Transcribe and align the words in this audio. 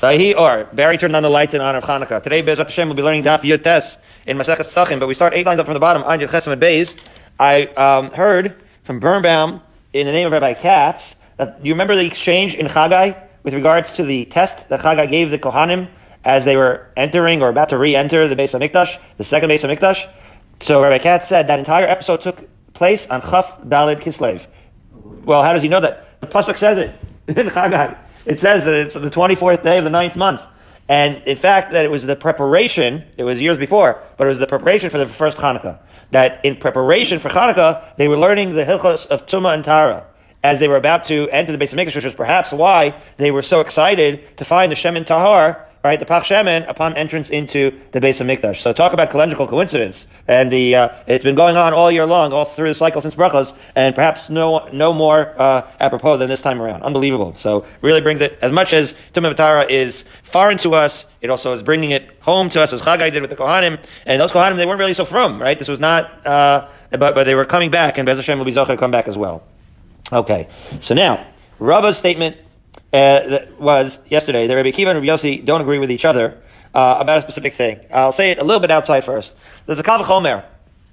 Vahi 0.00 0.34
or 0.34 0.64
Barry 0.72 0.96
turned 0.96 1.14
on 1.14 1.22
the 1.22 1.28
lights 1.28 1.52
in 1.52 1.60
honor 1.60 1.76
of 1.76 1.84
Hanukkah. 1.84 2.22
Today, 2.22 2.42
Bezrat 2.42 2.68
Hashem 2.68 2.88
will 2.88 2.94
be 2.94 3.02
learning 3.02 3.22
Daf 3.22 3.40
Yutes 3.40 3.98
in 4.26 4.38
Masechet 4.38 4.64
Pesachim, 4.64 4.98
but 4.98 5.06
we 5.06 5.12
start 5.12 5.34
eight 5.34 5.44
lines 5.44 5.60
up 5.60 5.66
from 5.66 5.74
the 5.74 5.80
bottom. 5.80 6.02
Anjid 6.04 6.28
Chesem 6.28 6.52
and 6.52 6.62
Beis. 6.62 6.98
I 7.38 7.66
um, 7.74 8.10
heard 8.12 8.56
from 8.84 8.98
Birnbaum 8.98 9.60
in 9.92 10.06
the 10.06 10.12
name 10.12 10.26
of 10.26 10.32
Rabbi 10.32 10.54
Katz 10.54 11.16
that 11.36 11.62
you 11.62 11.74
remember 11.74 11.96
the 11.96 12.06
exchange 12.06 12.54
in 12.54 12.66
Chagai 12.66 13.14
with 13.42 13.52
regards 13.52 13.92
to 13.92 14.02
the 14.02 14.24
test 14.24 14.70
that 14.70 14.80
Chagai 14.80 15.10
gave 15.10 15.30
the 15.30 15.38
Kohanim 15.38 15.86
as 16.24 16.46
they 16.46 16.56
were 16.56 16.88
entering 16.96 17.42
or 17.42 17.50
about 17.50 17.68
to 17.68 17.76
re-enter 17.76 18.26
the 18.26 18.36
Beis 18.36 18.58
Hamikdash, 18.58 18.98
the 19.18 19.24
second 19.24 19.50
Beis 19.50 19.60
Hamikdash. 19.60 20.10
So 20.60 20.82
Rabbi 20.82 20.96
Katz 20.96 21.28
said 21.28 21.46
that 21.48 21.58
entire 21.58 21.86
episode 21.86 22.22
took 22.22 22.48
place 22.72 23.06
on 23.08 23.20
Chaf 23.20 23.60
Dalid 23.64 24.00
Kislev. 24.00 24.46
Well, 25.26 25.42
how 25.42 25.52
does 25.52 25.62
he 25.62 25.68
know 25.68 25.80
that? 25.80 26.18
The 26.22 26.26
pasuk 26.26 26.56
says 26.56 26.78
it 26.78 26.94
in 27.38 27.48
Chagai. 27.48 27.98
It 28.26 28.38
says 28.38 28.64
that 28.64 28.74
it's 28.74 28.94
the 28.94 29.10
24th 29.10 29.62
day 29.62 29.78
of 29.78 29.84
the 29.84 29.90
ninth 29.90 30.16
month. 30.16 30.42
And 30.88 31.22
in 31.24 31.36
fact, 31.36 31.72
that 31.72 31.84
it 31.84 31.90
was 31.90 32.04
the 32.04 32.16
preparation, 32.16 33.04
it 33.16 33.24
was 33.24 33.40
years 33.40 33.58
before, 33.58 34.02
but 34.16 34.26
it 34.26 34.30
was 34.30 34.38
the 34.40 34.46
preparation 34.46 34.90
for 34.90 34.98
the 34.98 35.06
first 35.06 35.38
Hanukkah. 35.38 35.78
That 36.10 36.44
in 36.44 36.56
preparation 36.56 37.20
for 37.20 37.28
Hanukkah, 37.28 37.96
they 37.96 38.08
were 38.08 38.16
learning 38.16 38.54
the 38.54 38.64
Hilchos 38.64 39.06
of 39.06 39.26
Tuma 39.26 39.54
and 39.54 39.64
Tara 39.64 40.04
as 40.42 40.58
they 40.58 40.68
were 40.68 40.76
about 40.76 41.04
to 41.04 41.28
enter 41.30 41.56
the 41.56 41.64
Beis 41.64 41.70
Hamikdash, 41.70 41.94
which 41.94 42.04
was 42.04 42.14
perhaps 42.14 42.50
why 42.50 42.94
they 43.18 43.30
were 43.30 43.42
so 43.42 43.60
excited 43.60 44.36
to 44.38 44.44
find 44.44 44.72
the 44.72 44.76
Shem 44.76 45.02
Tahar 45.04 45.66
right, 45.82 45.98
the 45.98 46.04
Pach 46.04 46.24
Shemen 46.24 46.68
upon 46.68 46.94
entrance 46.96 47.30
into 47.30 47.78
the 47.92 48.00
Beis 48.00 48.20
Hamikdash. 48.20 48.60
So 48.60 48.72
talk 48.72 48.92
about 48.92 49.10
calendrical 49.10 49.48
coincidence. 49.48 50.06
And 50.28 50.52
the, 50.52 50.74
uh, 50.74 50.88
it's 51.06 51.24
been 51.24 51.34
going 51.34 51.56
on 51.56 51.72
all 51.72 51.90
year 51.90 52.06
long, 52.06 52.32
all 52.32 52.44
through 52.44 52.68
the 52.68 52.74
cycle 52.74 53.00
since 53.00 53.14
Brachos, 53.14 53.56
and 53.74 53.94
perhaps 53.94 54.28
no, 54.28 54.68
no 54.72 54.92
more, 54.92 55.34
uh, 55.40 55.66
apropos 55.80 56.18
than 56.18 56.28
this 56.28 56.42
time 56.42 56.60
around. 56.60 56.82
Unbelievable. 56.82 57.34
So 57.34 57.64
really 57.80 58.00
brings 58.00 58.20
it, 58.20 58.38
as 58.42 58.52
much 58.52 58.72
as 58.72 58.94
Tumah 59.14 59.34
Vatara 59.34 59.68
is 59.70 60.04
foreign 60.22 60.58
to 60.58 60.74
us, 60.74 61.06
it 61.22 61.30
also 61.30 61.54
is 61.54 61.62
bringing 61.62 61.92
it 61.92 62.10
home 62.20 62.50
to 62.50 62.60
us 62.60 62.72
as 62.72 62.82
Chagai 62.82 63.10
did 63.10 63.22
with 63.22 63.30
the 63.30 63.36
Kohanim. 63.36 63.82
And 64.04 64.20
those 64.20 64.32
Kohanim, 64.32 64.56
they 64.56 64.66
weren't 64.66 64.78
really 64.78 64.94
so 64.94 65.04
from, 65.04 65.40
right? 65.40 65.58
This 65.58 65.68
was 65.68 65.80
not, 65.80 66.26
uh, 66.26 66.68
but, 66.90 67.14
but 67.14 67.24
they 67.24 67.34
were 67.34 67.46
coming 67.46 67.70
back, 67.70 67.96
and 67.96 68.04
Bez 68.04 68.18
Hashem 68.18 68.38
will 68.38 68.44
be 68.44 68.52
Zochar 68.52 68.68
to 68.68 68.76
come 68.76 68.90
back 68.90 69.08
as 69.08 69.16
well. 69.16 69.42
Okay. 70.12 70.48
So 70.80 70.94
now, 70.94 71.26
Rava's 71.58 71.96
statement 71.96 72.36
uh, 72.92 73.38
was 73.58 74.00
yesterday 74.08 74.46
that 74.46 74.54
Rabbi 74.54 74.70
Kiva 74.70 74.90
and 74.90 74.98
Rabbi 74.98 75.12
Yossi 75.12 75.44
don't 75.44 75.60
agree 75.60 75.78
with 75.78 75.90
each 75.90 76.04
other 76.04 76.40
uh, 76.74 76.96
about 77.00 77.18
a 77.18 77.22
specific 77.22 77.54
thing. 77.54 77.80
I'll 77.92 78.12
say 78.12 78.30
it 78.30 78.38
a 78.38 78.44
little 78.44 78.60
bit 78.60 78.70
outside 78.70 79.04
first. 79.04 79.34
There's 79.66 79.78
a 79.78 79.82
Kav 79.82 80.00
Chomer. 80.04 80.44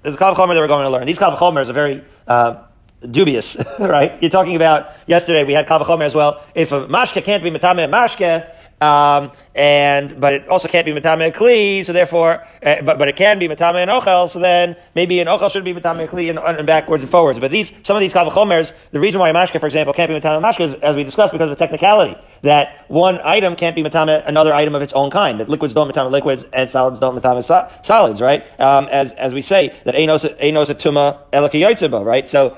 There's 0.02 0.14
a 0.14 0.18
Kav 0.18 0.34
Chomer 0.34 0.54
that 0.54 0.60
we're 0.60 0.68
going 0.68 0.84
to 0.84 0.90
learn. 0.90 1.06
These 1.06 1.18
Kav 1.18 1.36
Chomers 1.38 1.68
are 1.68 1.72
very 1.72 2.04
uh, 2.26 2.62
dubious, 3.10 3.56
right? 3.78 4.20
You're 4.20 4.30
talking 4.30 4.56
about 4.56 4.92
yesterday 5.06 5.44
we 5.44 5.52
had 5.52 5.66
Kav 5.66 5.80
Chomer 5.82 6.04
as 6.04 6.14
well. 6.14 6.44
If 6.54 6.72
a 6.72 6.86
mashke 6.86 7.24
can't 7.24 7.42
be 7.42 7.50
metame 7.50 7.88
mashke, 7.90 8.48
um, 8.80 9.32
and 9.54 10.20
but 10.20 10.34
it 10.34 10.48
also 10.48 10.68
can't 10.68 10.86
be 10.86 10.92
matame 10.92 11.32
kli, 11.32 11.84
so 11.84 11.92
therefore, 11.92 12.46
uh, 12.62 12.80
but 12.82 12.98
but 12.98 13.08
it 13.08 13.16
can 13.16 13.38
be 13.38 13.48
matame 13.48 13.82
and 13.82 13.90
ochel. 13.90 14.30
So 14.30 14.38
then 14.38 14.76
maybe 14.94 15.18
an 15.18 15.26
ochel 15.26 15.50
should 15.50 15.64
be 15.64 15.74
matame 15.74 16.08
kli 16.08 16.30
and, 16.30 16.38
and, 16.38 16.66
backwards 16.66 17.02
and 17.02 17.10
forwards. 17.10 17.40
But 17.40 17.50
these 17.50 17.72
some 17.82 17.96
of 17.96 18.00
these 18.00 18.12
kavachomers, 18.12 18.72
the 18.92 19.00
reason 19.00 19.18
why 19.18 19.30
a 19.30 19.34
mashke, 19.34 19.58
for 19.58 19.66
example, 19.66 19.92
can't 19.92 20.08
be 20.08 20.14
matame 20.14 20.40
mashke 20.40 20.60
is, 20.60 20.74
as 20.74 20.94
we 20.94 21.02
discussed, 21.02 21.32
because 21.32 21.50
of 21.50 21.58
technicality 21.58 22.16
that 22.42 22.84
one 22.88 23.18
item 23.24 23.56
can't 23.56 23.74
be 23.74 23.82
matame 23.82 24.24
another 24.26 24.54
item 24.54 24.76
of 24.76 24.82
its 24.82 24.92
own 24.92 25.10
kind. 25.10 25.40
That 25.40 25.48
liquids 25.48 25.74
don't 25.74 25.92
matame 25.92 26.12
liquids 26.12 26.46
and 26.52 26.70
solids 26.70 27.00
don't 27.00 27.20
matame 27.20 27.42
so- 27.42 27.68
solids, 27.82 28.20
right? 28.20 28.42
Um, 28.60 28.86
as 28.92 29.10
as 29.12 29.34
we 29.34 29.42
say 29.42 29.74
that 29.84 29.96
enos 29.96 30.24
enos 30.40 30.68
tuma 30.68 32.04
right? 32.04 32.28
So 32.28 32.56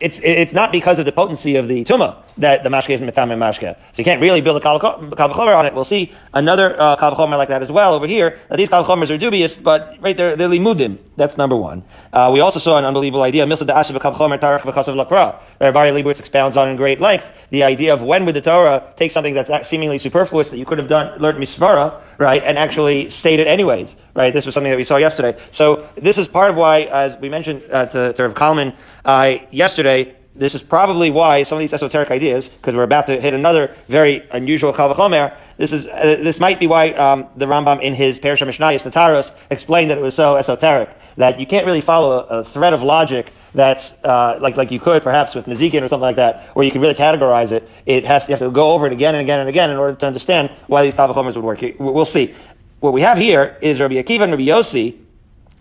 it's 0.00 0.18
it's 0.22 0.54
not 0.54 0.72
because 0.72 0.98
of 0.98 1.04
the 1.04 1.12
potency 1.12 1.56
of 1.56 1.68
the 1.68 1.84
tuma 1.84 2.22
that 2.38 2.62
the 2.62 2.70
mashke 2.70 2.90
isn't 2.90 3.08
metame 3.08 3.36
mashke. 3.36 3.74
So 3.74 3.78
you 3.96 4.04
can't 4.04 4.20
really 4.20 4.40
build 4.40 4.62
a 4.62 4.64
kavachomer 4.64 5.56
on 5.56 5.66
it. 5.66 5.74
We'll 5.74 5.84
see 5.84 6.12
another 6.34 6.80
uh, 6.80 6.96
kavachomer 6.96 7.36
like 7.36 7.48
that 7.48 7.62
as 7.62 7.70
well 7.70 7.94
over 7.94 8.06
here. 8.06 8.38
Now, 8.50 8.56
these 8.56 8.68
kavachomers 8.68 9.14
are 9.14 9.18
dubious, 9.18 9.56
but 9.56 9.96
right 10.00 10.16
there 10.16 10.36
they're 10.36 10.48
limudim. 10.48 10.98
That's 11.16 11.36
number 11.36 11.56
one. 11.56 11.82
Uh, 12.12 12.30
we 12.32 12.40
also 12.40 12.58
saw 12.58 12.78
an 12.78 12.84
unbelievable 12.84 13.22
idea. 13.22 13.44
Milsa 13.46 13.66
da'asha 13.66 13.98
b'kavachomer 13.98 14.38
tarach 14.38 14.60
v'chasav 14.60 15.04
lakra. 15.04 15.40
Rabbi 15.60 15.90
Leibowitz 15.90 16.20
expounds 16.20 16.56
on 16.56 16.68
in 16.68 16.76
great 16.76 17.00
length 17.00 17.46
the 17.50 17.62
idea 17.64 17.92
of 17.92 18.02
when 18.02 18.24
would 18.26 18.36
the 18.36 18.40
Torah 18.40 18.92
take 18.96 19.10
something 19.10 19.34
that's 19.34 19.68
seemingly 19.68 19.98
superfluous 19.98 20.50
that 20.50 20.58
you 20.58 20.64
could 20.64 20.78
have 20.78 20.88
done 20.88 21.18
learned 21.18 21.38
misvara 21.38 22.00
right 22.18 22.42
and 22.44 22.58
actually 22.58 23.10
state 23.10 23.40
it 23.40 23.46
anyways 23.46 23.96
right? 24.18 24.34
This 24.34 24.44
was 24.44 24.54
something 24.54 24.70
that 24.70 24.76
we 24.76 24.84
saw 24.84 24.96
yesterday. 24.96 25.38
So 25.52 25.88
this 25.94 26.18
is 26.18 26.26
part 26.26 26.50
of 26.50 26.56
why, 26.56 26.82
as 26.82 27.16
we 27.18 27.28
mentioned 27.28 27.62
uh, 27.70 27.86
to, 27.86 28.12
to 28.14 28.22
Rav 28.24 28.34
Kalman 28.34 28.74
uh, 29.04 29.36
yesterday, 29.52 30.16
this 30.38 30.54
is 30.54 30.62
probably 30.62 31.10
why 31.10 31.42
some 31.42 31.56
of 31.56 31.60
these 31.60 31.72
esoteric 31.72 32.10
ideas, 32.10 32.48
because 32.48 32.74
we're 32.74 32.84
about 32.84 33.06
to 33.06 33.20
hit 33.20 33.34
another 33.34 33.74
very 33.88 34.26
unusual 34.30 34.72
Kalvachomer, 34.72 35.34
this 35.56 35.72
is 35.72 35.86
uh, 35.86 36.16
this 36.22 36.38
might 36.38 36.60
be 36.60 36.66
why 36.66 36.92
um, 36.92 37.26
the 37.36 37.46
Rambam 37.46 37.82
in 37.82 37.94
his 37.94 38.18
Parashat 38.18 38.46
Mishnayos 38.46 38.90
Nataros 38.90 39.32
explained 39.50 39.90
that 39.90 39.98
it 39.98 40.02
was 40.02 40.14
so 40.14 40.36
esoteric 40.36 40.88
that 41.16 41.40
you 41.40 41.46
can't 41.46 41.66
really 41.66 41.80
follow 41.80 42.20
a, 42.20 42.38
a 42.38 42.44
thread 42.44 42.72
of 42.72 42.82
logic 42.82 43.32
that's 43.54 43.92
uh, 44.04 44.38
like 44.40 44.56
like 44.56 44.70
you 44.70 44.78
could 44.78 45.02
perhaps 45.02 45.34
with 45.34 45.46
Nezikin 45.46 45.82
or 45.82 45.88
something 45.88 46.00
like 46.00 46.16
that, 46.16 46.44
where 46.54 46.64
you 46.64 46.70
can 46.70 46.80
really 46.80 46.94
categorize 46.94 47.50
it. 47.50 47.68
It 47.86 48.04
has 48.04 48.28
you 48.28 48.32
have 48.32 48.40
to 48.40 48.50
go 48.50 48.72
over 48.72 48.86
it 48.86 48.92
again 48.92 49.14
and 49.14 49.22
again 49.22 49.40
and 49.40 49.48
again 49.48 49.70
in 49.70 49.76
order 49.76 49.96
to 49.96 50.06
understand 50.06 50.50
why 50.68 50.84
these 50.84 50.94
Kalvachomers 50.94 51.34
would 51.34 51.44
work. 51.44 51.60
We'll 51.78 52.04
see 52.04 52.34
what 52.80 52.92
we 52.92 53.00
have 53.00 53.18
here 53.18 53.56
is 53.60 53.80
Rabbi 53.80 53.94
Akiva 53.94 54.22
and 54.22 54.32
Rabbi 54.32 54.44
Yossi 54.44 54.96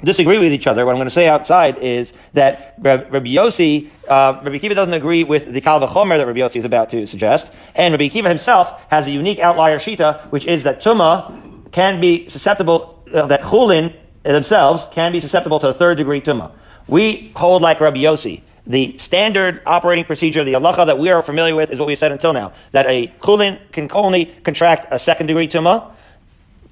disagree 0.03 0.37
with 0.37 0.51
each 0.51 0.67
other. 0.67 0.85
What 0.85 0.91
I'm 0.91 0.97
going 0.97 1.07
to 1.07 1.13
say 1.13 1.27
outside 1.27 1.79
is 1.79 2.13
that 2.33 2.75
Rabbi 2.79 3.07
Yossi, 3.09 3.89
uh, 4.07 4.39
Rabbi 4.43 4.57
Akiva 4.57 4.75
doesn't 4.75 4.93
agree 4.93 5.23
with 5.23 5.51
the 5.51 5.61
Kal 5.61 5.79
V'chomer 5.79 6.17
that 6.17 6.27
Rabbi 6.27 6.39
Yossi 6.39 6.57
is 6.57 6.65
about 6.65 6.89
to 6.89 7.07
suggest, 7.07 7.51
and 7.75 7.93
Rabbi 7.93 8.09
Akiva 8.09 8.29
himself 8.29 8.85
has 8.89 9.07
a 9.07 9.11
unique 9.11 9.39
outlier 9.39 9.79
shita, 9.79 10.21
which 10.31 10.45
is 10.45 10.63
that 10.63 10.81
Tuma 10.81 11.71
can 11.71 11.99
be 11.99 12.29
susceptible, 12.29 13.03
uh, 13.13 13.25
that 13.27 13.41
Chulin 13.41 13.93
themselves 14.23 14.87
can 14.91 15.11
be 15.11 15.19
susceptible 15.19 15.59
to 15.59 15.69
a 15.69 15.73
third 15.73 15.97
degree 15.97 16.21
Tuma. 16.21 16.51
We 16.87 17.31
hold 17.35 17.61
like 17.61 17.79
Rabbi 17.79 17.97
Yossi. 17.97 18.41
The 18.67 18.97
standard 18.97 19.61
operating 19.65 20.03
procedure, 20.03 20.43
the 20.43 20.53
halacha 20.53 20.85
that 20.87 20.99
we 20.99 21.09
are 21.09 21.23
familiar 21.23 21.55
with, 21.55 21.71
is 21.71 21.79
what 21.79 21.87
we've 21.87 21.97
said 21.97 22.11
until 22.11 22.33
now, 22.33 22.51
that 22.73 22.85
a 22.85 23.07
Chulin 23.21 23.59
can 23.71 23.89
only 23.93 24.25
contract 24.25 24.87
a 24.91 24.99
second 24.99 25.27
degree 25.27 25.47
Tuma, 25.47 25.91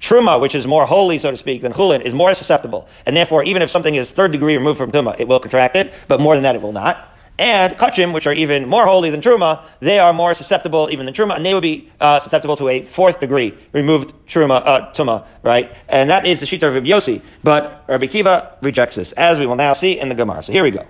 Truma, 0.00 0.40
which 0.40 0.54
is 0.54 0.66
more 0.66 0.86
holy, 0.86 1.18
so 1.18 1.30
to 1.30 1.36
speak, 1.36 1.62
than 1.62 1.72
chulin, 1.72 2.02
is 2.02 2.14
more 2.14 2.34
susceptible. 2.34 2.88
And 3.06 3.16
therefore, 3.16 3.44
even 3.44 3.62
if 3.62 3.70
something 3.70 3.94
is 3.94 4.10
third 4.10 4.32
degree 4.32 4.56
removed 4.56 4.78
from 4.78 4.92
Tuma, 4.92 5.18
it 5.18 5.26
will 5.26 5.40
contract 5.40 5.76
it, 5.76 5.92
but 6.08 6.20
more 6.20 6.34
than 6.34 6.42
that, 6.42 6.54
it 6.54 6.62
will 6.62 6.72
not. 6.72 7.16
And 7.38 7.76
kachim, 7.76 8.14
which 8.14 8.26
are 8.26 8.32
even 8.32 8.66
more 8.66 8.86
holy 8.86 9.10
than 9.10 9.20
truma, 9.20 9.62
they 9.80 9.98
are 9.98 10.12
more 10.14 10.32
susceptible 10.32 10.88
even 10.90 11.04
than 11.04 11.14
truma, 11.14 11.36
and 11.36 11.44
they 11.44 11.52
would 11.52 11.62
be 11.62 11.90
uh, 12.00 12.18
susceptible 12.18 12.56
to 12.56 12.68
a 12.68 12.82
fourth 12.84 13.20
degree 13.20 13.52
removed 13.72 14.14
truma, 14.26 14.62
uh, 14.64 14.92
tuma, 14.94 15.26
right? 15.42 15.70
And 15.88 16.08
that 16.08 16.26
is 16.26 16.40
the 16.40 16.46
shita 16.46 16.62
of 16.62 16.74
Rabbi 16.74 16.86
Yossi. 16.86 17.20
But 17.44 17.84
Rabbi 17.88 18.06
Kiva 18.06 18.52
rejects 18.62 18.96
this, 18.96 19.12
as 19.12 19.38
we 19.38 19.44
will 19.44 19.56
now 19.56 19.74
see 19.74 19.98
in 19.98 20.08
the 20.08 20.14
Gemara. 20.14 20.42
So 20.42 20.52
here 20.52 20.62
we 20.62 20.70
go. 20.70 20.86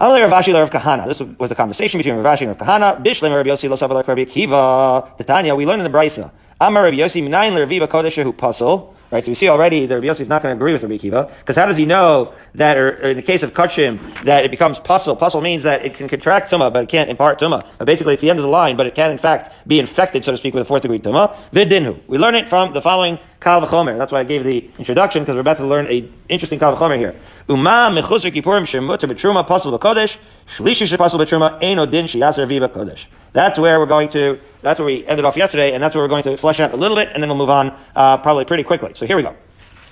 This 0.00 1.20
was 1.38 1.50
a 1.50 1.54
conversation 1.54 1.98
between 1.98 2.16
Rav 2.16 2.38
Ashi 2.38 2.42
and 2.42 2.58
Rav 2.58 2.58
Kahana. 2.58 3.04
Bishlim 3.04 3.34
Rabbi 3.34 3.50
Yossi 3.50 3.68
lo 3.68 4.02
Rabbi 4.02 4.24
Kiva. 4.24 5.12
Tanya, 5.24 5.54
we 5.54 5.64
learn 5.66 5.80
in 5.80 5.84
the 5.84 5.96
Brisa. 5.96 6.30
Amar 6.60 6.84
Rabbi 6.84 6.96
Yossi 6.96 7.22
minayin 7.22 7.54
l'Raviva 7.54 7.86
Kodesha 7.86 8.24
pasul. 8.32 8.94
Right, 9.12 9.22
so 9.22 9.30
we 9.30 9.34
see 9.34 9.50
already 9.50 9.84
that 9.84 9.94
Rabbi 9.94 10.06
Yossi 10.06 10.20
is 10.20 10.28
not 10.30 10.42
going 10.42 10.56
to 10.56 10.56
agree 10.56 10.72
with 10.72 10.82
Rabbi 10.82 10.96
Kiva, 10.96 11.30
because 11.40 11.54
how 11.54 11.66
does 11.66 11.76
he 11.76 11.84
know 11.84 12.32
that, 12.54 12.78
or, 12.78 12.92
or 12.92 13.10
in 13.10 13.16
the 13.16 13.22
case 13.22 13.42
of 13.42 13.52
kachim, 13.52 13.98
that 14.24 14.46
it 14.46 14.50
becomes 14.50 14.78
pasul? 14.78 15.16
Pasul 15.18 15.42
means 15.42 15.64
that 15.64 15.84
it 15.84 15.94
can 15.94 16.08
contract 16.08 16.50
tuma, 16.50 16.72
but 16.72 16.84
it 16.84 16.88
can't 16.88 17.10
impart 17.10 17.38
tuma. 17.38 17.62
But 17.76 17.84
basically, 17.84 18.14
it's 18.14 18.22
the 18.22 18.30
end 18.30 18.38
of 18.38 18.44
the 18.44 18.50
line, 18.50 18.74
but 18.78 18.86
it 18.86 18.94
can 18.94 19.10
in 19.10 19.18
fact 19.18 19.68
be 19.68 19.78
infected, 19.78 20.24
so 20.24 20.30
to 20.30 20.38
speak, 20.38 20.54
with 20.54 20.62
a 20.62 20.64
fourth 20.64 20.80
degree 20.80 20.98
tuma. 20.98 21.36
Vidinhu. 21.52 22.00
We 22.08 22.16
learn 22.16 22.34
it 22.34 22.48
from 22.48 22.72
the 22.72 22.80
following 22.80 23.18
kal. 23.42 23.60
That's 23.60 24.12
why 24.12 24.20
I 24.20 24.24
gave 24.24 24.44
the 24.44 24.70
introduction, 24.78 25.22
because 25.22 25.34
we're 25.34 25.40
about 25.40 25.58
to 25.58 25.66
learn 25.66 25.86
a 25.88 26.08
interesting 26.28 26.58
kal 26.58 26.76
v'chomer 26.76 26.96
here. 26.96 27.14
Uma 27.48 27.90
mechusar 27.92 28.32
kippurim 28.32 28.66
shemutter 28.66 29.08
b'truma 29.08 29.44
shlishi 30.56 30.86
shiyaser 30.86 32.48
viva 32.48 32.68
kodesh. 32.68 33.04
That's 33.32 33.58
where 33.58 33.78
we're 33.78 33.86
going 33.86 34.08
to, 34.10 34.38
that's 34.60 34.78
where 34.78 34.86
we 34.86 35.06
ended 35.06 35.24
off 35.24 35.36
yesterday, 35.36 35.72
and 35.72 35.82
that's 35.82 35.94
where 35.94 36.04
we're 36.04 36.08
going 36.08 36.22
to 36.24 36.36
flesh 36.36 36.60
out 36.60 36.72
a 36.72 36.76
little 36.76 36.96
bit, 36.96 37.10
and 37.12 37.22
then 37.22 37.28
we'll 37.28 37.38
move 37.38 37.50
on 37.50 37.76
uh, 37.96 38.18
probably 38.18 38.44
pretty 38.44 38.62
quickly. 38.62 38.92
So 38.94 39.06
here 39.06 39.16
we 39.16 39.22
go. 39.22 39.34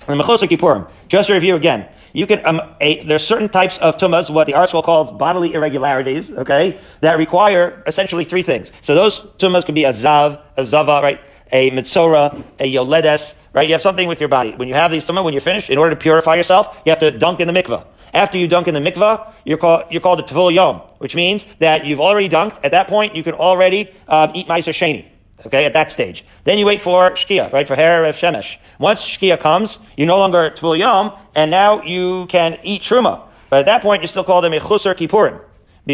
Mechusar 0.06 0.48
Kippurim. 0.48 0.90
Just 1.08 1.28
to 1.28 1.34
review 1.34 1.56
again, 1.56 1.88
you 2.12 2.26
can 2.26 2.44
um, 2.44 2.60
a, 2.80 3.04
there's 3.04 3.24
certain 3.24 3.48
types 3.48 3.78
of 3.78 3.96
tumas, 3.96 4.30
what 4.30 4.46
the 4.46 4.54
ArtScroll 4.54 4.82
calls 4.84 5.12
bodily 5.12 5.54
irregularities, 5.54 6.32
okay, 6.32 6.78
that 7.00 7.18
require 7.18 7.82
essentially 7.86 8.24
three 8.24 8.42
things. 8.42 8.72
So 8.82 8.94
those 8.94 9.20
tumas 9.38 9.64
could 9.64 9.76
be 9.76 9.84
a 9.84 9.92
zav, 9.92 10.42
a 10.56 10.66
zava, 10.66 11.00
right, 11.02 11.20
a 11.52 11.70
mitzora, 11.70 12.42
a 12.58 12.72
yoledes, 12.72 13.34
right. 13.52 13.68
You 13.68 13.74
have 13.74 13.82
something 13.82 14.08
with 14.08 14.20
your 14.20 14.28
body. 14.28 14.52
When 14.52 14.68
you 14.68 14.74
have 14.74 14.90
these 14.90 15.04
tumas, 15.04 15.24
when 15.24 15.34
you're 15.34 15.40
finished, 15.40 15.70
in 15.70 15.78
order 15.78 15.94
to 15.94 16.00
purify 16.00 16.36
yourself, 16.36 16.76
you 16.84 16.90
have 16.90 16.98
to 17.00 17.10
dunk 17.10 17.40
in 17.40 17.52
the 17.52 17.62
mikvah. 17.62 17.86
After 18.12 18.38
you 18.38 18.48
dunk 18.48 18.66
in 18.68 18.74
the 18.74 18.80
mikvah, 18.80 19.32
you're 19.44 19.58
called, 19.58 19.84
you're 19.90 20.00
called 20.00 20.20
a 20.20 20.52
yom, 20.52 20.76
which 20.98 21.14
means 21.14 21.46
that 21.58 21.86
you've 21.86 22.00
already 22.00 22.28
dunked. 22.28 22.58
At 22.64 22.72
that 22.72 22.88
point, 22.88 23.14
you 23.14 23.22
can 23.22 23.34
already 23.34 23.90
uh, 24.08 24.32
eat 24.34 24.48
ma'aser 24.48 24.72
sheni. 24.72 25.06
Okay, 25.46 25.64
at 25.64 25.72
that 25.72 25.90
stage. 25.90 26.24
Then 26.44 26.58
you 26.58 26.66
wait 26.66 26.82
for 26.82 27.12
shkia, 27.12 27.50
right, 27.50 27.66
for 27.66 27.74
hair 27.74 28.04
of 28.04 28.14
shemesh. 28.14 28.56
Once 28.78 29.00
shkia 29.00 29.40
comes, 29.40 29.78
you 29.96 30.04
no 30.04 30.18
longer 30.18 30.50
tevul 30.50 30.78
yom, 30.78 31.12
and 31.34 31.50
now 31.50 31.82
you 31.82 32.26
can 32.26 32.58
eat 32.62 32.82
truma. 32.82 33.22
But 33.48 33.60
at 33.60 33.66
that 33.66 33.80
point, 33.80 34.02
you're 34.02 34.08
still 34.08 34.24
called 34.24 34.44
a 34.44 34.50
mechusar 34.50 34.94
kippurim 34.94 35.40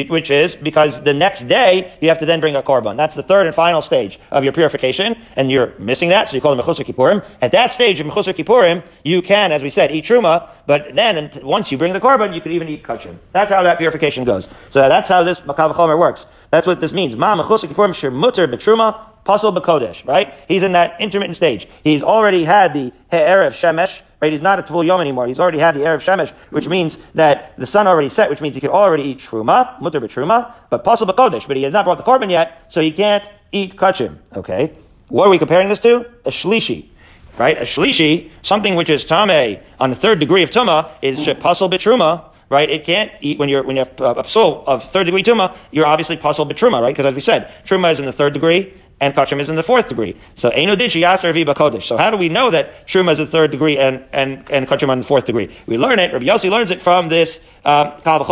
which 0.05 0.31
is 0.31 0.57
because 0.57 1.03
the 1.03 1.15
next 1.15 1.45
day 1.49 1.93
you 2.01 2.09
have 2.09 2.19
to 2.19 2.27
then 2.27 2.41
bring 2.41 2.57
a 2.57 2.63
korban. 2.63 2.97
That's 2.97 3.15
the 3.15 3.23
third 3.23 3.47
and 3.47 3.55
final 3.55 3.83
stage 3.83 4.19
of 4.31 4.45
your 4.45 4.53
purification, 4.53 5.17
and 5.37 5.51
you're 5.51 5.73
missing 5.79 6.09
that, 6.11 6.29
so 6.29 6.37
you 6.37 6.41
call 6.41 6.59
it 6.59 6.63
mechusar 6.63 6.85
kippurim. 6.85 7.25
At 7.41 7.53
that 7.53 7.73
stage 7.73 8.01
of 8.01 8.07
mechusar 8.07 8.35
kippurim, 8.35 8.83
you 9.05 9.23
can, 9.23 9.53
as 9.53 9.63
we 9.63 9.71
said, 9.71 9.91
eat 9.91 10.05
truma, 10.05 10.49
but 10.67 10.95
then 10.95 11.31
once 11.43 11.71
you 11.73 11.79
bring 11.79 11.93
the 11.93 12.01
korban, 12.01 12.35
you 12.35 12.41
can 12.41 12.53
even 12.53 12.69
eat 12.69 12.83
kachim. 12.83 13.19
That's 13.33 13.51
how 13.51 13.63
that 13.63 13.79
purification 13.79 14.25
goes. 14.25 14.49
So 14.71 14.89
that's 14.89 15.09
how 15.09 15.23
this 15.23 15.41
makav 15.41 15.75
chomer 15.75 15.99
works. 15.99 16.27
That's 16.51 16.67
what 16.67 16.81
this 16.81 16.93
means. 16.93 17.17
Ma 17.17 17.37
mechusar 17.37 17.69
kippurim 17.69 17.95
shir 17.95 18.11
mutter 18.11 18.47
betruma 18.47 18.99
pasul 19.25 19.57
bekodesh. 19.57 20.07
Right? 20.07 20.35
He's 20.49 20.63
in 20.63 20.73
that 20.73 21.01
intermittent 21.01 21.37
stage. 21.37 21.69
He's 21.83 22.03
already 22.03 22.45
had 22.45 22.75
the 22.75 22.93
erev 23.13 23.53
shemesh 23.53 24.01
right? 24.21 24.33
He's 24.33 24.43
not 24.43 24.59
a 24.59 24.63
Tvul 24.63 24.87
Yom 24.87 25.01
anymore. 25.01 25.27
He's 25.27 25.41
already 25.41 25.59
had 25.59 25.75
the 25.75 25.81
Erev 25.81 26.01
Shemesh, 26.01 26.31
which 26.51 26.69
means 26.69 26.99
that 27.15 27.57
the 27.57 27.67
sun 27.67 27.87
already 27.87 28.09
set, 28.09 28.31
which 28.31 28.41
means 28.41 28.55
he 28.55 28.61
could 28.61 28.71
already 28.71 29.05
eat 29.05 29.19
Truma, 29.19 29.81
Mutter 29.81 30.01
B'Truma, 30.01 30.53
but 30.71 30.85
possible 30.85 31.15
Kodesh, 31.15 31.47
but 31.47 31.57
he 31.57 31.63
has 31.65 31.73
not 31.73 31.85
brought 31.85 31.99
the 31.99 32.05
korban 32.05 32.31
yet, 32.31 32.67
so 32.69 32.81
he 32.81 32.93
can't 32.93 33.29
eat 33.53 33.77
Kachim, 33.77 34.19
okay? 34.35 34.73
What 35.09 35.27
are 35.27 35.31
we 35.31 35.39
comparing 35.39 35.69
this 35.69 35.81
to? 35.81 36.01
A 36.25 36.31
Shlishi, 36.31 36.87
right? 37.39 37.57
A 37.59 37.63
Shlishi, 37.63 38.31
something 38.43 38.75
which 38.75 38.91
is 38.91 39.05
Tame 39.05 39.61
on 39.79 39.91
the 39.91 39.97
third 39.97 40.19
degree 40.19 40.43
of 40.43 40.51
Tuma, 40.51 40.91
is 41.03 41.19
Pasul 41.19 41.71
B'Truma, 41.71 42.25
right? 42.49 42.71
It 42.71 42.85
can't 42.85 43.11
eat 43.21 43.39
when 43.39 43.49
you're 43.49 43.63
when 43.63 43.77
you 43.77 43.85
have 43.85 44.19
a 44.19 44.29
soul 44.29 44.65
of 44.67 44.85
third 44.93 45.05
degree 45.05 45.23
tuma. 45.23 45.57
You're 45.73 45.87
obviously 45.87 46.17
pasul 46.17 46.49
betruma, 46.49 46.81
right? 46.81 46.95
Because 46.95 47.07
as 47.07 47.15
we 47.15 47.21
said, 47.21 47.51
truma 47.65 47.93
is 47.93 47.99
in 47.99 48.07
the 48.07 48.13
third 48.13 48.33
degree, 48.33 48.73
and 49.01 49.15
kachim 49.15 49.41
is 49.41 49.49
in 49.49 49.57
the 49.57 49.63
fourth 49.63 49.89
degree. 49.89 50.17
So 50.35 50.51
Eino 50.51 50.77
Dichi 50.77 51.03
Yaser 51.03 51.33
Viba 51.35 51.55
Kodesh. 51.55 51.85
So 51.85 51.97
how 51.97 52.11
do 52.11 52.17
we 52.17 52.29
know 52.29 52.51
that 52.51 52.87
Truma 52.87 53.13
is 53.13 53.19
the 53.19 53.27
third 53.27 53.51
degree 53.51 53.79
and, 53.79 54.05
and, 54.13 54.51
and 54.51 54.67
kachim 54.67 54.89
on 54.89 55.01
the 55.01 55.05
fourth 55.05 55.27
degree? 55.27 55.55
We 55.67 55.79
learn 55.79 55.99
it, 55.99 56.13
Rabbi 56.13 56.25
Yossi 56.25 56.51
learns 56.51 56.71
it 56.71 56.81
from 56.81 57.09
this 57.09 57.41
uh, 57.65 57.91
Kal 58.01 58.25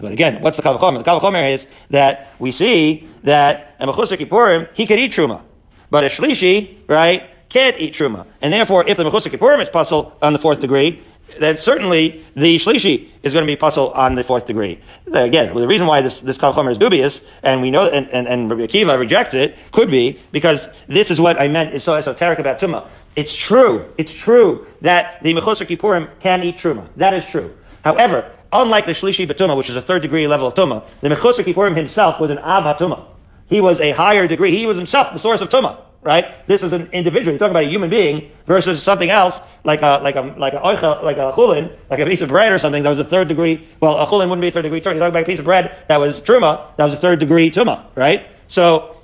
But 0.00 0.12
again, 0.12 0.40
what's 0.40 0.56
the 0.56 0.62
Kal 0.62 0.78
The 0.78 1.02
Kal 1.02 1.34
is 1.34 1.66
that 1.90 2.28
we 2.38 2.52
see 2.52 3.08
that 3.24 3.74
a 3.80 3.86
Kippurim, 3.86 4.68
he 4.74 4.86
could 4.86 4.98
eat 4.98 5.12
Truma. 5.12 5.42
But 5.90 6.04
a 6.04 6.08
Shlishi, 6.08 6.76
right, 6.88 7.28
can't 7.48 7.78
eat 7.78 7.94
Truma. 7.94 8.26
And 8.42 8.52
therefore, 8.52 8.88
if 8.88 8.96
the 8.96 9.04
Mechusar 9.04 9.32
Kippurim 9.32 9.60
is 9.60 9.68
pasul 9.68 10.12
on 10.22 10.32
the 10.32 10.38
fourth 10.38 10.60
degree, 10.60 11.02
then 11.38 11.56
certainly 11.56 12.24
the 12.34 12.56
shlishi 12.56 13.08
is 13.22 13.32
going 13.32 13.44
to 13.44 13.50
be 13.50 13.56
pasul 13.56 13.90
on 13.90 14.14
the 14.14 14.24
fourth 14.24 14.46
degree. 14.46 14.78
Again, 15.12 15.54
the 15.54 15.66
reason 15.66 15.86
why 15.86 16.00
this 16.00 16.20
this 16.20 16.38
kal 16.38 16.68
is 16.68 16.78
dubious, 16.78 17.22
and 17.42 17.60
we 17.60 17.70
know, 17.70 17.88
and, 17.88 18.08
and, 18.10 18.26
and 18.26 18.50
Rabbi 18.50 18.66
Akiva 18.66 18.98
rejects 18.98 19.34
it, 19.34 19.56
could 19.72 19.90
be 19.90 20.18
because 20.32 20.68
this 20.86 21.10
is 21.10 21.20
what 21.20 21.40
I 21.40 21.48
meant 21.48 21.74
is 21.74 21.82
so 21.82 21.94
esoteric 21.94 22.38
about 22.38 22.58
tuma. 22.58 22.86
It's 23.16 23.34
true. 23.34 23.84
It's 23.98 24.12
true 24.12 24.66
that 24.82 25.22
the 25.22 25.34
mechusar 25.34 25.66
kippurim 25.66 26.08
can 26.20 26.42
eat 26.42 26.58
truma. 26.58 26.86
That 26.96 27.14
is 27.14 27.24
true. 27.26 27.54
However, 27.84 28.30
unlike 28.52 28.86
the 28.86 28.92
shlishi 28.92 29.26
betuma, 29.26 29.56
which 29.56 29.70
is 29.70 29.76
a 29.76 29.82
third 29.82 30.02
degree 30.02 30.26
level 30.26 30.46
of 30.46 30.54
tuma, 30.54 30.84
the 31.00 31.08
mechusar 31.08 31.44
kippurim 31.44 31.76
himself 31.76 32.20
was 32.20 32.30
an 32.30 32.38
av 32.38 32.64
hatuma. 32.64 33.04
He 33.48 33.60
was 33.60 33.80
a 33.80 33.92
higher 33.92 34.26
degree. 34.26 34.56
He 34.56 34.66
was 34.66 34.76
himself 34.76 35.12
the 35.12 35.18
source 35.18 35.40
of 35.40 35.48
tuma 35.48 35.78
right? 36.06 36.46
This 36.46 36.62
is 36.62 36.72
an 36.72 36.88
individual. 36.92 37.32
You're 37.32 37.38
talking 37.38 37.50
about 37.50 37.64
a 37.64 37.68
human 37.68 37.90
being 37.90 38.30
versus 38.46 38.82
something 38.82 39.10
else 39.10 39.42
like 39.64 39.82
a 39.82 40.00
like 40.02 40.14
a 40.14 40.22
like 40.38 40.54
a 40.54 40.58
oicha, 40.58 41.02
like 41.02 41.18
a 41.18 41.32
chulin, 41.32 41.76
like 41.90 41.98
a 41.98 42.06
piece 42.06 42.20
of 42.20 42.28
bread 42.28 42.52
or 42.52 42.58
something 42.58 42.82
that 42.84 42.88
was 42.88 43.00
a 43.00 43.04
third 43.04 43.28
degree. 43.28 43.66
Well, 43.80 43.98
a 43.98 44.06
chulin 44.06 44.28
wouldn't 44.28 44.40
be 44.40 44.48
a 44.48 44.52
third 44.52 44.62
degree. 44.62 44.78
You're 44.78 44.84
talking 44.84 45.02
about 45.02 45.20
a 45.20 45.26
piece 45.26 45.40
of 45.40 45.44
bread 45.44 45.76
that 45.88 45.98
was 45.98 46.22
truma, 46.22 46.76
that 46.76 46.84
was 46.84 46.94
a 46.94 46.96
third 46.96 47.18
degree 47.18 47.50
tuma, 47.50 47.84
right? 47.96 48.28
So 48.46 48.96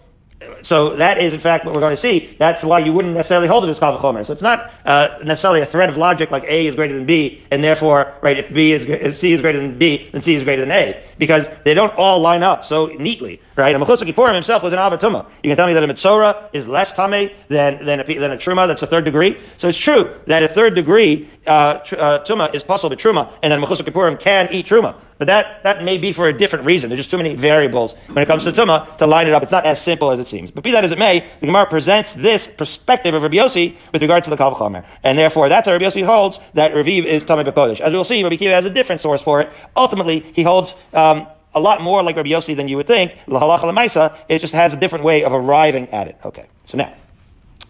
so 0.62 0.96
that 0.96 1.18
is 1.18 1.32
in 1.32 1.40
fact 1.40 1.64
what 1.64 1.74
we're 1.74 1.80
going 1.80 1.92
to 1.92 2.00
see. 2.00 2.36
That's 2.38 2.62
why 2.62 2.78
you 2.78 2.92
wouldn't 2.92 3.14
necessarily 3.14 3.48
hold 3.48 3.64
it 3.64 3.68
as 3.68 3.78
kal 3.78 3.96
v'chomer. 3.98 4.24
So 4.24 4.32
it's 4.32 4.42
not 4.42 4.72
uh, 4.84 5.18
necessarily 5.24 5.60
a 5.60 5.66
thread 5.66 5.88
of 5.88 5.96
logic 5.96 6.30
like 6.30 6.44
A 6.44 6.66
is 6.66 6.74
greater 6.74 6.94
than 6.94 7.06
B, 7.06 7.42
and 7.50 7.62
therefore, 7.62 8.14
right, 8.22 8.38
if 8.38 8.52
B 8.52 8.72
is 8.72 8.86
if 8.86 9.18
C 9.18 9.32
is 9.32 9.40
greater 9.40 9.58
than 9.58 9.78
B, 9.78 10.08
then 10.12 10.22
C 10.22 10.34
is 10.34 10.44
greater 10.44 10.62
than 10.62 10.70
A, 10.70 11.02
because 11.18 11.50
they 11.64 11.74
don't 11.74 11.92
all 11.96 12.20
line 12.20 12.42
up 12.42 12.64
so 12.64 12.86
neatly, 12.86 13.40
right? 13.56 13.74
And 13.74 13.82
Mechusar 13.82 14.10
Kippurim 14.10 14.34
himself 14.34 14.62
was 14.62 14.72
an 14.72 14.78
avatuma. 14.78 15.26
You 15.42 15.50
can 15.50 15.56
tell 15.56 15.66
me 15.66 15.74
that 15.74 15.82
a 15.82 15.86
mitzora 15.86 16.48
is 16.52 16.68
less 16.68 16.92
tame 16.92 17.30
than 17.48 17.84
than 17.84 18.00
a, 18.00 18.04
than 18.04 18.30
a 18.30 18.36
truma 18.36 18.66
that's 18.66 18.82
a 18.82 18.86
third 18.86 19.04
degree. 19.04 19.38
So 19.56 19.68
it's 19.68 19.78
true 19.78 20.14
that 20.26 20.42
a 20.42 20.48
third 20.48 20.74
degree 20.74 21.28
uh, 21.46 21.78
tr- 21.78 21.96
uh, 21.98 22.24
tuma 22.24 22.54
is 22.54 22.62
possible 22.64 22.94
to 22.94 22.96
truma, 22.96 23.32
and 23.42 23.52
then 23.52 23.60
Mechusar 23.60 23.82
Kippurim 23.82 24.18
can 24.18 24.48
eat 24.50 24.66
truma. 24.66 24.94
But 25.22 25.28
that, 25.28 25.62
that 25.62 25.84
may 25.84 25.98
be 25.98 26.12
for 26.12 26.26
a 26.26 26.32
different 26.32 26.64
reason. 26.64 26.90
There's 26.90 26.98
just 26.98 27.10
too 27.12 27.16
many 27.16 27.36
variables 27.36 27.94
when 28.08 28.18
it 28.18 28.26
comes 28.26 28.42
to 28.42 28.50
Tumah 28.50 28.98
to 28.98 29.06
line 29.06 29.28
it 29.28 29.32
up. 29.32 29.44
It's 29.44 29.52
not 29.52 29.64
as 29.64 29.80
simple 29.80 30.10
as 30.10 30.18
it 30.18 30.26
seems. 30.26 30.50
But 30.50 30.64
be 30.64 30.72
that 30.72 30.82
as 30.82 30.90
it 30.90 30.98
may, 30.98 31.20
the 31.38 31.46
Gemara 31.46 31.66
presents 31.66 32.14
this 32.14 32.48
perspective 32.48 33.14
of 33.14 33.22
Rabbi 33.22 33.36
Yossi 33.36 33.76
with 33.92 34.02
regard 34.02 34.24
to 34.24 34.30
the 34.30 34.36
Kal 34.36 34.52
Chomer. 34.52 34.84
And 35.04 35.16
therefore, 35.16 35.48
that's 35.48 35.68
how 35.68 35.74
Rabbi 35.74 35.84
Yossi 35.84 36.04
holds 36.04 36.40
that 36.54 36.74
Raviv 36.74 37.04
is 37.04 37.24
Tamei 37.24 37.44
B'Kodesh. 37.44 37.78
As 37.78 37.92
we'll 37.92 38.02
see, 38.02 38.20
Rabbi 38.24 38.34
Kiva 38.34 38.54
has 38.54 38.64
a 38.64 38.70
different 38.70 39.00
source 39.00 39.22
for 39.22 39.40
it. 39.40 39.52
Ultimately, 39.76 40.18
he 40.34 40.42
holds, 40.42 40.74
um, 40.92 41.28
a 41.54 41.60
lot 41.60 41.80
more 41.80 42.02
like 42.02 42.16
Rabbi 42.16 42.30
Yossi 42.30 42.56
than 42.56 42.68
you 42.68 42.76
would 42.76 42.86
think. 42.86 43.12
Lahalacha 43.26 43.60
lemaisa, 43.60 44.16
it 44.28 44.40
just 44.40 44.52
has 44.52 44.74
a 44.74 44.76
different 44.76 45.04
way 45.04 45.24
of 45.24 45.32
arriving 45.32 45.88
at 45.90 46.08
it. 46.08 46.16
Okay. 46.24 46.46
So 46.66 46.78
now, 46.78 46.94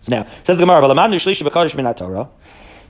so 0.02 0.10
now, 0.10 0.26
says 0.44 0.56
the 0.56 0.64
Gemara, 0.64 0.80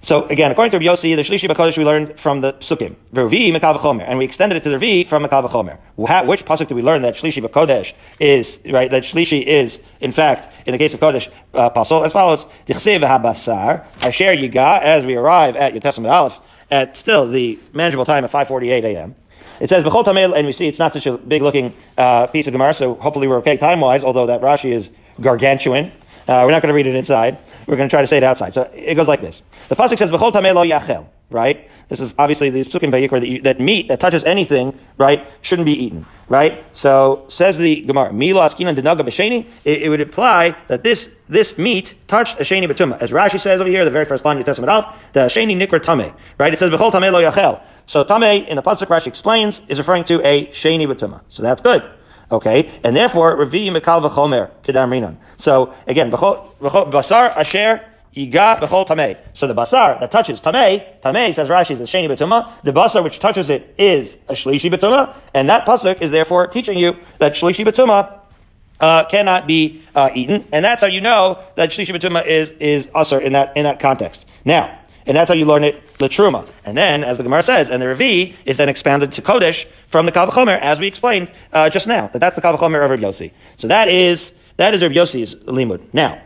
so 0.04 0.24
again, 0.26 0.50
according 0.50 0.72
to 0.72 0.78
Rabbi 0.78 0.86
Yossi, 0.86 1.14
the 1.14 1.22
Shlishi 1.22 1.48
Bakodesh 1.48 1.78
we 1.78 1.84
learned 1.84 2.18
from 2.18 2.40
the 2.40 2.54
Sukkim. 2.54 2.96
Revi 3.14 3.52
Mekal 3.52 3.78
V'chomer. 3.78 4.04
And 4.04 4.18
we 4.18 4.24
extended 4.24 4.56
it 4.56 4.64
to 4.64 4.70
the 4.70 4.76
Revi 4.76 5.06
from 5.06 5.24
Mekal 5.24 5.48
V'chomer. 5.48 6.26
Which 6.26 6.44
pasuk 6.44 6.66
do 6.66 6.74
we 6.74 6.82
learn 6.82 7.02
that 7.02 7.14
Shlishi 7.14 7.40
Bakodesh 7.40 7.94
is, 8.18 8.58
right, 8.66 8.90
that 8.90 9.04
Shlishi 9.04 9.44
is, 9.44 9.78
in 10.00 10.10
fact, 10.10 10.52
in 10.66 10.72
the 10.72 10.78
case 10.78 10.92
of 10.92 10.98
Kodesh, 10.98 11.30
uh, 11.54 11.70
pasuk, 11.70 12.04
as 12.04 12.12
follows, 12.12 12.46
Dichsev 12.66 13.06
HaBasar, 13.06 13.86
Asher 14.02 14.34
Yiga, 14.34 14.82
as 14.82 15.04
we 15.04 15.14
arrive 15.14 15.54
at 15.54 15.72
Your 15.72 15.80
Testament 15.80 16.12
Aleph, 16.12 16.40
at 16.72 16.96
still 16.96 17.28
the 17.28 17.60
manageable 17.72 18.04
time 18.04 18.24
of 18.24 18.32
5.48 18.32 18.82
a.m., 18.82 19.14
it 19.62 19.68
says 19.68 19.84
Bechol 19.84 20.04
Tamil, 20.04 20.34
and 20.34 20.44
we 20.44 20.52
see 20.52 20.66
it's 20.66 20.80
not 20.80 20.92
such 20.92 21.06
a 21.06 21.16
big 21.16 21.40
looking 21.40 21.72
uh, 21.96 22.26
piece 22.26 22.48
of 22.48 22.52
Gemara, 22.52 22.74
so 22.74 22.94
hopefully 22.96 23.28
we're 23.28 23.36
okay 23.36 23.56
time 23.56 23.78
wise, 23.78 24.02
although 24.02 24.26
that 24.26 24.40
Rashi 24.40 24.72
is 24.72 24.90
gargantuan. 25.20 25.92
Uh, 26.26 26.42
we're 26.44 26.50
not 26.50 26.62
going 26.62 26.68
to 26.68 26.74
read 26.74 26.88
it 26.88 26.96
inside. 26.96 27.38
We're 27.68 27.76
going 27.76 27.88
to 27.88 27.92
try 27.92 28.00
to 28.00 28.08
say 28.08 28.16
it 28.16 28.24
outside. 28.24 28.54
So 28.54 28.68
it 28.74 28.96
goes 28.96 29.06
like 29.06 29.20
this. 29.20 29.40
The 29.68 29.76
pasuk 29.76 29.98
says, 29.98 30.10
"V'chol 30.10 30.32
tamei 30.32 30.52
lo 30.52 30.64
yachel." 30.64 31.06
Right? 31.30 31.70
This 31.88 32.00
is 32.00 32.12
obviously 32.18 32.50
the 32.50 32.64
psukim 32.64 32.90
vayikra 32.90 33.20
that, 33.20 33.44
that 33.44 33.60
meat 33.60 33.86
that 33.86 34.00
touches 34.00 34.24
anything, 34.24 34.76
right, 34.98 35.24
shouldn't 35.42 35.66
be 35.66 35.84
eaten. 35.84 36.06
Right? 36.28 36.64
So 36.72 37.24
says 37.28 37.56
the 37.56 37.82
Gemara, 37.82 38.12
"Mila 38.12 38.48
askinan 38.48 38.74
denaga 38.74 39.02
b'sheni." 39.02 39.46
It, 39.64 39.88
would 39.88 40.00
imply 40.00 40.56
that 40.66 40.82
this 40.82 41.08
this 41.28 41.56
meat 41.56 41.94
touched 42.08 42.40
a 42.40 42.42
sheni. 42.42 42.68
As 43.00 43.12
Rashi 43.12 43.40
says 43.40 43.60
over 43.60 43.70
here, 43.70 43.84
the 43.84 43.92
very 43.92 44.06
first 44.06 44.24
line 44.24 44.38
of 44.38 44.44
Testament 44.44 44.70
Alf, 44.72 44.86
the 45.12 45.20
sheni 45.20 45.56
nikra 45.56 45.80
tame. 45.80 46.12
Right? 46.38 46.52
It 46.52 46.58
says, 46.58 46.72
"V'chol 46.72 46.90
tamei 46.90 47.12
lo 47.12 47.22
yachel." 47.22 47.60
So 47.86 48.04
tame 48.04 48.44
in 48.46 48.56
the 48.56 48.62
pasuk 48.62 48.86
Rashi 48.86 49.08
explains 49.08 49.62
is 49.68 49.78
referring 49.78 50.04
to 50.04 50.24
a 50.26 50.46
sheni 50.46 50.86
betuma. 50.86 51.20
So 51.28 51.42
that's 51.42 51.60
good. 51.60 51.82
Okay, 52.30 52.70
and 52.82 52.96
therefore 52.96 53.36
Ravi 53.36 53.68
Mikal 53.68 54.08
v'chomer 54.08 54.50
kedam 54.62 54.90
rinan. 54.90 55.16
So 55.36 55.74
again, 55.86 56.10
basar 56.10 57.36
asher 57.36 57.84
yiga 58.16 58.58
b'chol 58.58 58.86
tamei. 58.86 59.18
So 59.34 59.46
the 59.46 59.54
basar 59.54 60.00
that 60.00 60.10
touches 60.10 60.40
tamei, 60.40 61.00
tamei 61.02 61.34
says 61.34 61.48
Rashi 61.48 61.72
is 61.72 61.80
a 61.80 61.84
sheni 61.84 62.08
betuma. 62.08 62.50
The 62.62 62.72
basar 62.72 63.04
which 63.04 63.18
touches 63.18 63.50
it 63.50 63.74
is 63.76 64.16
a 64.28 64.32
shlishi 64.32 64.72
betuma, 64.72 65.14
and 65.34 65.48
that 65.50 65.66
pasuk 65.66 66.00
is 66.00 66.10
therefore 66.10 66.46
teaching 66.46 66.78
you 66.78 66.96
that 67.18 67.34
shlishi 67.34 67.66
betuma 67.66 68.20
uh, 68.80 69.04
cannot 69.04 69.46
be 69.46 69.82
uh, 69.94 70.08
eaten, 70.14 70.46
and 70.52 70.64
that's 70.64 70.80
how 70.80 70.88
you 70.88 71.02
know 71.02 71.38
that 71.56 71.70
shlishi 71.70 71.94
betuma 71.94 72.24
is 72.24 72.50
is 72.52 72.88
usher 72.94 73.20
in 73.20 73.34
that 73.34 73.56
in 73.56 73.64
that 73.64 73.78
context. 73.78 74.24
Now. 74.44 74.78
And 75.06 75.16
that's 75.16 75.28
how 75.28 75.34
you 75.34 75.44
learn 75.44 75.64
it, 75.64 75.98
the 75.98 76.08
truma. 76.08 76.48
And 76.64 76.76
then, 76.76 77.02
as 77.04 77.16
the 77.18 77.24
Gemara 77.24 77.42
says, 77.42 77.68
and 77.68 77.82
the 77.82 77.86
Revi 77.86 78.34
is 78.44 78.56
then 78.56 78.68
expanded 78.68 79.12
to 79.12 79.22
Kodesh 79.22 79.66
from 79.88 80.06
the 80.06 80.12
Kavachomer, 80.12 80.58
as 80.60 80.78
we 80.78 80.86
explained 80.86 81.30
uh, 81.52 81.68
just 81.70 81.86
now. 81.86 82.08
That 82.08 82.20
that's 82.20 82.36
the 82.36 82.42
Kavachomer 82.42 82.84
of 82.84 82.90
Rabbi 82.90 83.02
Yossi. 83.02 83.32
So 83.58 83.68
that 83.68 83.88
is 83.88 84.32
that 84.56 84.74
is 84.74 84.82
Rabbi 84.82 84.94
Yossi's 84.94 85.34
limud. 85.34 85.82
Now, 85.92 86.20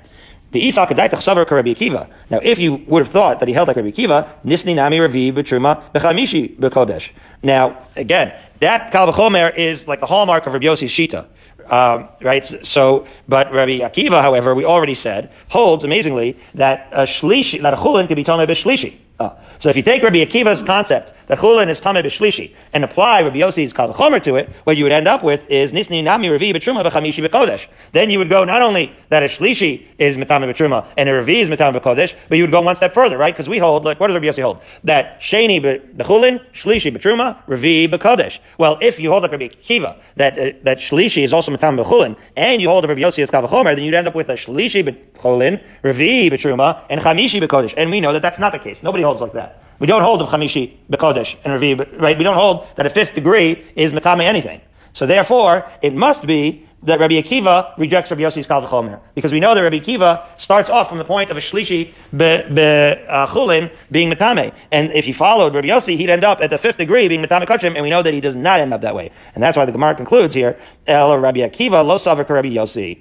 the 0.53 0.61
Isa 0.61 0.87
Kadaitach 0.87 1.23
Savar 1.23 1.51
Rabbi 1.51 1.75
Akiva. 1.75 2.09
Now, 2.31 2.41
if 2.43 2.59
you 2.59 2.77
would 2.87 3.03
have 3.03 3.13
thought 3.13 3.41
that 3.41 3.49
he 3.49 3.55
held 3.55 3.69
like 3.69 3.77
Rabbi 3.77 3.91
Akiva, 3.91 4.29
Nisni 4.45 4.75
Nami 4.75 4.99
Revi 4.99 5.33
B'Truma 5.33 5.93
Bechamishi 5.93 6.57
B'Kodesh. 6.59 7.11
Now, 7.43 7.87
again, 7.97 8.33
that 8.61 8.93
Kavachomer 8.93 9.57
is 9.57 9.87
like 9.87 10.01
the 10.01 10.07
hallmark 10.07 10.47
of 10.47 10.53
Rabbi 10.53 10.67
Yossi's 10.67 10.91
Shita. 10.91 11.27
Um, 11.71 12.09
right? 12.21 12.45
So, 12.67 13.07
but 13.29 13.53
Rabbi 13.53 13.79
Akiva, 13.79 14.23
however, 14.23 14.55
we 14.55 14.65
already 14.65 14.95
said, 14.95 15.31
holds 15.49 15.85
amazingly 15.85 16.39
that 16.55 16.89
a 16.93 17.03
shlishi, 17.03 17.61
that 17.63 17.75
a 17.75 17.77
chulin 17.77 18.07
can 18.07 18.17
be 18.17 18.25
talmud 18.25 18.49
b'shlishi. 18.49 18.97
Uh, 19.19 19.31
so 19.59 19.71
if 19.71 19.77
you 19.77 19.83
take 19.83 20.03
Rabbi 20.03 20.19
Akiva's 20.19 20.63
concept 20.63 21.16
that 21.27 21.39
chulin 21.39 21.69
is 21.69 21.81
tameh 21.81 22.05
b'shlishi 22.05 22.55
and 22.73 22.85
apply 22.85 23.23
Rabbi 23.23 23.37
Yossi's 23.37 23.73
kal 23.73 23.93
chomer 23.93 24.23
to 24.23 24.37
it, 24.37 24.49
what 24.65 24.77
you 24.77 24.85
would 24.85 24.93
end 24.93 25.09
up 25.09 25.23
with 25.23 25.49
is 25.51 25.73
nisni 25.73 26.03
nami 26.03 26.29
revi 26.29 26.55
b'truma 26.55 26.85
b'chamishi 26.85 27.27
b'kodesh. 27.27 27.67
Then 27.93 28.11
you 28.11 28.19
would 28.19 28.29
go 28.29 28.45
not 28.45 28.63
only 28.63 28.93
that 29.09 29.23
a 29.23 29.27
shlishi 29.27 29.87
is 29.99 30.17
metame 30.17 30.53
b'truma 30.53 30.87
and 30.97 31.09
a 31.09 31.13
revi 31.13 31.43
is 31.43 31.51
metame 31.51 31.79
b'kodesh, 31.79 32.15
but 32.29 32.39
you 32.39 32.45
would 32.45 32.51
go 32.51 32.61
one 32.61 32.77
step 32.77 32.95
further, 32.95 33.19
right? 33.19 33.35
Because 33.35 33.49
we 33.49 33.59
hold, 33.59 33.85
like, 33.85 33.99
what 34.01 34.09
does 34.09 34.15
Rabbi 34.15 34.27
Yossi 34.27 34.43
hold? 34.43 34.61
That 34.85 35.21
sheni 35.21 35.61
b'chulin, 35.61 36.41
shlishi 36.53 36.97
b'truma, 36.97 37.43
revi 37.47 37.89
b'kodesh. 37.89 38.39
Well, 38.59 38.79
if 38.81 39.01
you 39.01 39.11
hold 39.11 39.23
like 39.23 39.33
Rabbi 39.33 39.49
Kiva, 39.49 39.97
that 40.17 40.39
uh, 40.39 40.53
that 40.63 40.79
shlishi 40.79 41.25
is 41.25 41.33
also 41.33 41.51
metame 41.51 41.83
b'chulin, 41.83 42.17
and 42.37 42.63
you 42.63 42.69
hold 42.69 42.89
Rabbi 42.89 43.01
Yossi 43.01 43.23
as 43.23 43.31
kal 43.31 43.47
then 43.47 43.83
you'd 43.83 43.95
end 43.95 44.07
up 44.07 44.15
with 44.15 44.29
a 44.29 44.35
shlishi 44.35 44.85
b'chulin, 44.85 45.63
revi 45.83 46.31
b'truma, 46.31 46.83
and 46.91 47.01
chamishi 47.01 47.41
b'kodesh. 47.41 47.75
And 47.77 47.91
we 47.91 48.01
know 48.01 48.13
that 48.13 48.23
that's 48.23 48.39
not 48.39 48.53
the 48.53 48.59
case. 48.59 48.83
Nobody 48.83 49.03
holds 49.03 49.21
like 49.21 49.33
that. 49.33 49.66
We 49.79 49.87
don't 49.87 50.03
hold 50.03 50.23
of 50.23 50.29
Chamishi 50.29 50.77
Bekodesh 50.91 51.37
and 51.45 51.61
Revi, 51.61 52.01
right? 52.01 52.17
We 52.17 52.25
don't 52.25 52.37
hold 52.37 52.67
that 52.77 52.87
a 52.87 52.91
fifth 52.91 53.15
degree 53.15 53.65
is 53.77 53.93
Matame 53.93 54.23
anything. 54.23 54.61
So 54.93 55.07
therefore, 55.07 55.71
it 55.83 55.95
must 55.95 56.27
be 56.27 56.67
that 56.83 57.01
Rabbi 57.01 57.15
Akiva 57.15 57.77
rejects 57.79 58.11
Rabbi 58.11 58.23
Yossi's 58.23 58.47
Kal 58.47 58.63
V'chomer. 58.63 59.01
Because 59.15 59.33
we 59.33 59.41
know 59.41 59.55
that 59.55 59.61
Rabbi 59.61 59.79
Akiva 59.79 60.25
starts 60.39 60.71
off 60.71 60.89
from 60.89 60.99
the 60.99 61.05
point 61.05 61.31
of 61.31 61.37
a 61.37 61.41
Shlishi 61.41 61.93
Bechulin 62.15 63.73
being 63.91 64.11
Matame. 64.11 64.55
And 64.73 64.93
if 64.93 65.05
he 65.05 65.13
followed 65.13 65.55
Rabbi 65.55 65.69
Yossi, 65.69 65.97
he'd 65.97 66.11
end 66.11 66.25
up 66.25 66.41
at 66.41 66.51
the 66.51 66.59
fifth 66.59 66.79
degree 66.79 67.09
being 67.09 67.23
Matame 67.23 67.47
Kachim, 67.47 67.75
and 67.75 67.83
we 67.83 67.91
know 67.91 68.03
that 68.03 68.15
he 68.15 68.21
does 68.21 68.37
not 68.37 68.61
end 68.61 68.73
up 68.73 68.83
that 68.83 68.95
way. 68.95 69.11
And 69.35 69.43
that's 69.43 69.57
why 69.57 69.65
the 69.65 69.73
Gemara 69.73 69.95
concludes 69.95 70.35
here, 70.35 70.59
El 70.87 71.19
Rabbi 71.19 71.41
Akiva 71.41 71.85
lo 71.85 71.97
savak 71.97 72.29
Rabbi 72.29 72.49
Yossi. 72.49 73.01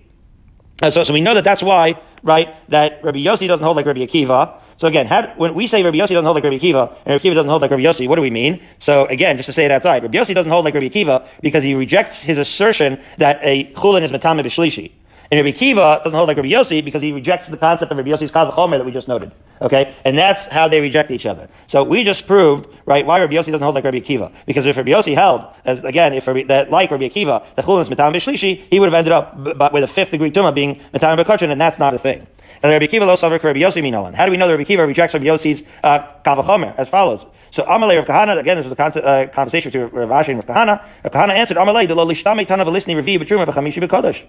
Uh, 0.81 0.91
so, 0.91 1.03
so 1.03 1.13
we 1.13 1.21
know 1.21 1.33
that 1.33 1.43
that's 1.43 1.63
why, 1.63 1.99
right, 2.23 2.53
that 2.69 3.03
Rabbi 3.03 3.19
Yossi 3.19 3.47
doesn't 3.47 3.63
hold 3.63 3.77
like 3.77 3.85
Rabbi 3.85 4.05
Akiva. 4.05 4.59
So 4.77 4.87
again, 4.87 5.07
had, 5.07 5.37
when 5.37 5.53
we 5.53 5.67
say 5.67 5.83
Rabbi 5.83 5.97
Yossi 5.97 6.09
doesn't 6.09 6.25
hold 6.25 6.35
like 6.35 6.43
Rabbi 6.43 6.57
Akiva, 6.57 6.89
and 7.05 7.13
Rabbi 7.13 7.23
Akiva 7.23 7.35
doesn't 7.35 7.49
hold 7.49 7.61
like 7.61 7.71
Rabbi 7.71 7.83
Yossi, 7.83 8.07
what 8.07 8.15
do 8.15 8.21
we 8.21 8.29
mean? 8.29 8.61
So 8.79 9.05
again, 9.05 9.37
just 9.37 9.47
to 9.47 9.53
say 9.53 9.65
it 9.65 9.71
outside, 9.71 10.03
Rabbi 10.03 10.17
Yossi 10.17 10.35
doesn't 10.35 10.51
hold 10.51 10.65
like 10.65 10.73
Rabbi 10.73 10.87
Akiva 10.89 11.27
because 11.41 11.63
he 11.63 11.75
rejects 11.75 12.21
his 12.21 12.37
assertion 12.37 13.01
that 13.17 13.39
a 13.41 13.71
chulin 13.73 14.03
is 14.03 14.11
matame 14.11 14.43
b'shlishi. 14.43 14.91
And 15.31 15.43
Rabbi 15.43 15.57
Kiva 15.57 16.01
doesn't 16.03 16.15
hold 16.15 16.27
like 16.27 16.37
Rabbi 16.37 16.49
Yossi 16.49 16.85
because 16.85 17.01
he 17.01 17.11
rejects 17.11 17.47
the 17.47 17.57
concept 17.57 17.91
of 17.91 17.97
Rabbi 17.97 18.09
Yossi's 18.09 18.31
Kal 18.31 18.51
V'chomer 18.51 18.77
that 18.77 18.85
we 18.85 18.91
just 18.91 19.07
noted. 19.07 19.31
Okay? 19.59 19.95
And 20.03 20.17
that's 20.17 20.45
how 20.45 20.67
they 20.67 20.81
reject 20.81 21.09
each 21.09 21.25
other. 21.25 21.49
So 21.67 21.83
we 21.83 22.03
just 22.03 22.27
proved, 22.27 22.67
right, 22.85 23.05
why 23.05 23.19
Rabbi 23.19 23.33
Yossi 23.33 23.47
doesn't 23.47 23.61
hold 23.61 23.75
like 23.75 23.85
Rabbi 23.85 24.01
Kiva. 24.01 24.31
Because 24.45 24.65
if 24.65 24.77
Rabbi 24.77 24.91
Yossi 24.91 25.15
held, 25.15 25.45
as 25.63 25.83
again, 25.83 26.13
if 26.13 26.27
Rabbi, 26.27 26.43
that 26.43 26.69
like 26.69 26.91
Rabbi 26.91 27.07
Kiva, 27.07 27.43
the 27.55 27.63
Chulun 27.63 27.81
is 27.81 27.89
Metam 27.89 28.13
B'Shlishi, 28.13 28.65
he 28.69 28.79
would 28.79 28.87
have 28.87 28.93
ended 28.93 29.13
up 29.13 29.43
b- 29.43 29.53
b- 29.53 29.69
with 29.73 29.83
a 29.83 29.87
fifth 29.87 30.11
degree 30.11 30.29
Tumah 30.29 30.53
being 30.53 30.75
Metam 30.93 31.17
B'Kachin, 31.17 31.49
and 31.49 31.59
that's 31.59 31.79
not 31.79 31.93
a 31.93 31.97
thing. 31.97 32.27
And 32.63 32.71
Rabbi 32.71 32.87
Kiva 32.87 33.05
lo 33.05 33.15
savar 33.15 33.41
Rabbi 33.41 33.59
Yossi 33.59 33.81
minolan. 33.81 34.13
How 34.13 34.25
do 34.25 34.31
we 34.31 34.37
know 34.37 34.47
that 34.47 34.53
Rabbi 34.53 34.63
Kiva 34.63 34.85
rejects 34.85 35.13
Rabbi 35.13 35.25
Yossi's 35.25 35.63
uh, 35.83 35.99
Kal 36.23 36.73
As 36.77 36.89
follows. 36.89 37.25
So 37.51 37.63
Amalei 37.63 37.95
Rav 37.95 38.05
Kahana, 38.05 38.37
again, 38.37 38.57
this 38.57 38.65
was 38.65 38.73
a 38.73 38.75
con- 38.75 38.91
uh, 38.97 39.27
conversation 39.33 39.71
between 39.71 39.89
Rav 39.89 40.09
Ashi 40.09 40.29
and 40.29 40.37
Rav 40.37 40.45
Kahana. 40.45 40.83
Rav 41.05 41.13
Kahana 41.13 41.29
answered, 41.29 41.57
Amalei, 41.57 41.87
the 41.87 41.95
lo 41.95 42.05
lishtame 42.05 42.45
tanav 42.45 42.69
listening 42.69 42.97
revi 42.97 43.17
b'truma 43.17 43.45
b'chamishi 43.45 43.81
b'kodesh. 43.87 44.21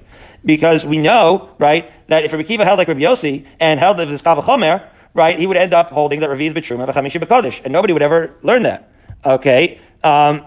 Because 0.44 0.84
we 0.84 0.98
know, 0.98 1.50
right, 1.58 1.90
that 2.08 2.24
if 2.24 2.32
Rabbi 2.32 2.44
Kiva 2.44 2.64
held 2.64 2.78
like 2.78 2.86
Rabbi 2.86 3.00
Yossi 3.00 3.46
and 3.58 3.80
held 3.80 3.96
this 3.98 4.22
Kal 4.22 4.40
V'chomer, 4.40 4.88
right, 5.12 5.38
he 5.38 5.46
would 5.46 5.56
end 5.56 5.74
up 5.74 5.90
holding 5.90 6.20
that 6.20 6.30
Ravi 6.30 6.46
is 6.46 6.54
b'truma 6.54 6.88
b'chamishi 6.88 7.20
b'kodesh, 7.20 7.64
and 7.64 7.72
nobody 7.72 7.92
would 7.92 8.02
ever 8.02 8.36
learn 8.42 8.62
that. 8.62 8.92
Okay, 9.24 9.80
um, 10.04 10.46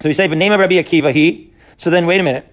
so 0.00 0.08
we 0.08 0.14
say 0.14 0.28
the 0.28 0.36
name 0.36 0.52
of 0.52 0.60
Rabbi 0.60 0.76
Akiva 0.76 1.12
he. 1.12 1.52
So 1.76 1.90
then, 1.90 2.06
wait 2.06 2.20
a 2.20 2.22
minute. 2.22 2.46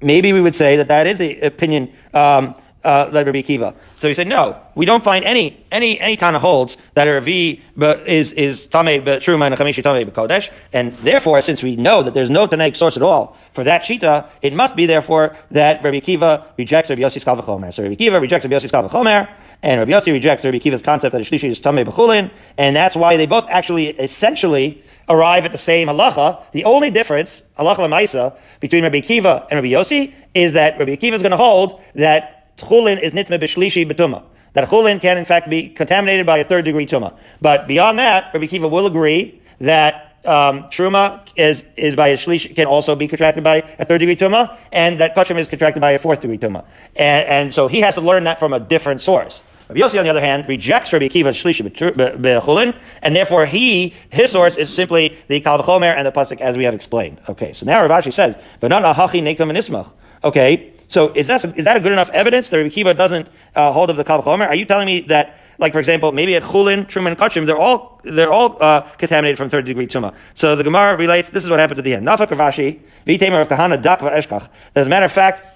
Maybe 0.00 0.32
we 0.32 0.40
would 0.40 0.54
say 0.54 0.76
that 0.76 0.88
that 0.88 1.06
is 1.06 1.18
the 1.18 1.40
opinion 1.40 1.92
um, 2.14 2.54
uh, 2.84 3.08
like 3.12 3.26
Rabbi 3.26 3.42
Akiva. 3.42 3.74
So 3.96 4.08
he 4.08 4.14
said, 4.14 4.26
no, 4.26 4.60
we 4.74 4.86
don't 4.86 5.02
find 5.02 5.24
any 5.24 5.64
any 5.70 6.00
any 6.00 6.16
kind 6.16 6.36
of 6.36 6.42
holds 6.42 6.76
that 6.94 7.08
a 7.08 7.12
Ravi 7.12 7.62
but 7.76 8.06
is 8.08 8.32
is 8.32 8.66
Tameh 8.66 9.04
Truma 9.04 9.46
and 9.46 9.56
Chamishi 9.56 9.82
but 9.82 10.14
Kodesh, 10.14 10.50
and 10.72 10.96
therefore, 10.98 11.40
since 11.42 11.62
we 11.62 11.76
know 11.76 12.02
that 12.02 12.14
there's 12.14 12.30
no 12.30 12.46
Tanaic 12.46 12.76
source 12.76 12.96
at 12.96 13.02
all 13.02 13.36
for 13.52 13.64
that 13.64 13.82
shita, 13.82 14.26
it 14.40 14.52
must 14.52 14.76
be 14.76 14.86
therefore 14.86 15.36
that 15.50 15.82
Rabbi 15.82 16.00
Akiva 16.00 16.44
rejects 16.56 16.90
Rabbi 16.90 17.02
Yossi's 17.02 17.24
Kal 17.24 17.36
V'chomer. 17.36 17.72
So 17.72 17.82
Rabbi 17.82 17.94
Akiva 17.94 18.20
rejects 18.20 18.44
Rabbi 18.44 18.56
Yossi's 18.56 18.70
Kal 18.70 18.88
V'chomer, 18.88 19.28
and 19.62 19.78
Rabbi 19.78 19.92
Yossi 19.92 20.12
rejects 20.12 20.44
Rabbi 20.44 20.58
Akiva's 20.58 20.82
concept 20.82 21.12
that 21.12 21.20
a 21.20 21.24
Shlishi 21.24 21.50
is 21.50 21.60
Tameh 21.60 21.84
B'chulin, 21.84 22.30
and 22.58 22.74
that's 22.74 22.96
why 22.96 23.16
they 23.16 23.26
both 23.26 23.46
actually 23.48 23.88
essentially 23.88 24.82
arrive 25.08 25.44
at 25.44 25.52
the 25.52 25.58
same 25.58 25.88
halacha. 25.88 26.42
The 26.52 26.64
only 26.64 26.90
difference, 26.90 27.42
halacha 27.58 27.76
lemaisa, 27.76 28.36
between 28.60 28.84
Rabbi 28.84 29.00
Akiva 29.00 29.46
and 29.50 29.58
Rabbi 29.58 29.68
Yossi 29.68 30.14
is 30.34 30.54
that 30.54 30.78
Rabbi 30.78 30.96
Akiva 30.96 31.12
is 31.12 31.22
going 31.22 31.32
to 31.32 31.36
hold 31.36 31.80
that 31.94 32.41
chulin 32.62 33.02
is 33.02 33.12
nitme 33.12 33.40
b'shlishi 33.40 33.90
b'tuma. 33.90 34.22
That 34.54 34.68
chulin 34.68 35.00
can 35.00 35.18
in 35.18 35.24
fact 35.24 35.48
be 35.48 35.68
contaminated 35.68 36.26
by 36.26 36.38
a 36.38 36.44
third 36.44 36.64
degree 36.64 36.86
tuma. 36.86 37.16
But 37.40 37.66
beyond 37.66 37.98
that, 37.98 38.32
Rabbi 38.34 38.46
Akiva 38.46 38.70
will 38.70 38.86
agree 38.86 39.40
that 39.60 40.16
um, 40.24 40.64
truma 40.64 41.26
is 41.36 41.64
is 41.76 41.94
by 41.94 42.08
a 42.08 42.16
shlish 42.16 42.54
can 42.54 42.66
also 42.66 42.94
be 42.94 43.08
contracted 43.08 43.42
by 43.42 43.56
a 43.78 43.84
third 43.84 43.98
degree 43.98 44.16
tuma, 44.16 44.56
and 44.70 45.00
that 45.00 45.16
kachim 45.16 45.38
is 45.38 45.48
contracted 45.48 45.80
by 45.80 45.92
a 45.92 45.98
fourth 45.98 46.20
degree 46.20 46.38
tuma. 46.38 46.64
And, 46.96 47.26
and 47.26 47.54
so 47.54 47.68
he 47.68 47.80
has 47.80 47.94
to 47.94 48.00
learn 48.00 48.24
that 48.24 48.38
from 48.38 48.52
a 48.52 48.60
different 48.60 49.00
source. 49.00 49.42
Rabbi 49.68 49.80
Yossi, 49.80 49.98
on 49.98 50.04
the 50.04 50.10
other 50.10 50.20
hand, 50.20 50.46
rejects 50.48 50.92
Rabbi 50.92 51.08
Akiva's 51.08 51.36
shlishi 51.36 51.66
b'chulin, 51.66 52.76
and 53.00 53.16
therefore 53.16 53.46
he, 53.46 53.94
his 54.10 54.30
source 54.30 54.56
is 54.56 54.72
simply 54.72 55.16
the 55.28 55.40
Kal 55.40 55.62
V'chomer 55.62 55.94
and 55.96 56.06
the 56.06 56.12
pasuk 56.12 56.40
as 56.40 56.56
we 56.58 56.64
have 56.64 56.74
explained. 56.74 57.18
Okay, 57.28 57.52
so 57.52 57.64
now 57.64 57.84
Rav 57.84 58.04
Ashi 58.04 58.12
says, 58.12 58.36
but 58.60 58.68
not 58.68 58.84
a 58.84 58.92
hachi 58.92 59.22
nekum 59.22 59.90
Okay, 60.24 60.72
so 60.92 61.10
is 61.14 61.26
that 61.28 61.42
is 61.56 61.64
that 61.64 61.76
a 61.78 61.80
good 61.80 61.92
enough 61.92 62.10
evidence 62.10 62.50
that 62.50 62.58
Rabbi 62.58 62.68
Akiva 62.68 62.94
doesn't 62.94 63.28
uh, 63.56 63.72
hold 63.72 63.88
of 63.88 63.96
the 63.96 64.04
Kal? 64.04 64.22
Are 64.28 64.54
you 64.54 64.66
telling 64.66 64.84
me 64.84 65.00
that, 65.08 65.38
like 65.56 65.72
for 65.72 65.78
example, 65.78 66.12
maybe 66.12 66.36
at 66.36 66.42
Chulin, 66.42 66.86
Truman, 66.86 67.16
Kachim, 67.16 67.46
they're 67.46 67.56
all 67.56 68.00
they're 68.04 68.30
all 68.30 68.62
uh, 68.62 68.82
contaminated 68.98 69.38
from 69.38 69.48
third 69.48 69.64
degree 69.64 69.86
tuma? 69.86 70.14
So 70.34 70.54
the 70.54 70.64
Gemara 70.64 70.98
relates. 70.98 71.30
This 71.30 71.44
is 71.44 71.50
what 71.50 71.60
happens 71.60 71.78
at 71.78 71.84
the 71.84 71.94
end. 71.94 72.06
Nafak 72.06 72.30
Rav 72.30 72.52
Ashi, 72.52 72.80
v'temer 73.06 73.40
of 73.40 73.48
Kahana 73.48 73.80
dak 73.80 74.00
v'eshkach. 74.00 74.50
As 74.74 74.86
a 74.86 74.90
matter 74.90 75.06
of 75.06 75.12
fact, 75.12 75.46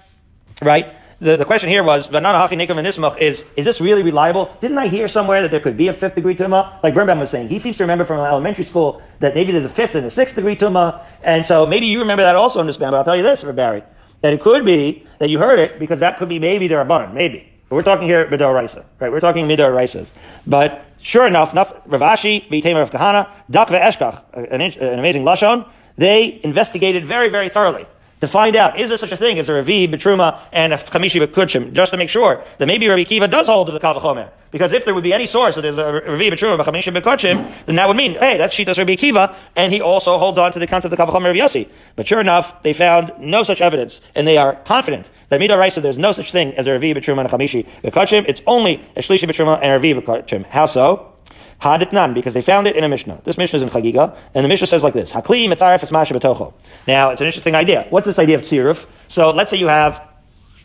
right. 0.61 0.95
The, 1.19 1.35
the 1.35 1.45
question 1.45 1.71
here 1.71 1.83
was, 1.83 2.07
is, 2.11 3.45
is 3.55 3.65
this 3.65 3.81
really 3.81 4.03
reliable? 4.03 4.55
Didn't 4.61 4.77
I 4.77 4.87
hear 4.87 5.07
somewhere 5.07 5.41
that 5.41 5.49
there 5.49 5.59
could 5.59 5.75
be 5.75 5.87
a 5.87 5.93
fifth 5.93 6.13
degree 6.13 6.35
tumah? 6.35 6.83
Like 6.83 6.93
Birnbaum 6.93 7.19
was 7.19 7.31
saying, 7.31 7.49
he 7.49 7.57
seems 7.57 7.75
to 7.77 7.83
remember 7.83 8.05
from 8.05 8.19
elementary 8.19 8.65
school 8.65 9.01
that 9.19 9.33
maybe 9.33 9.51
there's 9.51 9.65
a 9.65 9.69
fifth 9.69 9.95
and 9.95 10.05
a 10.05 10.11
sixth 10.11 10.35
degree 10.35 10.55
tumah. 10.55 11.03
And 11.23 11.43
so 11.43 11.65
maybe 11.65 11.87
you 11.87 12.01
remember 12.01 12.21
that 12.21 12.35
also 12.35 12.61
in 12.61 12.67
this 12.67 12.77
band, 12.77 12.91
but 12.91 12.99
I'll 12.99 13.03
tell 13.03 13.15
you 13.15 13.23
this, 13.23 13.41
for 13.43 13.51
Barry 13.51 13.81
that 14.21 14.33
it 14.33 14.41
could 14.41 14.65
be 14.65 15.05
that 15.19 15.29
you 15.29 15.39
heard 15.39 15.59
it 15.59 15.79
because 15.79 15.99
that 15.99 16.17
could 16.17 16.29
be 16.29 16.39
maybe 16.39 16.67
their 16.67 16.81
abundant, 16.81 17.13
maybe. 17.13 17.51
But 17.69 17.75
we're 17.75 17.83
talking 17.83 18.07
here 18.07 18.25
Midar 18.25 18.53
Raisa, 18.53 18.85
right? 18.99 19.11
We're 19.11 19.19
talking 19.19 19.47
Midar 19.47 19.71
Raisas. 19.71 20.11
But 20.45 20.85
sure 20.99 21.27
enough, 21.27 21.51
enough 21.51 21.73
Rav 21.85 22.01
Ashi, 22.01 22.47
B'Tamer 22.49 22.81
of 22.81 22.91
Kahana, 22.91 23.29
Dak 23.49 23.67
Ve'eshkach, 23.67 24.23
an 24.33 24.99
amazing 24.99 25.23
Lashon, 25.23 25.67
they 25.97 26.39
investigated 26.43 27.05
very, 27.05 27.29
very 27.29 27.49
thoroughly 27.49 27.85
to 28.21 28.27
find 28.27 28.55
out, 28.55 28.79
is 28.79 28.89
there 28.89 28.97
such 28.97 29.11
a 29.11 29.17
thing 29.17 29.37
as 29.39 29.49
a 29.49 29.53
Ravi, 29.53 29.87
Betruma, 29.87 30.39
and 30.51 30.73
a 30.73 30.77
Chamishi 30.77 31.25
Bekutchim, 31.25 31.73
just 31.73 31.91
to 31.91 31.97
make 31.97 32.09
sure 32.09 32.43
that 32.57 32.65
maybe 32.65 32.87
Rabbi 32.87 33.03
Kiva 33.03 33.27
does 33.27 33.47
hold 33.47 33.67
to 33.67 33.73
the 33.73 33.79
Kavachomer. 33.79 34.31
Because 34.49 34.71
if 34.71 34.85
there 34.85 34.93
would 34.93 35.03
be 35.03 35.13
any 35.13 35.25
source 35.25 35.55
that 35.55 35.61
there's 35.61 35.77
a 35.77 35.91
Ravi, 35.91 36.31
Betruma, 36.31 36.57
Chamishi 36.63 36.95
Bekutchim, 36.95 37.65
then 37.65 37.75
that 37.75 37.87
would 37.87 37.97
mean, 37.97 38.13
hey, 38.13 38.37
that's 38.37 38.55
Shitas 38.55 38.77
Rabbi 38.77 38.95
Kiva, 38.95 39.35
and 39.55 39.71
he 39.71 39.81
also 39.81 40.17
holds 40.17 40.37
on 40.37 40.51
to 40.53 40.59
the 40.59 40.67
concept 40.67 40.93
of 40.93 40.97
the 40.97 41.03
Kavachomer 41.03 41.29
of 41.29 41.35
Yossi. 41.35 41.69
But 41.95 42.07
sure 42.07 42.21
enough, 42.21 42.63
they 42.63 42.73
found 42.73 43.11
no 43.19 43.43
such 43.43 43.61
evidence, 43.61 44.01
and 44.15 44.27
they 44.27 44.37
are 44.37 44.55
confident 44.55 45.09
that 45.29 45.39
Midah 45.41 45.59
Raisa, 45.59 45.81
there's 45.81 45.99
no 45.99 46.13
such 46.13 46.31
thing 46.31 46.53
as 46.53 46.65
a 46.65 46.71
Ravi, 46.71 46.93
Betruma, 46.93 47.19
and 47.19 47.27
a 47.27 47.37
Chamishi. 47.37 47.67
It's 47.83 48.41
only 48.47 48.83
a 48.95 49.01
Shlishi 49.01 49.29
Betruma 49.29 49.57
and 49.61 49.65
a 49.65 49.75
Ravi 49.75 49.93
Bekutchim. 49.93 50.45
How 50.45 50.65
so? 50.65 51.13
Haditnan, 51.61 52.13
because 52.13 52.33
they 52.33 52.41
found 52.41 52.67
it 52.67 52.75
in 52.75 52.83
a 52.83 52.89
Mishnah. 52.89 53.21
This 53.23 53.37
Mishnah 53.37 53.57
is 53.57 53.63
in 53.63 53.69
Chagiga, 53.69 54.15
and 54.35 54.45
the 54.45 54.47
Mishnah 54.47 54.67
says 54.67 54.83
like 54.83 54.93
this: 54.93 55.11
Hakli 55.11 55.47
mitzaref 55.47 55.79
esmasha 55.79 56.19
betocho. 56.19 56.53
Now, 56.87 57.09
it's 57.09 57.21
an 57.21 57.27
interesting 57.27 57.55
idea. 57.55 57.87
What's 57.89 58.05
this 58.05 58.19
idea 58.19 58.35
of 58.35 58.43
tziruf? 58.43 58.85
So, 59.07 59.31
let's 59.31 59.49
say 59.49 59.57
you 59.57 59.67
have, 59.67 60.01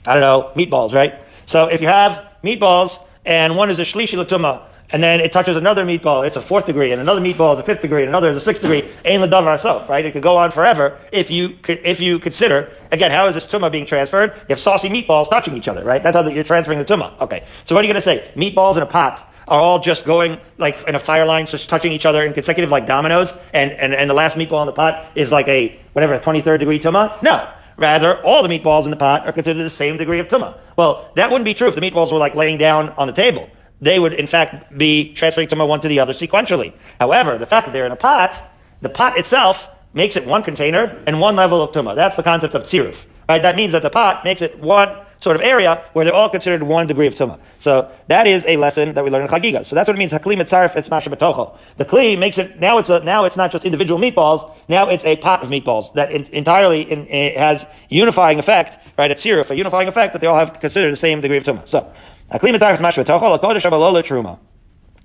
I 0.05 0.13
don't 0.15 0.21
know, 0.21 0.53
meatballs, 0.55 0.93
right? 0.93 1.15
So, 1.47 1.67
if 1.67 1.81
you 1.81 1.87
have 1.87 2.27
meatballs, 2.45 2.99
and 3.25 3.57
one 3.57 3.71
is 3.71 3.79
a 3.79 3.83
shlishi 3.83 4.23
latuma, 4.23 4.65
and 4.91 5.03
then 5.03 5.21
it 5.21 5.33
touches 5.33 5.57
another 5.57 5.87
meatball, 5.87 6.27
it's 6.27 6.37
a 6.37 6.43
fourth 6.43 6.67
degree, 6.67 6.93
and 6.93 7.01
another 7.01 7.23
meatball 7.23 7.55
is 7.55 7.61
a 7.61 7.63
fifth 7.63 7.81
degree, 7.81 8.03
and 8.03 8.11
another 8.11 8.29
is 8.29 8.37
a 8.37 8.41
sixth 8.41 8.61
degree. 8.61 8.87
Ain 9.07 9.21
ladavar 9.23 9.59
self, 9.59 9.89
right? 9.89 10.05
It 10.05 10.13
could 10.13 10.23
go 10.23 10.37
on 10.37 10.51
forever 10.51 10.99
if 11.11 11.31
you 11.31 11.57
if 11.67 12.01
you 12.01 12.19
consider 12.19 12.71
again 12.91 13.11
how 13.11 13.27
is 13.29 13.35
this 13.35 13.47
tuma 13.47 13.73
being 13.73 13.87
transferred? 13.87 14.33
You 14.35 14.47
have 14.51 14.61
saucy 14.61 14.91
meatballs 14.91 15.31
touching 15.31 15.57
each 15.57 15.69
other, 15.69 15.83
right? 15.83 16.03
That's 16.03 16.15
how 16.15 16.29
you're 16.29 16.45
transferring 16.45 16.79
the 16.79 16.85
tuma. 16.85 17.19
Okay, 17.23 17.45
so 17.65 17.75
what 17.75 17.83
are 17.83 17.89
you 17.89 17.95
going 17.95 18.03
to 18.03 18.03
say? 18.03 18.31
Meatballs 18.37 18.77
in 18.77 18.83
a 18.83 18.87
pot 18.87 19.32
are 19.53 19.61
all 19.61 19.79
just 19.79 20.07
going 20.07 20.41
like 20.57 20.83
in 20.89 20.95
a 20.95 20.99
fire 20.99 21.27
line, 21.27 21.45
just 21.45 21.69
touching 21.69 21.93
each 21.93 22.07
other 22.07 22.25
in 22.25 22.33
consecutive 22.33 22.71
like 22.71 22.87
dominoes, 22.87 23.35
and, 23.53 23.71
and, 23.73 23.93
and 23.95 24.09
the 24.09 24.15
last 24.15 24.39
meatball 24.39 24.63
in 24.63 24.67
the 24.67 24.73
pot 24.73 25.05
is 25.15 25.31
like 25.31 25.47
a 25.47 25.79
whatever, 25.93 26.19
23rd 26.19 26.59
degree 26.59 26.81
tuma? 26.81 27.23
No. 27.23 27.47
Rather, 27.77 28.19
all 28.25 28.43
the 28.43 28.49
meatballs 28.49 28.85
in 28.85 28.91
the 28.91 28.97
pot 28.97 29.27
are 29.27 29.33
considered 29.33 29.63
the 29.63 29.69
same 29.71 29.99
degree 29.99 30.21
of 30.21 30.29
tuma. 30.29 30.57
Well, 30.77 31.11
that 31.17 31.31
wouldn't 31.31 31.45
be 31.45 31.53
true 31.53 31.69
if 31.69 31.75
the 31.75 31.83
meatballs 31.83 32.13
were 32.13 32.19
like 32.19 32.35
laying 32.35 32.57
down 32.57 32.91
on 32.91 33.07
the 33.07 33.13
table. 33.13 33.47
They 33.83 33.99
would, 33.99 34.15
in 34.15 34.27
fact, 34.27 34.77
be 34.79 35.13
transferring 35.13 35.49
tuma 35.49 35.69
one 35.69 35.81
to 35.81 35.89
the 35.89 36.01
other 36.01 36.15
sequentially. 36.15 36.73
However, 36.99 37.37
the 37.37 37.47
fact 37.47 37.67
that 37.67 37.73
they're 37.73 37.85
in 37.85 37.93
a 37.93 37.97
pot, 37.97 38.35
the 38.81 38.89
pot 38.89 39.19
itself 39.19 39.69
makes 39.93 40.17
it 40.17 40.25
one 40.25 40.43
container 40.43 41.03
and 41.07 41.21
one 41.21 41.37
level 41.37 41.61
of 41.61 41.73
tuma. 41.73 41.95
That's 41.95 42.17
the 42.17 42.23
concept 42.23 42.55
of 42.55 42.65
tziruf. 42.65 43.05
Right? 43.29 43.43
That 43.43 43.57
means 43.57 43.73
that 43.73 43.83
the 43.83 43.91
pot 43.91 44.25
makes 44.25 44.41
it 44.41 44.59
one 44.59 44.97
sort 45.23 45.37
of 45.37 45.43
area 45.43 45.83
where 45.93 46.05
they're 46.05 46.15
all 46.15 46.29
considered 46.29 46.63
one 46.65 46.87
degree 46.87 47.07
of 47.07 47.15
tumah. 47.15 47.39
So 47.61 47.91
that 48.09 48.27
is 48.27 48.45
a 48.47 48.57
lesson 48.57 48.95
that 48.95 49.05
we 49.05 49.11
learn 49.11 49.23
in 49.23 49.29
Chagiga. 49.29 49.65
So 49.65 49.77
that's 49.77 49.87
what 49.87 49.95
it 49.95 49.99
means. 49.99 50.13
Hakli 50.13 50.37
mitzaref 50.37 50.75
it's 50.77 50.91
masha. 50.91 51.11
The 51.11 51.85
kli 51.85 52.19
makes 52.19 52.39
it 52.39 52.59
now 52.59 52.79
it's 52.79 52.91
a 52.91 53.01
now 53.01 53.25
it's 53.25 53.37
not 53.37 53.53
just 53.53 53.65
individual 53.65 54.01
meatballs. 54.01 54.55
Now 54.69 54.89
it's 54.89 55.05
a 55.05 55.17
pot 55.17 55.43
of 55.43 55.49
meatballs 55.49 55.95
that 55.95 56.11
in, 56.11 56.25
entirely 56.33 56.83
in, 56.83 57.07
in, 57.07 57.39
has 57.39 57.65
unifying 57.89 58.39
effect. 58.41 58.79
Right? 58.99 59.11
It's 59.11 59.25
siruf, 59.25 59.51
a 59.51 59.57
unifying 59.57 59.89
effect 59.89 60.13
that 60.13 60.21
they 60.21 60.27
all 60.27 60.37
have 60.37 60.59
considered 60.61 60.91
the 60.91 60.97
same 60.97 61.21
degree 61.21 61.37
of 61.37 61.45
tumah. 61.45 61.69
So 61.69 61.93
hakli 62.33 62.55
mitzaref 62.55 62.81
masha 62.81 63.05
betocho 63.05 63.39
lakodesh 63.39 63.63
truma. 64.03 64.39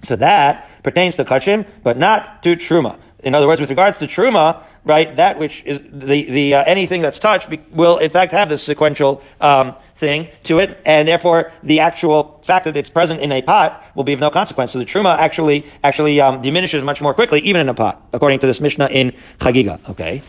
So 0.04 0.16
that 0.16 0.70
pertains 0.84 1.16
to 1.16 1.26
kachim, 1.26 1.66
but 1.84 1.98
not 1.98 2.44
to 2.44 2.56
truma. 2.56 3.00
In 3.20 3.34
other 3.34 3.48
words, 3.48 3.60
with 3.60 3.70
regards 3.70 3.98
to 3.98 4.08
truma, 4.08 4.64
right, 4.84 5.16
that 5.16 5.40
which 5.40 5.64
is 5.66 5.80
the 5.92 6.30
the 6.30 6.54
uh, 6.56 6.64
anything 6.66 7.02
that's 7.02 7.20
touched 7.20 7.50
be, 7.50 7.60
will 7.72 7.98
in 7.98 8.10
fact 8.10 8.32
have 8.32 8.50
this 8.50 8.64
sequential 8.64 9.24
um, 9.42 9.76
thing 9.98 10.28
to 10.44 10.60
it, 10.60 10.80
and 10.86 11.08
therefore 11.08 11.52
the 11.64 11.80
actual 11.80 12.40
fact 12.44 12.66
that 12.66 12.78
it's 12.78 12.90
present 12.90 13.22
in 13.22 13.32
a 13.32 13.42
pot 13.42 13.84
will 13.96 14.04
be 14.04 14.14
of 14.14 14.20
no 14.20 14.30
consequence. 14.30 14.72
So 14.72 14.80
the 14.80 14.86
truma 14.86 15.18
actually 15.18 15.66
actually 15.84 16.22
um, 16.22 16.42
diminishes 16.42 16.84
much 16.84 17.02
more 17.02 17.14
quickly, 17.14 17.40
even 17.42 17.62
in 17.62 17.70
a 17.70 17.74
pot, 17.74 18.02
according 18.14 18.40
to 18.40 18.48
this 18.48 18.62
Mishnah 18.62 18.88
in 18.88 19.14
Chagiga. 19.40 19.80
Okay. 19.90 20.22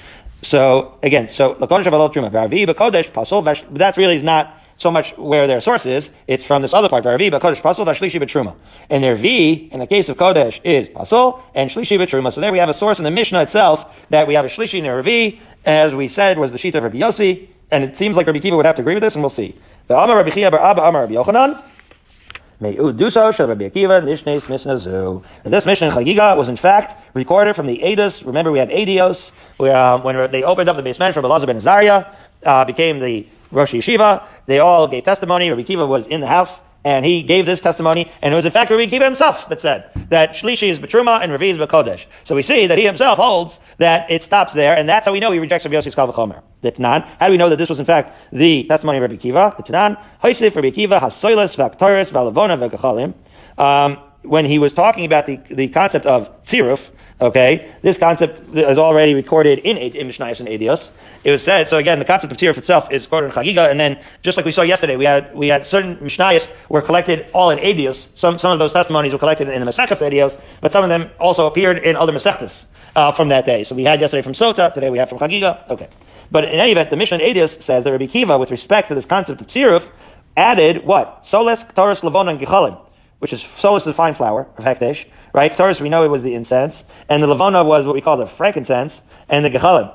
So 0.42 0.98
again, 1.02 1.26
so 1.26 1.54
lakodesh 1.54 1.84
avalot 1.84 2.12
truma 2.12 2.30
v'arvi 2.30 2.66
b'kodesh 2.66 3.10
pasol. 3.10 3.44
That 3.78 3.96
really 3.96 4.16
is 4.16 4.22
not 4.22 4.54
so 4.78 4.92
much 4.92 5.10
where 5.18 5.48
their 5.48 5.60
source 5.60 5.86
is. 5.86 6.10
It's 6.28 6.44
from 6.44 6.62
this 6.62 6.72
other 6.72 6.88
part, 6.88 7.04
V'arvi 7.04 7.30
b'kodesh 7.30 7.60
pasol 7.60 7.84
v'shlishi 7.86 8.22
b'truma. 8.22 8.54
And 8.88 9.02
their 9.02 9.16
V, 9.16 9.68
in 9.72 9.80
the 9.80 9.86
case 9.86 10.08
of 10.08 10.16
kodesh, 10.16 10.60
is 10.62 10.88
Pasul 10.88 11.42
and 11.54 11.68
shlishi 11.68 11.98
b'truma. 11.98 12.32
So 12.32 12.40
there 12.40 12.52
we 12.52 12.58
have 12.58 12.68
a 12.68 12.74
source 12.74 12.98
in 12.98 13.04
the 13.04 13.10
Mishnah 13.10 13.42
itself 13.42 14.06
that 14.10 14.28
we 14.28 14.34
have 14.34 14.44
a 14.44 14.48
shlishi 14.48 14.78
and 14.78 14.86
a 14.86 15.40
as 15.64 15.94
we 15.94 16.08
said, 16.08 16.38
was 16.38 16.52
the 16.52 16.58
sheet 16.58 16.74
of 16.76 16.84
Rabbi 16.84 16.98
Yossi, 16.98 17.48
and 17.70 17.84
it 17.84 17.96
seems 17.96 18.16
like 18.16 18.26
Rabbi 18.26 18.38
Kiva 18.38 18.56
would 18.56 18.66
have 18.66 18.76
to 18.76 18.82
agree 18.82 18.94
with 18.94 19.02
this, 19.02 19.14
and 19.14 19.22
we'll 19.22 19.30
see. 19.30 19.54
The 19.88 19.98
Amar 19.98 20.16
Rabbi 20.16 20.30
Chia 20.30 20.50
bar 20.50 20.60
Abba 20.60 20.82
Amar 20.82 21.02
Rabbi 21.02 21.14
Yochanan. 21.14 21.62
And 22.60 22.76
this 22.76 22.90
Mishnah 25.66 25.86
in 25.86 25.92
Chagiga 25.92 26.36
was 26.36 26.48
in 26.48 26.56
fact 26.56 27.14
recorded 27.14 27.54
from 27.54 27.66
the 27.66 27.78
Edus. 27.78 28.26
Remember, 28.26 28.50
we 28.50 28.58
had 28.58 28.68
Eduyos, 28.70 29.30
where 29.58 29.76
uh, 29.76 29.98
when 29.98 30.30
they 30.32 30.42
opened 30.42 30.68
up 30.68 30.76
the 30.76 30.82
basement 30.82 31.14
for 31.14 31.22
Belazar 31.22 31.46
ben 31.46 31.56
Azariah, 31.56 32.06
uh, 32.44 32.64
became 32.64 32.98
the 32.98 33.28
Rosh 33.52 33.74
Yeshiva. 33.74 34.26
They 34.46 34.58
all 34.58 34.88
gave 34.88 35.04
testimony. 35.04 35.50
Rabbi 35.50 35.62
Kiva 35.62 35.86
was 35.86 36.08
in 36.08 36.20
the 36.20 36.26
house, 36.26 36.60
and 36.84 37.04
he 37.04 37.22
gave 37.22 37.46
this 37.46 37.60
testimony, 37.60 38.10
and 38.22 38.32
it 38.32 38.36
was 38.36 38.44
in 38.44 38.52
fact 38.52 38.70
Rabbi 38.70 38.86
Kiva 38.86 39.04
himself 39.04 39.48
that 39.48 39.60
said 39.60 39.90
that 40.10 40.32
Shlishi 40.32 40.68
is 40.68 40.78
Betruma 40.78 41.20
and 41.20 41.32
Ravi 41.32 41.50
is 41.50 41.58
Bekodesh. 41.58 42.06
So 42.24 42.34
we 42.34 42.42
see 42.42 42.66
that 42.66 42.78
he 42.78 42.84
himself 42.84 43.18
holds 43.18 43.58
that 43.78 44.10
it 44.10 44.22
stops 44.22 44.52
there, 44.52 44.76
and 44.76 44.88
that's 44.88 45.06
how 45.06 45.12
we 45.12 45.20
know 45.20 45.32
he 45.32 45.38
rejects 45.38 45.64
Rabbi 45.64 45.76
Yossi's 45.76 45.94
Kal 45.94 46.12
V'chomer. 46.12 46.42
The 46.62 46.72
Tanan. 46.72 47.06
How 47.20 47.26
do 47.26 47.32
we 47.32 47.38
know 47.38 47.48
that 47.50 47.56
this 47.56 47.68
was 47.68 47.78
in 47.78 47.84
fact 47.84 48.16
the 48.32 48.64
testimony 48.64 48.98
of 48.98 49.02
Rabbi 49.02 49.16
Kiva? 49.16 49.54
The 49.56 49.62
Tanan. 49.62 50.00
Haisif 50.22 50.54
Rabbi 50.54 50.70
Kiva 50.70 51.00
hasoilas 51.00 51.56
v'aktaris 51.56 52.12
v'alavona 52.12 52.68
v'kachalim. 52.68 53.14
Um, 53.62 53.98
when 54.22 54.44
he 54.44 54.58
was 54.58 54.72
talking 54.74 55.04
about 55.04 55.26
the, 55.26 55.36
the 55.50 55.68
concept 55.68 56.06
of 56.06 56.42
tziruf, 56.44 56.90
okay, 57.20 57.70
this 57.82 57.98
concept 57.98 58.54
is 58.56 58.78
already 58.78 59.14
recorded 59.14 59.58
in, 59.60 59.76
in 59.76 60.08
Mishnayos 60.08 60.40
and 60.40 60.48
Eduyos. 60.48 60.90
It 61.28 61.32
was 61.32 61.42
said, 61.42 61.68
so 61.68 61.76
again, 61.76 61.98
the 61.98 62.06
concept 62.06 62.32
of 62.32 62.38
tziruf 62.38 62.56
itself 62.56 62.90
is 62.90 63.04
recorded 63.04 63.26
in 63.26 63.32
Chagiga, 63.34 63.70
and 63.70 63.78
then, 63.78 64.00
just 64.22 64.38
like 64.38 64.46
we 64.46 64.52
saw 64.52 64.62
yesterday, 64.62 64.96
we 64.96 65.04
had, 65.04 65.34
we 65.34 65.48
had 65.48 65.66
certain 65.66 65.96
Mishnayos 65.96 66.50
were 66.70 66.80
collected 66.80 67.26
all 67.34 67.50
in 67.50 67.58
Eduyos. 67.58 68.08
Some, 68.14 68.38
some 68.38 68.50
of 68.50 68.58
those 68.58 68.72
testimonies 68.72 69.12
were 69.12 69.18
collected 69.18 69.46
in 69.50 69.60
the 69.62 69.70
Maseches 69.70 70.00
Eduyos, 70.00 70.40
but 70.62 70.72
some 70.72 70.82
of 70.84 70.88
them 70.88 71.10
also 71.20 71.46
appeared 71.46 71.80
in 71.80 71.96
other 71.96 72.12
Masechtas 72.12 72.64
uh, 72.96 73.12
from 73.12 73.28
that 73.28 73.44
day. 73.44 73.62
So 73.62 73.74
we 73.74 73.84
had 73.84 74.00
yesterday 74.00 74.22
from 74.22 74.32
Sota, 74.32 74.72
today 74.72 74.88
we 74.88 74.96
have 74.96 75.10
from 75.10 75.18
Chagiga. 75.18 75.68
Okay. 75.68 75.90
But 76.30 76.44
in 76.44 76.60
any 76.60 76.72
event, 76.72 76.88
the 76.88 76.96
Mishnah 76.96 77.18
in 77.18 77.34
Eduyos 77.34 77.60
says 77.60 77.84
that 77.84 77.92
Rabbi 77.92 78.06
Kiva, 78.06 78.38
with 78.38 78.50
respect 78.50 78.88
to 78.88 78.94
this 78.94 79.04
concept 79.04 79.42
of 79.42 79.48
tziruf, 79.48 79.90
added 80.34 80.82
what? 80.86 81.26
Soles, 81.26 81.62
Ktaris, 81.62 82.00
Lavon, 82.00 82.30
and 82.30 82.40
Gichalim 82.40 82.80
which 83.18 83.32
is 83.32 83.42
solus 83.42 83.82
the 83.82 83.92
fine 83.92 84.14
flour 84.14 84.46
of 84.56 84.64
hekdesh, 84.64 85.04
right? 85.32 85.56
Taurus, 85.56 85.80
we 85.80 85.88
know 85.88 86.04
it 86.04 86.08
was 86.08 86.22
the 86.22 86.36
incense, 86.36 86.84
and 87.08 87.20
the 87.20 87.26
levona 87.26 87.66
was 87.66 87.84
what 87.84 87.96
we 87.96 88.00
call 88.00 88.16
the 88.16 88.28
frankincense, 88.28 89.02
and 89.28 89.44
the 89.44 89.50
gechalim, 89.50 89.92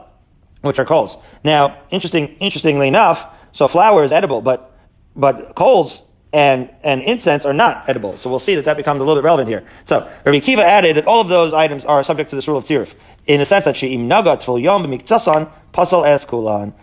which 0.64 0.80
are 0.80 0.86
coals. 0.86 1.18
Now, 1.44 1.78
interesting, 1.92 2.36
interestingly 2.40 2.88
enough, 2.88 3.28
so 3.52 3.68
flour 3.68 4.04
is 4.04 4.12
edible, 4.12 4.42
but 4.42 4.72
but 5.16 5.54
coals 5.56 6.02
and 6.32 6.70
and 6.84 7.02
incense 7.04 7.46
are 7.46 7.54
not 7.54 7.88
edible. 7.88 8.18
So 8.18 8.30
we'll 8.30 8.40
see 8.40 8.56
that 8.56 8.66
that 8.66 8.78
becomes 8.78 9.02
a 9.02 9.04
little 9.04 9.22
bit 9.22 9.26
relevant 9.26 9.50
here. 9.50 9.64
So 9.86 10.10
Rabbi 10.26 10.40
Kiva 10.40 10.64
added 10.64 10.96
that 10.96 11.06
all 11.06 11.22
of 11.22 11.28
those 11.28 11.54
items 11.54 11.86
are 11.86 12.04
subject 12.04 12.32
to 12.32 12.36
this 12.36 12.48
rule 12.48 12.58
of 12.58 12.66
tirif, 12.66 12.96
in 13.28 13.40
the 13.40 13.46
sense 13.46 13.66
that 13.66 13.78
she'im 13.78 14.08
naga 14.08 14.38
tful 14.38 14.62
yom 14.62 14.84
b'miktasan 14.84 15.52
pasal 15.74 16.08
es 16.08 16.26
kulan. 16.26 16.74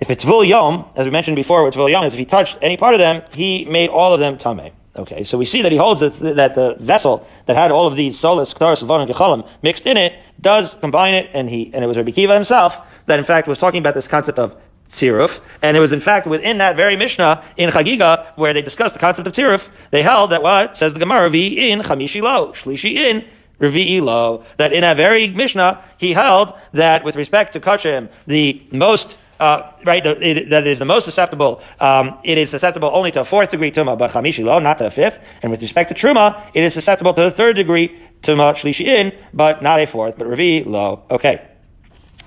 If 0.00 0.10
it's 0.10 0.24
tvul 0.24 0.46
yom, 0.46 0.86
as 0.96 1.04
we 1.04 1.10
mentioned 1.10 1.36
before, 1.36 1.62
what 1.62 1.74
tvul 1.74 1.90
yom 1.90 2.04
is, 2.04 2.14
if 2.14 2.18
he 2.18 2.24
touched 2.24 2.58
any 2.62 2.76
part 2.76 2.94
of 2.94 2.98
them, 2.98 3.22
he 3.32 3.64
made 3.66 3.90
all 3.90 4.12
of 4.12 4.20
them 4.20 4.38
tameh. 4.38 4.72
Okay, 4.96 5.24
so 5.24 5.36
we 5.36 5.44
see 5.44 5.60
that 5.60 5.72
he 5.72 5.78
holds 5.78 6.00
that, 6.00 6.36
that 6.36 6.54
the 6.54 6.74
vessel 6.80 7.26
that 7.44 7.54
had 7.54 7.70
all 7.70 7.86
of 7.86 7.96
these 7.96 8.18
solas, 8.18 8.54
ktaris, 8.54 8.80
and 8.80 9.10
gechalim 9.10 9.46
mixed 9.62 9.86
in 9.86 9.98
it 9.98 10.14
does 10.40 10.74
combine 10.74 11.14
it, 11.14 11.28
and 11.34 11.50
he 11.50 11.70
and 11.74 11.84
it 11.84 11.86
was 11.86 11.96
Rabbi 11.96 12.12
Kiva 12.12 12.34
himself 12.34 12.80
that 13.06 13.18
in 13.18 13.24
fact 13.24 13.48
was 13.48 13.58
talking 13.58 13.78
about 13.78 13.94
this 13.94 14.08
concept 14.08 14.38
of 14.38 14.56
tziruf, 14.90 15.40
and 15.62 15.76
it 15.76 15.80
was 15.80 15.92
in 15.92 16.00
fact 16.00 16.26
within 16.26 16.58
that 16.58 16.76
very 16.76 16.96
Mishnah 16.96 17.42
in 17.56 17.70
Chagiga 17.70 18.26
where 18.36 18.52
they 18.52 18.62
discussed 18.62 18.94
the 18.94 19.00
concept 19.00 19.26
of 19.26 19.34
tziruf. 19.34 19.68
They 19.90 20.02
held 20.02 20.30
that 20.30 20.42
what 20.42 20.76
says 20.76 20.92
the 20.92 21.00
Gemara, 21.00 21.30
vi 21.30 21.70
in 21.70 21.80
chamishi 21.80 22.22
lo, 22.22 22.52
shlishi 22.52 22.94
in 22.94 23.24
Revi'i 23.60 24.02
lo, 24.02 24.44
that 24.58 24.72
in 24.72 24.82
that 24.82 24.96
very 24.96 25.30
Mishnah, 25.30 25.82
he 25.98 26.12
held 26.12 26.52
that 26.72 27.04
with 27.04 27.16
respect 27.16 27.54
to 27.54 27.60
Kachim, 27.60 28.08
the 28.26 28.62
most 28.70 29.16
uh, 29.40 29.70
right, 29.84 30.02
the, 30.02 30.16
it, 30.26 30.50
that 30.50 30.66
is 30.66 30.78
the 30.78 30.84
most 30.84 31.04
susceptible. 31.04 31.60
Um, 31.80 32.18
it 32.24 32.38
is 32.38 32.50
susceptible 32.50 32.90
only 32.92 33.10
to 33.12 33.20
a 33.20 33.24
fourth 33.24 33.50
degree 33.50 33.70
tuma, 33.70 33.98
but 33.98 34.10
chamishi 34.10 34.44
lo, 34.44 34.58
not 34.58 34.78
to 34.78 34.86
a 34.86 34.90
fifth. 34.90 35.20
And 35.42 35.50
with 35.50 35.60
respect 35.60 35.90
to 35.90 35.94
truma, 35.94 36.40
it 36.54 36.64
is 36.64 36.72
susceptible 36.72 37.12
to 37.14 37.22
the 37.22 37.30
third 37.30 37.56
degree 37.56 37.94
tuma 38.22 38.54
shlishi 38.54 38.86
in, 38.86 39.12
but 39.34 39.62
not 39.62 39.78
a 39.80 39.86
fourth, 39.86 40.16
but 40.16 40.26
revi 40.26 40.64
lo. 40.64 41.02
Okay, 41.10 41.46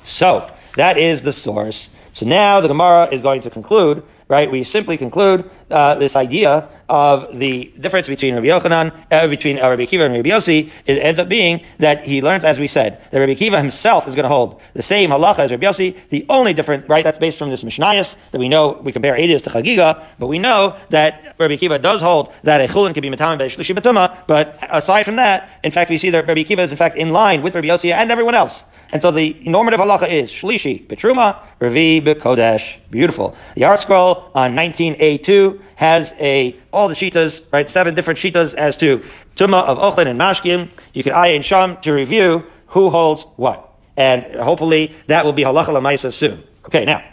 so 0.04 0.52
that 0.80 0.98
is 0.98 1.22
the 1.22 1.34
source. 1.34 1.90
So 2.14 2.26
now 2.26 2.62
the 2.62 2.68
Gemara 2.68 3.08
is 3.12 3.22
going 3.22 3.42
to 3.42 3.50
conclude 3.50 4.04
right? 4.30 4.50
We 4.50 4.64
simply 4.64 4.96
conclude 4.96 5.50
uh, 5.72 5.96
this 5.96 6.16
idea 6.16 6.70
of 6.88 7.38
the 7.38 7.74
difference 7.80 8.08
between 8.08 8.36
Rabbi 8.36 8.48
Yochanan, 8.48 8.94
uh, 9.12 9.28
between 9.28 9.58
uh, 9.58 9.70
Rabbi 9.70 9.86
Kiva 9.86 10.06
and 10.06 10.14
Rabbi 10.14 10.30
Yossi, 10.30 10.72
it 10.86 11.00
ends 11.00 11.20
up 11.20 11.28
being 11.28 11.66
that 11.80 12.06
he 12.06 12.22
learns, 12.22 12.44
as 12.44 12.60
we 12.60 12.68
said, 12.68 13.02
that 13.10 13.20
Rabbi 13.20 13.34
Kiva 13.34 13.58
himself 13.58 14.08
is 14.08 14.14
going 14.14 14.24
to 14.24 14.30
hold 14.30 14.62
the 14.76 14.84
same 14.84 15.10
halacha 15.10 15.40
as 15.40 15.52
Rabbi 15.52 15.66
Yossi. 15.66 15.98
The 16.10 16.26
only 16.30 16.54
difference, 16.54 16.88
right, 16.88 17.04
that's 17.04 17.18
based 17.18 17.40
from 17.40 17.50
this 17.50 17.64
Mishnayos 17.64 18.18
that 18.32 18.38
we 18.38 18.48
know, 18.48 18.80
we 18.84 18.92
compare 18.92 19.16
Eduyos 19.16 19.44
to 19.44 19.50
Chagiga, 19.50 20.04
but 20.20 20.28
we 20.28 20.38
know 20.38 20.78
that 20.90 21.36
Rabbi 21.40 21.56
Kiva 21.56 21.80
does 21.80 22.00
hold 22.00 22.32
that 22.44 22.62
a 22.62 22.72
chulin 22.72 22.94
can 22.94 23.02
be 23.02 23.10
metamin 23.10 23.40
by 23.40 23.48
shlishi 23.48 23.80
but 24.28 24.60
aside 24.70 25.04
from 25.04 25.16
that, 25.16 25.60
in 25.64 25.72
fact, 25.72 25.90
we 25.90 25.98
see 25.98 26.12
that 26.12 26.28
Rabbi 26.28 26.44
Kiva 26.44 26.62
is 26.62 26.72
in 26.72 26.78
fact 26.78 26.98
in 26.98 27.10
line 27.10 27.42
with 27.42 27.56
Rabbi 27.56 27.68
Yossi 27.68 27.92
and 27.92 28.12
everyone 28.12 28.36
else. 28.36 28.64
And 28.92 29.02
so 29.02 29.12
the 29.12 29.38
normative 29.46 29.80
halacha 29.80 30.10
is 30.10 30.32
shlishi 30.32 30.88
betruma, 30.88 31.38
revi 31.60 32.02
bekodesh. 32.02 32.78
Beautiful. 32.90 33.36
The 33.56 33.62
ArtScroll 33.62 34.32
on 34.34 34.56
19A2 34.56 35.62
has 35.76 36.14
a 36.20 36.56
all 36.74 36.88
the 36.88 36.96
shitas, 36.96 37.44
right? 37.52 37.70
Seven 37.70 37.94
different 37.94 38.20
shitas 38.20 38.56
as 38.56 38.78
to 38.78 39.04
tuma 39.36 39.64
of 39.64 39.78
ochlin 39.78 40.08
and 40.08 40.20
mashkim. 40.20 40.70
You 40.94 41.04
can 41.04 41.14
ayin 41.14 41.44
sham 41.44 41.78
to 41.82 41.92
review 41.94 42.44
who 42.68 42.90
holds 42.90 43.24
what, 43.36 43.74
and 43.96 44.24
hopefully 44.36 44.94
that 45.08 45.24
will 45.24 45.34
be 45.34 45.44
halacha 45.44 45.68
lamaisa 45.68 46.12
soon. 46.12 46.44
Okay, 46.66 46.86
now. 46.86 47.04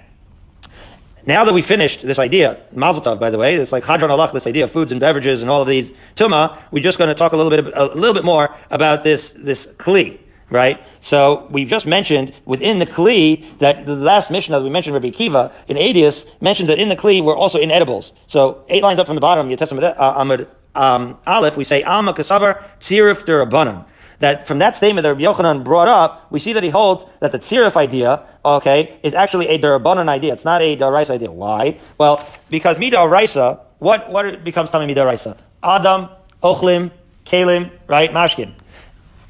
Now 1.27 1.45
that 1.45 1.53
we 1.53 1.61
finished 1.61 2.03
this 2.07 2.21
idea, 2.21 2.57
Mazel 2.73 3.03
Tov, 3.03 3.19
by 3.19 3.31
the 3.31 3.39
way, 3.39 3.57
it's 3.57 3.73
like 3.73 3.83
Hadran 3.83 4.11
Alach, 4.11 4.33
this 4.33 4.47
idea 4.47 4.63
of 4.63 4.71
foods 4.71 4.93
and 4.93 5.01
beverages 5.01 5.43
and 5.43 5.51
all 5.51 5.61
of 5.61 5.67
these 5.67 5.91
tuma, 6.15 6.57
we're 6.71 6.85
just 6.85 6.99
going 6.99 7.09
to 7.09 7.15
talk 7.15 7.33
a 7.33 7.37
little 7.37 7.51
bit, 7.51 7.75
a 7.75 7.87
little 7.87 8.15
bit 8.15 8.25
more 8.25 8.55
about 8.71 9.03
this, 9.03 9.33
this 9.33 9.67
kli, 9.75 10.21
right? 10.51 10.83
So 11.01 11.47
we've 11.51 11.69
just 11.69 11.87
mentioned 11.87 12.33
within 12.45 12.79
the 12.79 12.87
Kli 12.87 13.59
that 13.59 13.87
the 13.87 13.97
last 13.97 14.31
mission 14.31 14.53
that 14.53 14.63
we 14.63 14.71
mentioned, 14.71 14.95
Rabbi 14.95 15.11
Kiva 15.11 15.53
in 15.69 15.77
Eduyos 15.77 16.27
mentions 16.41 16.69
that 16.69 16.79
in 16.79 16.89
the 16.89 16.97
Kli 16.97 17.23
we're 17.23 17.37
also 17.37 17.59
in 17.59 17.71
edibles. 17.71 18.13
So 18.27 18.65
eight 18.69 18.83
lines 18.83 19.01
up 19.01 19.07
from 19.07 19.17
the 19.17 19.21
bottom, 19.21 19.49
Yetesam 19.49 19.83
uh, 19.83 20.23
Amud 20.23 20.47
um, 20.75 21.19
Aleph, 21.27 21.57
we 21.57 21.65
say 21.65 21.83
Alma 21.83 22.13
Kasavar 22.13 22.63
Tzirif 22.81 23.25
Durabanan. 23.25 23.85
That 24.21 24.47
from 24.47 24.61
that 24.61 24.77
statement 24.77 25.03
that 25.03 25.11
Rabbi 25.11 25.25
Yochanan 25.25 25.63
brought 25.63 25.89
up, 25.89 26.33
we 26.33 26.41
see 26.41 26.55
that 26.55 26.63
he 26.63 26.71
holds 26.71 27.05
that 27.21 27.33
the 27.33 27.39
tzirif 27.39 27.77
idea, 27.77 28.23
okay, 28.47 28.99
is 29.03 29.13
actually 29.13 29.49
a 29.49 29.59
durabanan 29.59 30.09
idea. 30.09 30.33
It's 30.33 30.45
not 30.45 30.63
a 30.63 30.75
daraisa 30.75 31.11
idea. 31.11 31.31
Why? 31.31 31.79
Well, 31.99 32.27
because 32.49 32.79
midaraisa, 32.79 33.61
what 33.79 34.11
what 34.11 34.43
becomes 34.43 34.71
tamei 34.71 34.91
midaraisa? 34.91 35.37
Adam, 35.63 36.09
ochlim, 36.43 36.91
kalim, 37.27 37.71
right, 37.89 38.11
mashkin. 38.11 38.55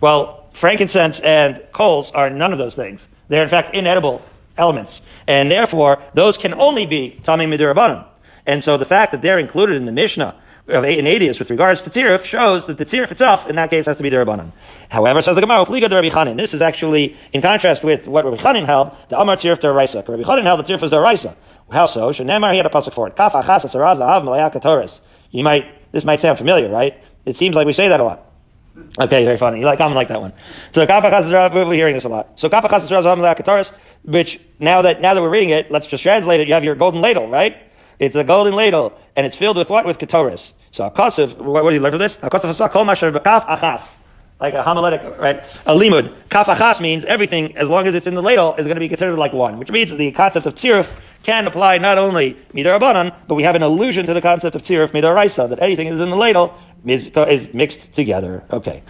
Well, 0.00 0.45
frankincense 0.57 1.21
and 1.21 1.62
coals 1.73 2.11
are 2.12 2.31
none 2.31 2.53
of 2.53 2.59
those 2.59 2.75
things. 2.75 3.07
They're 3.29 3.42
in 3.42 3.49
fact 3.49 3.75
inedible 3.75 4.23
elements. 4.57 5.03
And 5.27 5.51
therefore, 5.51 5.99
those 6.14 6.38
can 6.38 6.55
only 6.55 6.87
be 6.87 7.21
tamei 7.23 7.47
midirabanan. 7.47 8.07
And 8.47 8.64
so 8.64 8.77
the 8.79 8.87
fact 8.87 9.12
that 9.12 9.21
they're 9.21 9.38
included 9.38 9.77
in 9.77 9.85
the 9.85 9.92
Mishnah 9.92 10.35
of 10.69 10.85
in 10.85 11.05
Eduyos 11.05 11.38
with 11.38 11.51
regards 11.51 11.83
to 11.83 11.90
tzirif 11.90 12.25
shows 12.25 12.66
that 12.66 12.79
the 12.79 12.85
tzirif 12.87 13.11
itself, 13.11 13.49
in 13.49 13.57
that 13.57 13.71
case, 13.71 13.87
has 13.87 13.99
to 13.99 14.03
be 14.03 14.11
derabanan. 14.11 14.51
However, 14.88 15.21
says 15.21 15.35
the 15.35 15.42
Gemara, 15.42 15.64
Fliga 15.66 15.90
Rabbi 15.90 16.09
Chanin. 16.09 16.38
This 16.38 16.55
is 16.55 16.62
actually 16.62 17.16
in 17.33 17.42
contrast 17.42 17.85
with 17.85 18.09
what 18.09 18.25
Rabbi 18.25 18.38
Chanin 18.38 18.64
held, 18.64 18.97
the 19.11 19.21
Amar 19.21 19.37
tzirif 19.37 19.61
deraisa. 19.61 20.09
Rabbi 20.09 20.23
Chanin 20.23 20.45
held 20.45 20.64
the 20.64 20.64
tzirif 20.64 20.81
was 20.81 20.90
deraisa. 20.90 21.37
How 21.71 21.87
so? 21.87 22.11
Shenemar, 22.12 22.53
he 22.53 22.57
had 22.57 22.66
a 22.66 22.71
pasuk 22.71 22.95
for 22.95 23.07
it. 23.09 23.16
Kaf 23.16 23.35
achas 23.35 23.75
av 23.75 25.01
You 25.31 25.45
might, 25.45 25.92
this 25.92 26.05
might 26.05 26.21
sound 26.21 26.38
familiar, 26.38 26.71
right? 26.71 26.95
It 27.27 27.37
seems 27.37 27.57
like 27.57 27.66
we 27.66 27.73
say 27.73 27.88
that 27.88 28.01
a 28.01 28.05
lot. 28.05 28.25
Okay, 28.98 29.24
very 29.24 29.36
funny. 29.36 29.60
You 29.60 29.66
like 29.66 29.80
I'm 29.80 29.94
like 29.94 30.08
that 30.08 30.20
one. 30.20 30.32
So 30.72 30.84
we're 30.86 31.74
hearing 31.74 31.94
this 31.94 32.04
a 32.04 32.08
lot. 32.08 32.38
So 32.38 32.48
katoris 32.48 33.72
which 34.04 34.40
now 34.58 34.82
that 34.82 35.00
now 35.00 35.14
that 35.14 35.20
we're 35.20 35.30
reading 35.30 35.50
it, 35.50 35.70
let's 35.70 35.86
just 35.86 36.02
translate 36.02 36.40
it. 36.40 36.48
You 36.48 36.54
have 36.54 36.64
your 36.64 36.74
golden 36.74 37.00
ladle, 37.00 37.28
right? 37.28 37.56
It's 37.98 38.14
a 38.14 38.24
golden 38.24 38.54
ladle, 38.54 38.92
and 39.16 39.26
it's 39.26 39.36
filled 39.36 39.56
with 39.56 39.70
what? 39.70 39.86
With 39.86 39.98
katoris. 39.98 40.52
So 40.70 40.88
akasiv, 40.90 41.38
what, 41.38 41.64
what 41.64 41.70
do 41.70 41.74
you 41.74 41.80
learn 41.80 41.92
from 41.92 42.00
this? 42.00 42.16
Akasiv 42.18 42.70
kol 42.70 42.84
kaf 43.20 43.46
achas. 43.46 43.94
Like 44.38 44.52
a 44.52 44.62
homiletic, 44.62 45.18
right? 45.18 45.42
A 45.64 45.74
limud. 45.74 46.14
Kaf 46.28 46.46
achas 46.46 46.80
means 46.80 47.06
everything, 47.06 47.56
as 47.56 47.70
long 47.70 47.86
as 47.86 47.94
it's 47.94 48.06
in 48.06 48.14
the 48.14 48.22
ladle, 48.22 48.54
is 48.56 48.66
going 48.66 48.76
to 48.76 48.80
be 48.80 48.88
considered 48.88 49.16
like 49.16 49.32
one, 49.32 49.58
which 49.58 49.70
means 49.70 49.96
the 49.96 50.12
concept 50.12 50.44
of 50.44 50.54
tziruf 50.54 50.90
can 51.22 51.46
apply 51.46 51.78
not 51.78 51.96
only 51.96 52.36
midarabanan, 52.52 53.14
but 53.26 53.34
we 53.34 53.42
have 53.42 53.54
an 53.54 53.62
allusion 53.62 54.04
to 54.04 54.12
the 54.12 54.20
concept 54.20 54.54
of 54.54 54.62
tziruf 54.62 54.88
midaraisa, 54.88 55.48
that 55.48 55.62
anything 55.62 55.86
is 55.86 56.02
in 56.02 56.10
the 56.10 56.16
ladle 56.16 56.54
is, 56.84 57.06
is 57.08 57.54
mixed 57.54 57.94
together. 57.94 58.44
Okay. 58.50 58.82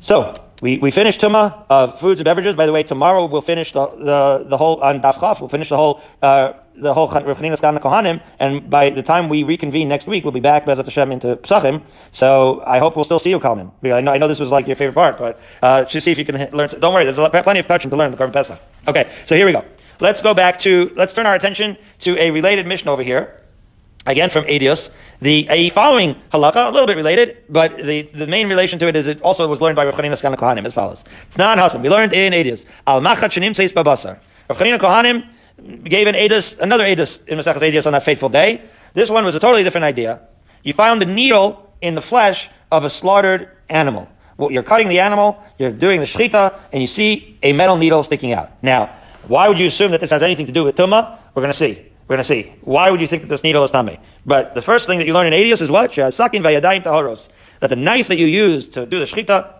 So, 0.00 0.34
we, 0.60 0.78
we 0.78 0.90
finished 0.90 1.20
Tuma 1.20 1.64
of 1.70 2.00
foods 2.00 2.20
and 2.20 2.24
beverages. 2.24 2.54
By 2.54 2.66
the 2.66 2.72
way, 2.72 2.82
tomorrow 2.82 3.26
we'll 3.26 3.42
finish 3.42 3.72
the, 3.72 3.86
the, 3.86 4.44
the 4.48 4.56
whole, 4.56 4.80
on 4.80 5.00
Daf 5.00 5.40
we'll 5.40 5.48
finish 5.48 5.68
the 5.68 5.76
whole, 5.76 6.00
uh, 6.22 6.54
the 6.74 6.94
whole 6.94 7.08
Rechaninas 7.08 7.60
Kohanim, 7.80 8.22
and 8.38 8.70
by 8.70 8.90
the 8.90 9.02
time 9.02 9.28
we 9.28 9.42
reconvene 9.42 9.88
next 9.88 10.06
week, 10.06 10.24
we'll 10.24 10.32
be 10.32 10.40
back, 10.40 10.64
Bezat 10.64 10.84
Hashem, 10.84 11.12
into 11.12 11.36
Psachim. 11.36 11.82
So 12.12 12.62
I 12.66 12.78
hope 12.78 12.96
we'll 12.96 13.04
still 13.04 13.18
see 13.18 13.30
you, 13.30 13.40
Kalman. 13.40 13.70
I 13.84 14.00
know, 14.00 14.12
I 14.12 14.18
know 14.18 14.28
this 14.28 14.40
was 14.40 14.50
like 14.50 14.66
your 14.66 14.76
favorite 14.76 14.94
part, 14.94 15.18
but 15.18 15.40
uh, 15.62 15.84
just 15.84 16.04
see 16.04 16.12
if 16.12 16.18
you 16.18 16.24
can 16.24 16.36
learn. 16.52 16.68
Don't 16.80 16.94
worry, 16.94 17.04
there's 17.04 17.18
plenty 17.42 17.60
of 17.60 17.66
touching 17.66 17.90
to 17.90 17.96
learn 17.96 18.10
the 18.10 18.16
Korban 18.16 18.32
Pesach. 18.32 18.60
Okay, 18.86 19.10
so 19.26 19.34
here 19.34 19.46
we 19.46 19.52
go. 19.52 19.64
Let's 20.00 20.22
go 20.22 20.34
back 20.34 20.60
to, 20.60 20.92
let's 20.94 21.12
turn 21.12 21.26
our 21.26 21.34
attention 21.34 21.76
to 22.00 22.16
a 22.18 22.30
related 22.30 22.66
mission 22.66 22.88
over 22.88 23.02
here. 23.02 23.42
Again, 24.06 24.30
from 24.30 24.44
Eduyos. 24.44 24.90
The 25.20 25.46
a 25.50 25.70
following 25.70 26.14
halacha, 26.32 26.68
a 26.68 26.70
little 26.70 26.86
bit 26.86 26.96
related, 26.96 27.36
but 27.48 27.76
the, 27.76 28.02
the 28.02 28.26
main 28.26 28.48
relation 28.48 28.78
to 28.78 28.88
it 28.88 28.96
is 28.96 29.06
it 29.06 29.20
also 29.22 29.46
was 29.48 29.60
learned 29.60 29.76
by 29.76 29.84
Rav 29.84 29.94
Chanina 29.94 30.36
Kohanim 30.36 30.64
as 30.64 30.72
follows. 30.72 31.04
It's 31.26 31.36
not 31.36 31.58
Hasan. 31.58 31.82
We 31.82 31.90
learned 31.90 32.12
in 32.12 32.32
Eduyos. 32.32 32.64
Al 32.86 33.00
machat 33.00 33.30
shenim 33.30 33.54
seis 33.54 33.72
babasar. 33.72 34.18
Rav 34.48 34.58
Chanina 34.58 34.78
Kohanim 34.78 35.84
gave 35.84 36.06
an 36.06 36.14
Adis, 36.14 36.58
another 36.58 36.84
Adis 36.84 37.20
in 37.26 37.38
Masechus 37.38 37.60
Eduyos 37.60 37.86
on 37.86 37.92
that 37.92 38.04
fateful 38.04 38.28
day. 38.28 38.62
This 38.94 39.10
one 39.10 39.24
was 39.24 39.34
a 39.34 39.40
totally 39.40 39.64
different 39.64 39.84
idea. 39.84 40.20
You 40.62 40.72
found 40.72 41.02
a 41.02 41.06
needle 41.06 41.72
in 41.80 41.94
the 41.94 42.00
flesh 42.00 42.48
of 42.70 42.84
a 42.84 42.90
slaughtered 42.90 43.50
animal. 43.68 44.08
Well, 44.36 44.52
you're 44.52 44.62
cutting 44.62 44.88
the 44.88 45.00
animal, 45.00 45.42
you're 45.58 45.72
doing 45.72 45.98
the 46.00 46.06
shechita, 46.06 46.54
and 46.72 46.80
you 46.80 46.86
see 46.86 47.36
a 47.42 47.52
metal 47.52 47.76
needle 47.76 48.04
sticking 48.04 48.32
out. 48.32 48.52
Now, 48.62 48.94
why 49.26 49.48
would 49.48 49.58
you 49.58 49.66
assume 49.66 49.90
that 49.90 50.00
this 50.00 50.10
has 50.10 50.22
anything 50.22 50.46
to 50.46 50.52
do 50.52 50.64
with 50.64 50.76
tumah? 50.76 51.18
We're 51.34 51.42
going 51.42 51.52
to 51.52 51.58
see. 51.58 51.87
We're 52.08 52.16
going 52.16 52.24
to 52.24 52.24
see. 52.24 52.54
Why 52.62 52.90
would 52.90 53.02
you 53.02 53.06
think 53.06 53.20
that 53.22 53.28
this 53.28 53.42
needle 53.42 53.62
is 53.64 53.70
tummy? 53.70 54.00
But 54.24 54.54
the 54.54 54.62
first 54.62 54.86
thing 54.86 54.98
that 54.98 55.06
you 55.06 55.12
learn 55.12 55.26
in 55.26 55.34
Eduyos 55.34 55.60
is 55.60 55.70
what? 55.70 55.92
Sakin 55.92 56.42
vayadayim 56.42 56.82
tahoros. 56.82 57.28
That 57.60 57.68
the 57.68 57.76
knife 57.76 58.08
that 58.08 58.16
you 58.16 58.26
use 58.26 58.66
to 58.70 58.86
do 58.86 58.98
the 58.98 59.04
shechita 59.04 59.52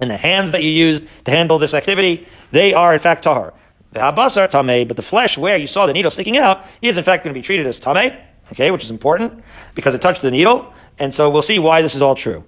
and 0.00 0.10
the 0.10 0.16
hands 0.16 0.52
that 0.52 0.62
you 0.62 0.70
use 0.70 1.02
to 1.26 1.30
handle 1.30 1.58
this 1.58 1.74
activity, 1.74 2.26
they 2.50 2.72
are 2.72 2.94
in 2.94 2.98
fact 2.98 3.24
tahar. 3.24 3.52
The 3.92 4.00
habasar 4.00 4.50
tameh, 4.50 4.88
but 4.88 4.96
the 4.96 5.02
flesh 5.02 5.36
where 5.36 5.58
you 5.58 5.66
saw 5.66 5.86
the 5.86 5.92
needle 5.92 6.10
sticking 6.10 6.38
out 6.38 6.64
is 6.80 6.96
in 6.96 7.04
fact 7.04 7.24
going 7.24 7.34
to 7.34 7.38
be 7.38 7.44
treated 7.44 7.66
as 7.66 7.78
tameh, 7.78 8.18
okay, 8.52 8.70
which 8.70 8.84
is 8.84 8.90
important 8.90 9.44
because 9.74 9.94
it 9.94 10.00
touched 10.00 10.22
the 10.22 10.30
needle, 10.30 10.72
and 10.98 11.12
so 11.12 11.28
we'll 11.28 11.42
see 11.42 11.58
why 11.58 11.82
this 11.82 11.94
is 11.94 12.00
all 12.00 12.14
true. 12.14 12.42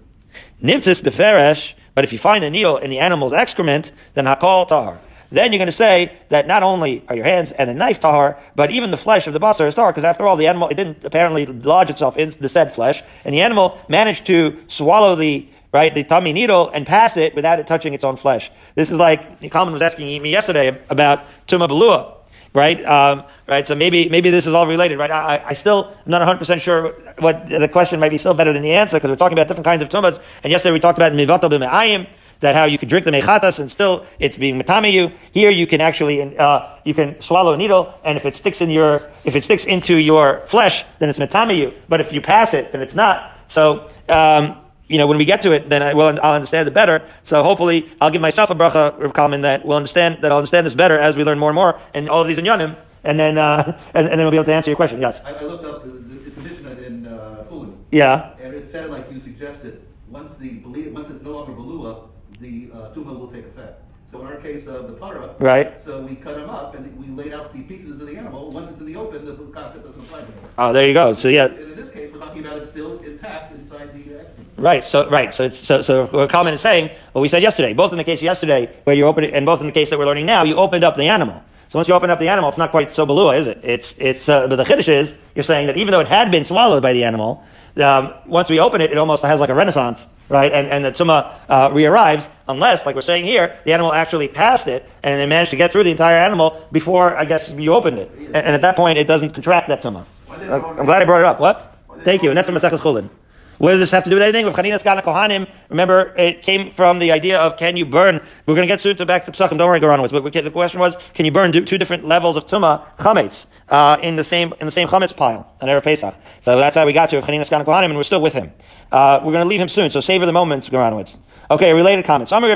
Nimtzis 0.62 1.02
beferesh, 1.02 1.74
but 1.94 2.02
if 2.02 2.14
you 2.14 2.18
find 2.18 2.42
the 2.42 2.50
needle 2.50 2.78
in 2.78 2.88
the 2.88 2.98
animal's 2.98 3.34
excrement, 3.34 3.92
then 4.14 4.24
hakol 4.24 4.66
tahar. 4.66 4.98
Then 5.34 5.52
you're 5.52 5.58
going 5.58 5.66
to 5.66 5.72
say 5.72 6.12
that 6.28 6.46
not 6.46 6.62
only 6.62 7.04
are 7.08 7.16
your 7.16 7.24
hands 7.24 7.52
and 7.52 7.68
the 7.68 7.74
knife 7.74 8.00
tahar, 8.00 8.38
but 8.54 8.70
even 8.70 8.90
the 8.90 8.96
flesh 8.96 9.26
of 9.26 9.32
the 9.32 9.40
basar 9.40 9.66
is 9.66 9.74
tahar, 9.74 9.92
because 9.92 10.04
after 10.04 10.26
all, 10.26 10.36
the 10.36 10.46
animal 10.46 10.68
it 10.68 10.74
didn't 10.74 11.04
apparently 11.04 11.46
lodge 11.46 11.90
itself 11.90 12.16
in 12.16 12.30
the 12.40 12.48
said 12.48 12.72
flesh, 12.72 13.02
and 13.24 13.34
the 13.34 13.40
animal 13.40 13.78
managed 13.88 14.26
to 14.26 14.58
swallow 14.68 15.16
the 15.16 15.48
right, 15.72 15.92
the 15.92 16.04
tummy 16.04 16.32
needle 16.32 16.70
and 16.72 16.86
pass 16.86 17.16
it 17.16 17.34
without 17.34 17.58
it 17.58 17.66
touching 17.66 17.94
its 17.94 18.04
own 18.04 18.16
flesh. 18.16 18.50
This 18.76 18.92
is 18.92 18.98
like 18.98 19.40
Kalman 19.50 19.72
was 19.72 19.82
asking 19.82 20.22
me 20.22 20.30
yesterday 20.30 20.80
about 20.88 21.24
tuma 21.48 21.68
balua, 21.68 22.14
right? 22.54 22.82
Um, 22.84 23.24
right. 23.48 23.66
So 23.66 23.74
maybe 23.74 24.08
maybe 24.08 24.30
this 24.30 24.46
is 24.46 24.54
all 24.54 24.68
related, 24.68 24.98
right? 24.98 25.10
I, 25.10 25.42
I 25.44 25.54
still 25.54 25.86
am 25.88 26.10
not 26.14 26.20
100 26.20 26.38
percent 26.38 26.62
sure 26.62 26.92
what 27.18 27.48
the 27.48 27.68
question 27.68 27.98
might 27.98 28.10
be 28.10 28.18
still 28.18 28.34
better 28.34 28.52
than 28.52 28.62
the 28.62 28.72
answer 28.72 28.96
because 28.96 29.10
we're 29.10 29.16
talking 29.16 29.36
about 29.36 29.48
different 29.48 29.66
kinds 29.66 29.82
of 29.82 29.88
tumas. 29.88 30.20
And 30.44 30.52
yesterday 30.52 30.72
we 30.72 30.78
talked 30.78 30.98
about 30.98 31.12
mivato 31.12 31.50
b'me'ayim, 31.50 32.06
that 32.44 32.54
how 32.54 32.64
you 32.64 32.78
can 32.78 32.88
drink 32.88 33.04
the 33.04 33.10
mechatas 33.10 33.58
and 33.58 33.70
still 33.70 34.06
it's 34.18 34.36
being 34.36 34.60
matame 34.60 34.92
you. 34.92 35.10
Here 35.32 35.50
you 35.50 35.66
can 35.66 35.80
actually 35.80 36.36
uh, 36.38 36.68
you 36.84 36.94
can 36.94 37.20
swallow 37.20 37.52
a 37.54 37.56
needle, 37.56 37.92
and 38.04 38.16
if 38.16 38.24
it 38.24 38.36
sticks 38.36 38.60
in 38.60 38.70
your 38.70 39.10
if 39.24 39.34
it 39.34 39.44
sticks 39.44 39.64
into 39.64 39.96
your 39.96 40.42
flesh, 40.46 40.84
then 40.98 41.08
it's 41.08 41.18
matame 41.18 41.56
you. 41.56 41.72
But 41.88 42.00
if 42.00 42.12
you 42.12 42.20
pass 42.20 42.54
it, 42.54 42.72
then 42.72 42.80
it's 42.80 42.94
not. 42.94 43.32
So. 43.48 43.90
Um, 44.08 44.60
you 44.86 44.98
know, 44.98 45.06
when 45.06 45.16
we 45.16 45.24
get 45.24 45.40
to 45.42 45.52
it, 45.52 45.70
then 45.70 45.82
I 45.82 45.94
will, 45.94 46.18
I'll 46.22 46.34
understand 46.34 46.68
it 46.68 46.74
better. 46.74 47.02
So 47.22 47.42
hopefully, 47.42 47.90
I'll 48.02 48.10
give 48.10 48.20
myself 48.20 48.50
a 48.50 48.54
bracha, 48.54 49.14
Kalman, 49.14 49.40
that 49.40 49.64
will 49.64 49.76
understand 49.76 50.18
that 50.20 50.30
I'll 50.30 50.36
understand 50.36 50.66
this 50.66 50.74
better 50.74 50.98
as 50.98 51.16
we 51.16 51.24
learn 51.24 51.38
more 51.38 51.48
and 51.48 51.54
more, 51.54 51.80
and 51.94 52.06
all 52.10 52.20
of 52.20 52.28
these 52.28 52.36
in 52.36 52.44
Yonim, 52.44 52.76
and 53.02 53.18
then 53.18 53.38
uh, 53.38 53.80
and, 53.94 54.08
and, 54.08 54.18
then 54.18 54.26
we'll 54.26 54.30
be 54.30 54.36
able 54.36 54.44
to 54.44 54.52
answer 54.52 54.68
your 54.68 54.76
question. 54.76 55.00
Yes. 55.00 55.22
I, 55.24 55.32
I 55.32 55.42
looked 55.42 55.64
up 55.64 55.84
the, 55.84 56.20
it's 56.26 56.36
a 56.36 56.40
Mishnah 56.40 56.70
in 56.82 57.06
uh, 57.06 57.44
Fulham. 57.48 57.78
Yeah. 57.90 58.34
And 58.42 58.52
it 58.52 58.70
said, 58.70 58.90
like 58.90 59.10
you 59.10 59.20
suggested, 59.20 59.80
once 60.10 60.36
the 60.38 60.58
once 60.60 61.10
it's 61.10 61.24
no 61.24 61.32
longer 61.32 61.52
balua, 61.52 62.08
the 62.40 62.70
uh, 62.72 62.76
tuma 62.94 63.18
will 63.18 63.30
take 63.30 63.46
effect. 63.46 63.80
So 64.10 64.20
in 64.20 64.26
our 64.28 64.36
case 64.36 64.66
of 64.68 64.86
the 64.86 64.92
para, 64.92 65.34
right? 65.40 65.82
So 65.84 66.00
we 66.02 66.14
cut 66.14 66.36
them 66.36 66.48
up 66.48 66.74
and 66.76 66.96
we 66.96 67.08
laid 67.20 67.32
out 67.32 67.52
the 67.52 67.62
pieces 67.62 68.00
of 68.00 68.06
the 68.06 68.16
animal. 68.16 68.50
Once 68.52 68.70
it's 68.70 68.80
in 68.80 68.86
the 68.86 68.96
open, 68.96 69.24
the 69.24 69.34
concept 69.52 69.84
doesn't 69.84 70.00
apply 70.00 70.20
anymore. 70.20 70.44
Oh, 70.56 70.72
there 70.72 70.86
you 70.86 70.94
go. 70.94 71.14
So 71.14 71.28
yeah. 71.28 71.46
And 71.46 71.58
in 71.58 71.76
this 71.76 71.90
case, 71.90 72.12
we're 72.12 72.20
talking 72.20 72.46
about 72.46 72.58
it 72.58 72.70
still 72.70 72.96
intact 72.98 73.54
inside 73.54 73.92
the. 73.92 74.20
Uh, 74.20 74.24
right. 74.56 74.84
So 74.84 75.08
right. 75.10 75.34
So 75.34 75.44
it's, 75.44 75.58
so 75.58 75.82
so 75.82 76.06
what 76.06 76.30
Kalman 76.30 76.54
is 76.54 76.60
saying 76.60 76.90
what 77.12 77.22
we 77.22 77.28
said 77.28 77.42
yesterday. 77.42 77.72
Both 77.72 77.92
in 77.92 77.98
the 77.98 78.04
case 78.04 78.22
yesterday 78.22 78.74
where 78.84 78.94
you 78.94 79.06
opened 79.06 79.26
it, 79.26 79.34
and 79.34 79.44
both 79.44 79.60
in 79.60 79.66
the 79.66 79.72
case 79.72 79.90
that 79.90 79.98
we're 79.98 80.06
learning 80.06 80.26
now, 80.26 80.44
you 80.44 80.56
opened 80.56 80.84
up 80.84 80.96
the 80.96 81.08
animal. 81.08 81.42
So 81.74 81.78
once 81.78 81.88
you 81.88 81.94
open 81.94 82.08
up 82.08 82.20
the 82.20 82.28
animal, 82.28 82.48
it's 82.50 82.56
not 82.56 82.70
quite 82.70 82.92
so 82.92 83.04
balua, 83.04 83.36
is 83.36 83.48
it? 83.48 83.58
It's 83.64 83.96
it's. 83.98 84.28
Uh, 84.28 84.46
but 84.46 84.54
the 84.54 84.62
chiddush 84.62 84.86
is 84.86 85.16
you're 85.34 85.42
saying 85.42 85.66
that 85.66 85.76
even 85.76 85.90
though 85.90 85.98
it 85.98 86.06
had 86.06 86.30
been 86.30 86.44
swallowed 86.44 86.84
by 86.84 86.92
the 86.92 87.02
animal, 87.02 87.42
um, 87.82 88.14
once 88.26 88.48
we 88.48 88.60
open 88.60 88.80
it, 88.80 88.92
it 88.92 88.96
almost 88.96 89.24
has 89.24 89.40
like 89.40 89.48
a 89.48 89.54
renaissance, 89.56 90.06
right? 90.28 90.52
And, 90.52 90.68
and 90.68 90.84
the 90.84 90.92
tuma 90.92 91.34
uh, 91.48 91.70
re-arrives, 91.72 92.28
unless, 92.46 92.86
like 92.86 92.94
we're 92.94 93.00
saying 93.00 93.24
here, 93.24 93.58
the 93.64 93.72
animal 93.72 93.92
actually 93.92 94.28
passed 94.28 94.68
it 94.68 94.88
and 95.02 95.18
they 95.18 95.26
managed 95.26 95.50
to 95.50 95.56
get 95.56 95.72
through 95.72 95.82
the 95.82 95.90
entire 95.90 96.14
animal 96.14 96.64
before, 96.70 97.16
I 97.16 97.24
guess, 97.24 97.50
you 97.50 97.74
opened 97.74 97.98
it. 97.98 98.08
And, 98.18 98.36
and 98.36 98.54
at 98.54 98.62
that 98.62 98.76
point, 98.76 98.96
it 98.96 99.08
doesn't 99.08 99.30
contract 99.30 99.66
that 99.66 99.82
tuma. 99.82 100.06
Uh, 100.30 100.62
I'm 100.78 100.86
glad 100.86 101.02
I 101.02 101.06
brought 101.06 101.22
it 101.22 101.26
up. 101.26 101.40
What? 101.40 101.76
Thank 102.02 102.22
you. 102.22 102.28
And 102.28 102.38
that's 102.38 102.46
from 102.46 102.54
Maseches 102.54 102.78
Chulin. 102.78 103.10
What 103.58 103.70
does 103.70 103.80
this 103.80 103.90
have 103.92 104.04
to 104.04 104.10
do 104.10 104.16
with 104.16 104.22
anything? 104.22 104.46
With 104.46 104.54
Chanina 104.54 104.82
Skana 104.82 105.02
Kohanim, 105.02 105.48
remember, 105.68 106.14
it 106.16 106.42
came 106.42 106.70
from 106.70 106.98
the 106.98 107.12
idea 107.12 107.38
of 107.38 107.56
can 107.56 107.76
you 107.76 107.86
burn? 107.86 108.20
We're 108.46 108.54
going 108.54 108.66
to 108.66 108.72
get 108.72 108.80
soon 108.80 108.96
to 108.96 109.06
back 109.06 109.26
to 109.26 109.32
Psachim. 109.32 109.58
Don't 109.58 109.68
worry, 109.68 109.80
go 109.80 109.90
on 109.90 110.02
with. 110.02 110.12
But 110.12 110.32
the 110.32 110.50
question 110.50 110.80
was, 110.80 110.96
can 111.14 111.24
you 111.24 111.32
burn 111.32 111.52
two 111.52 111.78
different 111.78 112.04
levels 112.04 112.36
of 112.36 112.46
tuma 112.46 112.84
chametz 112.96 113.46
uh, 113.68 113.98
in 114.02 114.16
the 114.16 114.24
same 114.24 114.52
in 114.60 114.66
the 114.66 114.72
same 114.72 114.88
chametz 114.88 115.16
pile 115.16 115.52
on 115.60 115.68
erev 115.68 115.84
Pesach? 115.84 116.14
So 116.40 116.58
that's 116.58 116.74
how 116.74 116.84
we 116.86 116.92
got 116.92 117.10
to 117.10 117.20
Chanina 117.20 117.48
Skana 117.48 117.64
Kohanim, 117.64 117.86
and 117.86 117.96
we're 117.96 118.02
still 118.02 118.22
with 118.22 118.32
him. 118.32 118.52
Uh, 118.90 119.20
we're 119.22 119.32
going 119.32 119.44
to 119.44 119.48
leave 119.48 119.60
him 119.60 119.68
soon, 119.68 119.90
so 119.90 120.00
savor 120.00 120.26
the 120.26 120.32
moments, 120.32 120.68
Goranowitz. 120.68 121.16
Okay, 121.50 121.74
related 121.74 122.04
comment. 122.06 122.28
So, 122.28 122.40
with 122.40 122.50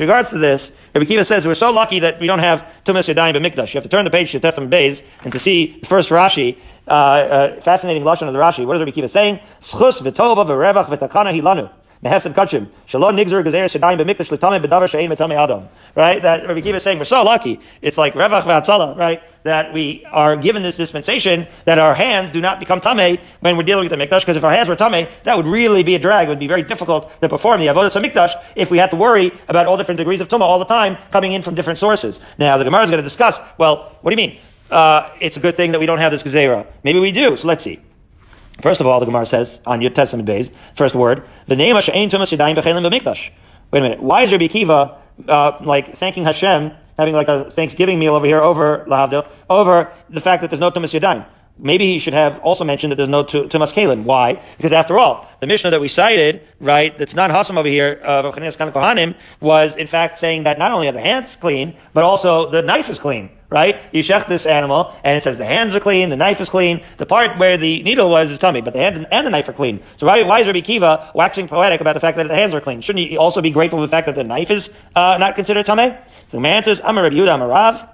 regards 0.00 0.30
to 0.30 0.38
this, 0.38 0.72
Rabbi 0.94 1.06
Kiva 1.06 1.24
says 1.24 1.46
we're 1.46 1.54
so 1.54 1.70
lucky 1.70 2.00
that 2.00 2.18
we 2.18 2.26
don't 2.26 2.40
have 2.40 2.66
Tumas 2.84 3.14
Yadayim 3.14 3.36
B'Mikdash. 3.36 3.68
You 3.68 3.74
have 3.74 3.84
to 3.84 3.88
turn 3.88 4.04
the 4.04 4.10
page 4.10 4.32
to 4.32 4.40
Tefim 4.40 4.68
Beis 4.68 5.04
and 5.22 5.32
to 5.32 5.38
see 5.38 5.78
the 5.80 5.86
first 5.86 6.08
Rashi, 6.10 6.56
uh, 6.88 6.90
uh, 6.90 7.60
fascinating 7.60 8.02
lashon 8.02 8.26
of 8.26 8.32
the 8.32 8.40
Rashi. 8.40 8.66
What 8.66 8.74
is 8.76 8.80
Rabbi 8.80 8.90
Kiva 8.90 9.08
saying? 9.08 9.38
Mehefsed 12.04 12.34
kachim. 12.34 12.68
Shalom 12.84 13.16
nigzer 13.16 13.42
gezer 13.42 13.64
shadayim 13.64 13.98
b'mikdash 13.98 14.30
l'tamei 14.30 14.62
b'davar 14.62 14.90
she'ein 14.90 15.10
v'tamei 15.10 15.42
adam. 15.42 15.68
Right? 15.94 16.20
That 16.20 16.46
Rabbi 16.46 16.60
Kiva 16.60 16.76
is 16.76 16.82
saying 16.82 16.98
we're 16.98 17.06
so 17.06 17.22
lucky. 17.22 17.60
It's 17.80 17.96
like 17.96 18.12
revach 18.12 18.42
v'atzala, 18.42 18.94
right? 18.94 19.22
That 19.44 19.72
we 19.72 20.04
are 20.10 20.36
given 20.36 20.62
this 20.62 20.76
dispensation 20.76 21.46
that 21.64 21.78
our 21.78 21.94
hands 21.94 22.30
do 22.30 22.42
not 22.42 22.60
become 22.60 22.82
tamei 22.82 23.20
when 23.40 23.56
we're 23.56 23.62
dealing 23.62 23.88
with 23.88 23.98
the 23.98 24.04
mikdash. 24.04 24.20
Because 24.20 24.36
if 24.36 24.44
our 24.44 24.52
hands 24.52 24.68
were 24.68 24.76
tamei, 24.76 25.08
that 25.22 25.34
would 25.34 25.46
really 25.46 25.82
be 25.82 25.94
a 25.94 25.98
drag. 25.98 26.26
It 26.26 26.30
would 26.30 26.38
be 26.38 26.46
very 26.46 26.62
difficult 26.62 27.10
to 27.22 27.28
perform 27.30 27.60
the 27.60 27.68
avodas 27.68 27.98
mikdash 28.02 28.34
if 28.54 28.70
we 28.70 28.76
had 28.76 28.90
to 28.90 28.96
worry 28.96 29.32
about 29.48 29.66
all 29.66 29.78
different 29.78 29.96
degrees 29.96 30.20
of 30.20 30.28
tumah 30.28 30.42
all 30.42 30.58
the 30.58 30.66
time 30.66 30.98
coming 31.10 31.32
in 31.32 31.40
from 31.40 31.54
different 31.54 31.78
sources. 31.78 32.20
Now 32.38 32.58
the 32.58 32.64
Gemara 32.64 32.82
is 32.84 32.90
going 32.90 33.02
to 33.02 33.08
discuss. 33.08 33.40
Well, 33.56 33.96
what 34.02 34.14
do 34.14 34.22
you 34.22 34.28
mean? 34.28 34.38
Uh, 34.70 35.08
it's 35.20 35.38
a 35.38 35.40
good 35.40 35.56
thing 35.56 35.72
that 35.72 35.78
we 35.78 35.86
don't 35.86 35.98
have 35.98 36.12
this 36.12 36.22
gezerah. 36.22 36.66
Maybe 36.82 37.00
we 37.00 37.12
do. 37.12 37.36
So 37.38 37.48
let's 37.48 37.64
see. 37.64 37.80
First 38.60 38.80
of 38.80 38.86
all, 38.86 39.00
the 39.00 39.06
Gemara 39.06 39.26
says 39.26 39.60
on 39.66 39.82
your 39.82 39.90
Testament 39.90 40.26
days, 40.26 40.50
first 40.76 40.94
word, 40.94 41.24
the 41.46 41.56
name 41.56 41.76
of 41.76 41.84
Hashem 41.84 42.08
Tumas 42.08 42.36
Yadayim 42.36 42.54
B'Mikdash. 42.56 43.30
Wait 43.70 43.78
a 43.78 43.82
minute. 43.82 44.02
Why 44.02 44.22
is 44.22 44.32
Rabbi 44.32 44.46
Kiva 44.46 44.96
uh, 45.28 45.58
like 45.60 45.96
thanking 45.96 46.24
Hashem, 46.24 46.72
having 46.96 47.14
like 47.14 47.28
a 47.28 47.50
Thanksgiving 47.50 47.98
meal 47.98 48.14
over 48.14 48.26
here 48.26 48.40
over 48.40 48.84
Lahavdil, 48.88 49.26
over 49.50 49.92
the 50.08 50.20
fact 50.20 50.42
that 50.42 50.50
there's 50.50 50.60
no 50.60 50.70
Tumas 50.70 50.98
Yadayim? 50.98 51.26
Maybe 51.56 51.86
he 51.86 52.00
should 52.00 52.14
have 52.14 52.40
also 52.40 52.64
mentioned 52.64 52.92
that 52.92 52.96
there's 52.96 53.08
no 53.08 53.24
Tumas 53.24 53.72
Kalim. 53.72 54.04
Why? 54.04 54.42
Because 54.56 54.72
after 54.72 54.98
all, 54.98 55.28
the 55.40 55.46
Mishnah 55.46 55.70
that 55.70 55.80
we 55.80 55.88
cited, 55.88 56.42
right, 56.58 56.96
that's 56.98 57.14
not 57.14 57.30
Hasam 57.30 57.56
over 57.56 57.68
here, 57.68 58.00
of 58.02 58.24
uh, 58.26 58.32
Kohanim, 58.32 59.14
was 59.40 59.76
in 59.76 59.86
fact 59.86 60.18
saying 60.18 60.44
that 60.44 60.58
not 60.58 60.72
only 60.72 60.88
are 60.88 60.92
the 60.92 61.00
hands 61.00 61.36
clean, 61.36 61.76
but 61.92 62.02
also 62.02 62.50
the 62.50 62.62
knife 62.62 62.88
is 62.88 62.98
clean 62.98 63.30
right? 63.54 63.80
You 63.92 64.02
shech 64.02 64.28
this 64.28 64.44
animal, 64.46 64.92
and 65.04 65.16
it 65.16 65.22
says 65.22 65.36
the 65.36 65.46
hands 65.46 65.74
are 65.74 65.80
clean, 65.80 66.10
the 66.10 66.16
knife 66.16 66.40
is 66.40 66.48
clean. 66.48 66.82
The 66.96 67.06
part 67.06 67.38
where 67.38 67.56
the 67.56 67.82
needle 67.84 68.10
was 68.10 68.30
is 68.32 68.38
tummy, 68.38 68.60
but 68.60 68.72
the 68.72 68.80
hands 68.80 68.98
and 68.98 69.26
the 69.26 69.30
knife 69.30 69.48
are 69.48 69.52
clean. 69.52 69.80
So 69.96 70.06
why, 70.06 70.24
why 70.24 70.40
is 70.40 70.46
Rabbi 70.48 70.60
Kiva 70.60 71.12
waxing 71.14 71.46
poetic 71.46 71.80
about 71.80 71.94
the 71.94 72.00
fact 72.00 72.16
that 72.16 72.26
the 72.28 72.34
hands 72.34 72.52
are 72.52 72.60
clean? 72.60 72.80
Shouldn't 72.80 73.08
he 73.08 73.16
also 73.16 73.40
be 73.40 73.50
grateful 73.50 73.78
for 73.78 73.86
the 73.86 73.90
fact 73.90 74.06
that 74.06 74.16
the 74.16 74.24
knife 74.24 74.50
is 74.50 74.70
uh, 74.96 75.16
not 75.20 75.36
considered 75.36 75.64
tummy? 75.64 75.96
So 76.28 76.36
the 76.36 76.40
man 76.40 76.56
answers, 76.56 76.80
I'm 76.82 76.98
a 76.98 77.02
Rabbi 77.02 77.14
Yehuda, 77.14 77.32
I'm 77.32 77.42
a 77.42 77.46
Rav. 77.46 77.88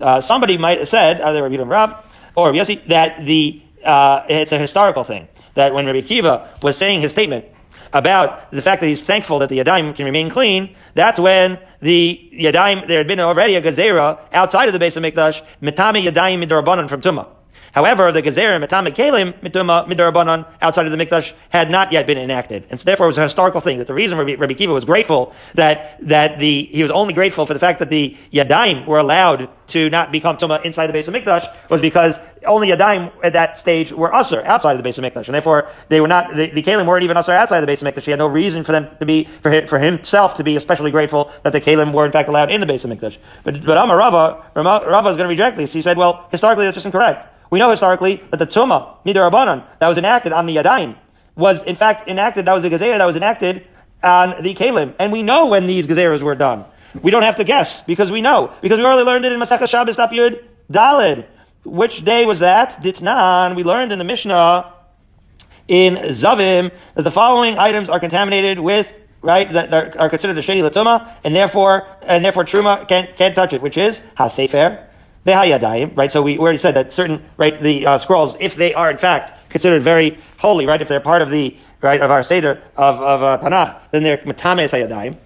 Uh, 0.00 0.20
somebody 0.20 0.58
might 0.58 0.78
have 0.78 0.88
said, 0.88 1.20
either 1.20 1.42
Rabbi 1.42 1.62
Rav 1.62 1.94
or 2.34 2.46
Rabbi 2.46 2.58
Yossi, 2.58 2.86
that 2.88 3.24
the 3.26 3.62
uh, 3.84 4.24
it's 4.28 4.52
a 4.52 4.58
historical 4.58 5.04
thing. 5.04 5.28
That 5.54 5.74
when 5.74 5.86
Rabbi 5.86 6.02
Kiva 6.02 6.48
was 6.62 6.76
saying 6.76 7.00
his 7.00 7.12
statement, 7.12 7.44
about 7.92 8.50
the 8.50 8.62
fact 8.62 8.80
that 8.80 8.88
he's 8.88 9.02
thankful 9.02 9.38
that 9.40 9.48
the 9.48 9.58
Yadayim 9.58 9.94
can 9.94 10.04
remain 10.04 10.30
clean, 10.30 10.74
that's 10.94 11.20
when 11.20 11.58
the 11.80 12.30
Yadayim, 12.32 12.86
there 12.88 12.98
had 12.98 13.06
been 13.06 13.20
already 13.20 13.54
a 13.54 13.62
Gezerah 13.62 14.18
outside 14.32 14.68
of 14.68 14.78
the 14.78 14.84
Beis 14.84 14.98
Hamikdash, 15.00 15.42
Mitame 15.60 16.02
Yadayim 16.02 16.44
Midrabanan 16.44 16.88
from 16.88 17.00
Tumah. 17.00 17.28
However, 17.72 18.12
the 18.12 18.22
Gezerim, 18.22 18.64
Matame 18.64 18.94
Kalim, 18.94 19.32
Midarabanan, 19.40 20.46
outside 20.60 20.84
of 20.86 20.92
the 20.92 20.98
Mikdash, 20.98 21.32
had 21.48 21.70
not 21.70 21.90
yet 21.90 22.06
been 22.06 22.18
enacted. 22.18 22.66
And 22.70 22.78
so 22.78 22.84
therefore 22.84 23.06
it 23.06 23.08
was 23.08 23.18
a 23.18 23.22
historical 23.22 23.60
thing 23.60 23.78
that 23.78 23.86
the 23.86 23.94
reason 23.94 24.18
Rabbi, 24.18 24.34
Rabbi 24.34 24.52
Kiva 24.52 24.72
was 24.72 24.84
grateful 24.84 25.32
that, 25.54 25.98
that 26.06 26.38
the, 26.38 26.64
he 26.70 26.82
was 26.82 26.90
only 26.90 27.14
grateful 27.14 27.46
for 27.46 27.54
the 27.54 27.60
fact 27.60 27.78
that 27.78 27.88
the 27.88 28.14
Yadaim 28.30 28.86
were 28.86 28.98
allowed 28.98 29.48
to 29.68 29.88
not 29.88 30.12
become 30.12 30.36
Tuma 30.36 30.62
inside 30.66 30.88
the 30.88 30.92
Beis 30.92 31.06
Hamikdash 31.06 31.50
was 31.70 31.80
because 31.80 32.18
only 32.44 32.68
Yadaim 32.68 33.10
at 33.24 33.32
that 33.32 33.56
stage 33.56 33.90
were 33.90 34.10
Usr 34.10 34.44
outside 34.44 34.76
of 34.76 34.82
the 34.82 34.88
Beis 34.88 35.00
Hamikdash. 35.00 35.24
And 35.24 35.34
therefore 35.34 35.70
they 35.88 36.02
were 36.02 36.08
not, 36.08 36.36
the, 36.36 36.50
the 36.50 36.62
Kalim 36.62 36.86
weren't 36.86 37.04
even 37.04 37.16
Usr 37.16 37.30
outside 37.30 37.64
of 37.64 37.66
the 37.66 37.72
Beis 37.72 37.78
Hamikdash. 37.78 38.02
He 38.02 38.10
had 38.10 38.18
no 38.18 38.26
reason 38.26 38.64
for 38.64 38.72
them 38.72 38.88
to 38.98 39.06
be, 39.06 39.24
for, 39.40 39.50
him, 39.50 39.66
for 39.66 39.78
himself 39.78 40.34
to 40.34 40.44
be 40.44 40.56
especially 40.56 40.90
grateful 40.90 41.32
that 41.42 41.54
the 41.54 41.60
Kalim 41.60 41.94
were 41.94 42.04
in 42.04 42.12
fact 42.12 42.28
allowed 42.28 42.50
in 42.50 42.60
the 42.60 42.66
Beis 42.66 42.84
Hamikdash. 42.84 43.16
But, 43.44 43.64
but 43.64 43.78
Amar 43.78 43.96
Rava, 43.96 44.44
Rava 44.54 45.08
is 45.08 45.16
going 45.16 45.24
to 45.24 45.28
reject 45.28 45.56
this. 45.56 45.72
He 45.72 45.80
said, 45.80 45.96
well, 45.96 46.28
historically 46.30 46.66
that's 46.66 46.74
just 46.74 46.84
incorrect. 46.84 47.31
We 47.52 47.58
know 47.58 47.70
historically 47.70 48.22
that 48.30 48.38
the 48.38 48.46
Tuma, 48.46 48.96
Midar 49.04 49.30
Rabbanan, 49.30 49.62
that 49.78 49.86
was 49.86 49.98
enacted 49.98 50.32
on 50.32 50.46
the 50.46 50.56
Yadayim, 50.56 50.96
was 51.36 51.62
in 51.64 51.76
fact 51.76 52.08
enacted, 52.08 52.46
that 52.46 52.54
was 52.54 52.64
a 52.64 52.70
Gezerah 52.70 52.96
that 52.96 53.04
was 53.04 53.14
enacted 53.14 53.66
on 54.02 54.42
the 54.42 54.54
Kalim. 54.54 54.94
And 54.98 55.12
we 55.12 55.22
know 55.22 55.48
when 55.48 55.66
these 55.66 55.86
Gezerahs 55.86 56.22
were 56.22 56.34
done. 56.34 56.64
We 57.02 57.10
don't 57.10 57.24
have 57.24 57.36
to 57.36 57.44
guess, 57.44 57.82
because 57.82 58.10
we 58.10 58.22
know. 58.22 58.54
Because 58.62 58.78
we 58.78 58.86
already 58.86 59.04
learned 59.04 59.26
it 59.26 59.32
in 59.32 59.38
Masechah 59.38 59.68
Shabbos 59.68 59.98
Daf 59.98 60.12
Yud 60.12 60.42
Dalid. 60.72 61.26
Which 61.64 62.02
day 62.02 62.24
was 62.24 62.38
that? 62.38 62.82
Ditnan. 62.82 63.54
We 63.54 63.64
learned 63.64 63.92
in 63.92 63.98
the 63.98 64.04
Mishnah 64.04 64.72
in 65.68 65.96
Zavim 65.96 66.72
that 66.94 67.02
the 67.02 67.10
following 67.10 67.58
items 67.58 67.90
are 67.90 68.00
contaminated 68.00 68.60
with 68.60 68.94
right, 69.20 69.50
that 69.50 69.94
are, 69.98 70.08
considered 70.08 70.38
a 70.38 70.42
sheni 70.42 70.66
latuma, 70.66 71.06
and 71.22 71.34
therefore, 71.34 71.86
and 72.00 72.24
therefore 72.24 72.44
truma 72.44 72.88
can't, 72.88 73.14
can't 73.16 73.34
touch 73.34 73.52
it, 73.52 73.60
which 73.60 73.76
is 73.76 74.00
hasefer, 74.16 74.86
Behayadayim, 75.26 75.96
right? 75.96 76.10
So 76.10 76.22
we 76.22 76.38
already 76.38 76.58
said 76.58 76.74
that 76.74 76.92
certain, 76.92 77.24
right, 77.36 77.60
the 77.60 77.86
uh, 77.86 77.98
scrolls, 77.98 78.36
if 78.40 78.56
they 78.56 78.74
are 78.74 78.90
in 78.90 78.98
fact 78.98 79.50
considered 79.50 79.82
very 79.82 80.18
holy, 80.38 80.66
right, 80.66 80.82
if 80.82 80.88
they're 80.88 81.00
part 81.00 81.22
of 81.22 81.30
the, 81.30 81.56
right, 81.80 82.00
of 82.00 82.10
our 82.10 82.22
Seder, 82.22 82.60
of, 82.76 83.00
of 83.00 83.22
uh, 83.22 83.38
Tanakh, 83.38 83.78
then 83.92 84.02
they're 84.02 84.18
Matames 84.18 84.70
Hayadayim, 84.70 85.16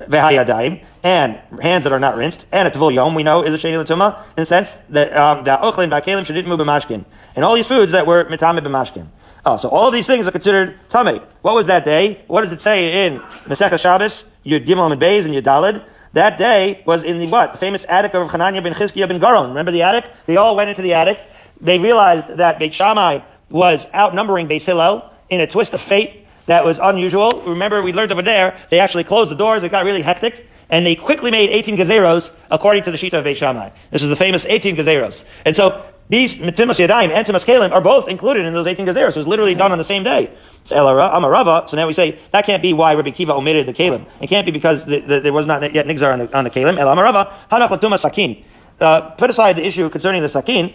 Vehayadayim, 0.00 0.82
and 1.02 1.40
hands 1.60 1.84
that 1.84 1.92
are 1.92 1.98
not 1.98 2.16
rinsed, 2.16 2.46
and 2.52 2.66
a 2.66 2.70
Tavul 2.70 2.94
Yom, 2.94 3.14
we 3.14 3.22
know, 3.22 3.42
is 3.42 3.52
a 3.52 3.58
Sheni 3.58 3.84
Latuma, 3.84 4.18
in 4.28 4.36
the 4.36 4.46
sense 4.46 4.78
that, 4.88 5.14
um, 5.14 5.44
the 5.44 5.50
Ochlin 5.50 5.90
Vakalim 5.90 6.24
Shadit 6.24 6.46
Mu 6.46 6.56
B'mashkin, 6.56 7.04
and 7.36 7.44
all 7.44 7.54
these 7.54 7.66
foods 7.66 7.92
that 7.92 8.06
were 8.06 8.24
Matame 8.24 8.60
B'mashkin. 8.60 9.06
Oh, 9.46 9.58
so 9.58 9.68
all 9.68 9.90
these 9.90 10.06
things 10.06 10.26
are 10.26 10.30
considered 10.30 10.78
Tame. 10.88 11.20
What 11.42 11.54
was 11.54 11.66
that 11.66 11.84
day? 11.84 12.22
What 12.28 12.40
does 12.40 12.52
it 12.52 12.62
say 12.62 13.06
in 13.06 13.18
Masechah 13.20 13.78
Shabbos, 13.78 14.24
Yud 14.46 14.66
Gimel 14.66 14.90
and 14.90 15.00
Beis 15.00 15.26
and 15.26 15.34
Yud 15.34 15.42
Dalid? 15.42 15.84
That 16.14 16.38
day 16.38 16.80
was 16.86 17.02
in 17.02 17.18
the 17.18 17.26
what? 17.26 17.52
The 17.52 17.58
famous 17.58 17.84
attic 17.88 18.14
of 18.14 18.30
Hananiah 18.30 18.62
ben 18.62 18.72
Chizkiah 18.72 19.08
ben 19.08 19.20
Garon. 19.20 19.48
Remember 19.48 19.72
the 19.72 19.82
attic? 19.82 20.04
They 20.26 20.36
all 20.36 20.54
went 20.54 20.70
into 20.70 20.80
the 20.80 20.94
attic. 20.94 21.18
They 21.60 21.80
realized 21.80 22.28
that 22.36 22.60
Beit 22.60 22.72
Shammai 22.72 23.18
was 23.50 23.88
outnumbering 23.92 24.46
Beit 24.46 24.62
Hillel 24.62 25.10
in 25.28 25.40
a 25.40 25.46
twist 25.48 25.74
of 25.74 25.80
fate 25.80 26.24
that 26.46 26.64
was 26.64 26.78
unusual. 26.78 27.42
Remember, 27.42 27.82
we 27.82 27.92
learned 27.92 28.12
over 28.12 28.22
there, 28.22 28.56
they 28.70 28.78
actually 28.78 29.02
closed 29.02 29.32
the 29.32 29.34
doors. 29.34 29.64
It 29.64 29.70
got 29.70 29.84
really 29.84 30.02
hectic. 30.02 30.46
And 30.70 30.86
they 30.86 30.94
quickly 30.94 31.32
made 31.32 31.50
18 31.50 31.76
gazeros 31.76 32.32
according 32.48 32.84
to 32.84 32.92
the 32.92 32.96
Shita 32.96 33.18
of 33.18 33.24
Beit 33.24 33.36
Shammai. 33.36 33.70
This 33.90 34.02
is 34.02 34.08
the 34.08 34.16
famous 34.16 34.44
18 34.44 34.76
gazeros. 34.76 35.24
And 35.44 35.56
so 35.56 35.84
these 36.08 36.38
Mitimus 36.38 36.78
Yadayim 36.78 37.10
and 37.10 37.26
Timus 37.26 37.44
Kalim 37.46 37.72
are 37.72 37.80
both 37.80 38.08
included 38.08 38.44
in 38.44 38.52
those 38.52 38.66
18 38.66 38.86
Gezeros. 38.86 39.14
So 39.14 39.20
it's 39.20 39.28
literally 39.28 39.54
done 39.54 39.72
on 39.72 39.78
the 39.78 39.84
same 39.84 40.02
day. 40.02 40.30
So 40.64 40.76
Amarava, 40.76 41.68
so 41.68 41.76
now 41.76 41.86
we 41.86 41.94
say 41.94 42.18
that 42.30 42.44
can't 42.44 42.62
be 42.62 42.72
why 42.72 42.94
Rabbi 42.94 43.10
Kiva 43.10 43.32
omitted 43.32 43.66
the 43.66 43.72
Kalim. 43.72 44.06
It 44.20 44.28
can't 44.28 44.44
be 44.44 44.52
because 44.52 44.84
the, 44.84 45.00
the, 45.00 45.20
there 45.20 45.32
was 45.32 45.46
not 45.46 45.74
yet 45.74 45.86
Nigzar 45.86 46.12
on 46.12 46.18
the, 46.20 46.36
on 46.36 46.44
the 46.44 46.50
Kalim. 46.50 46.78
El 46.78 46.88
Amarava, 46.88 47.98
Sakin. 47.98 48.44
Uh, 48.80 49.00
put 49.10 49.30
aside 49.30 49.56
the 49.56 49.66
issue 49.66 49.88
concerning 49.88 50.20
the 50.20 50.28
Sakin. 50.28 50.74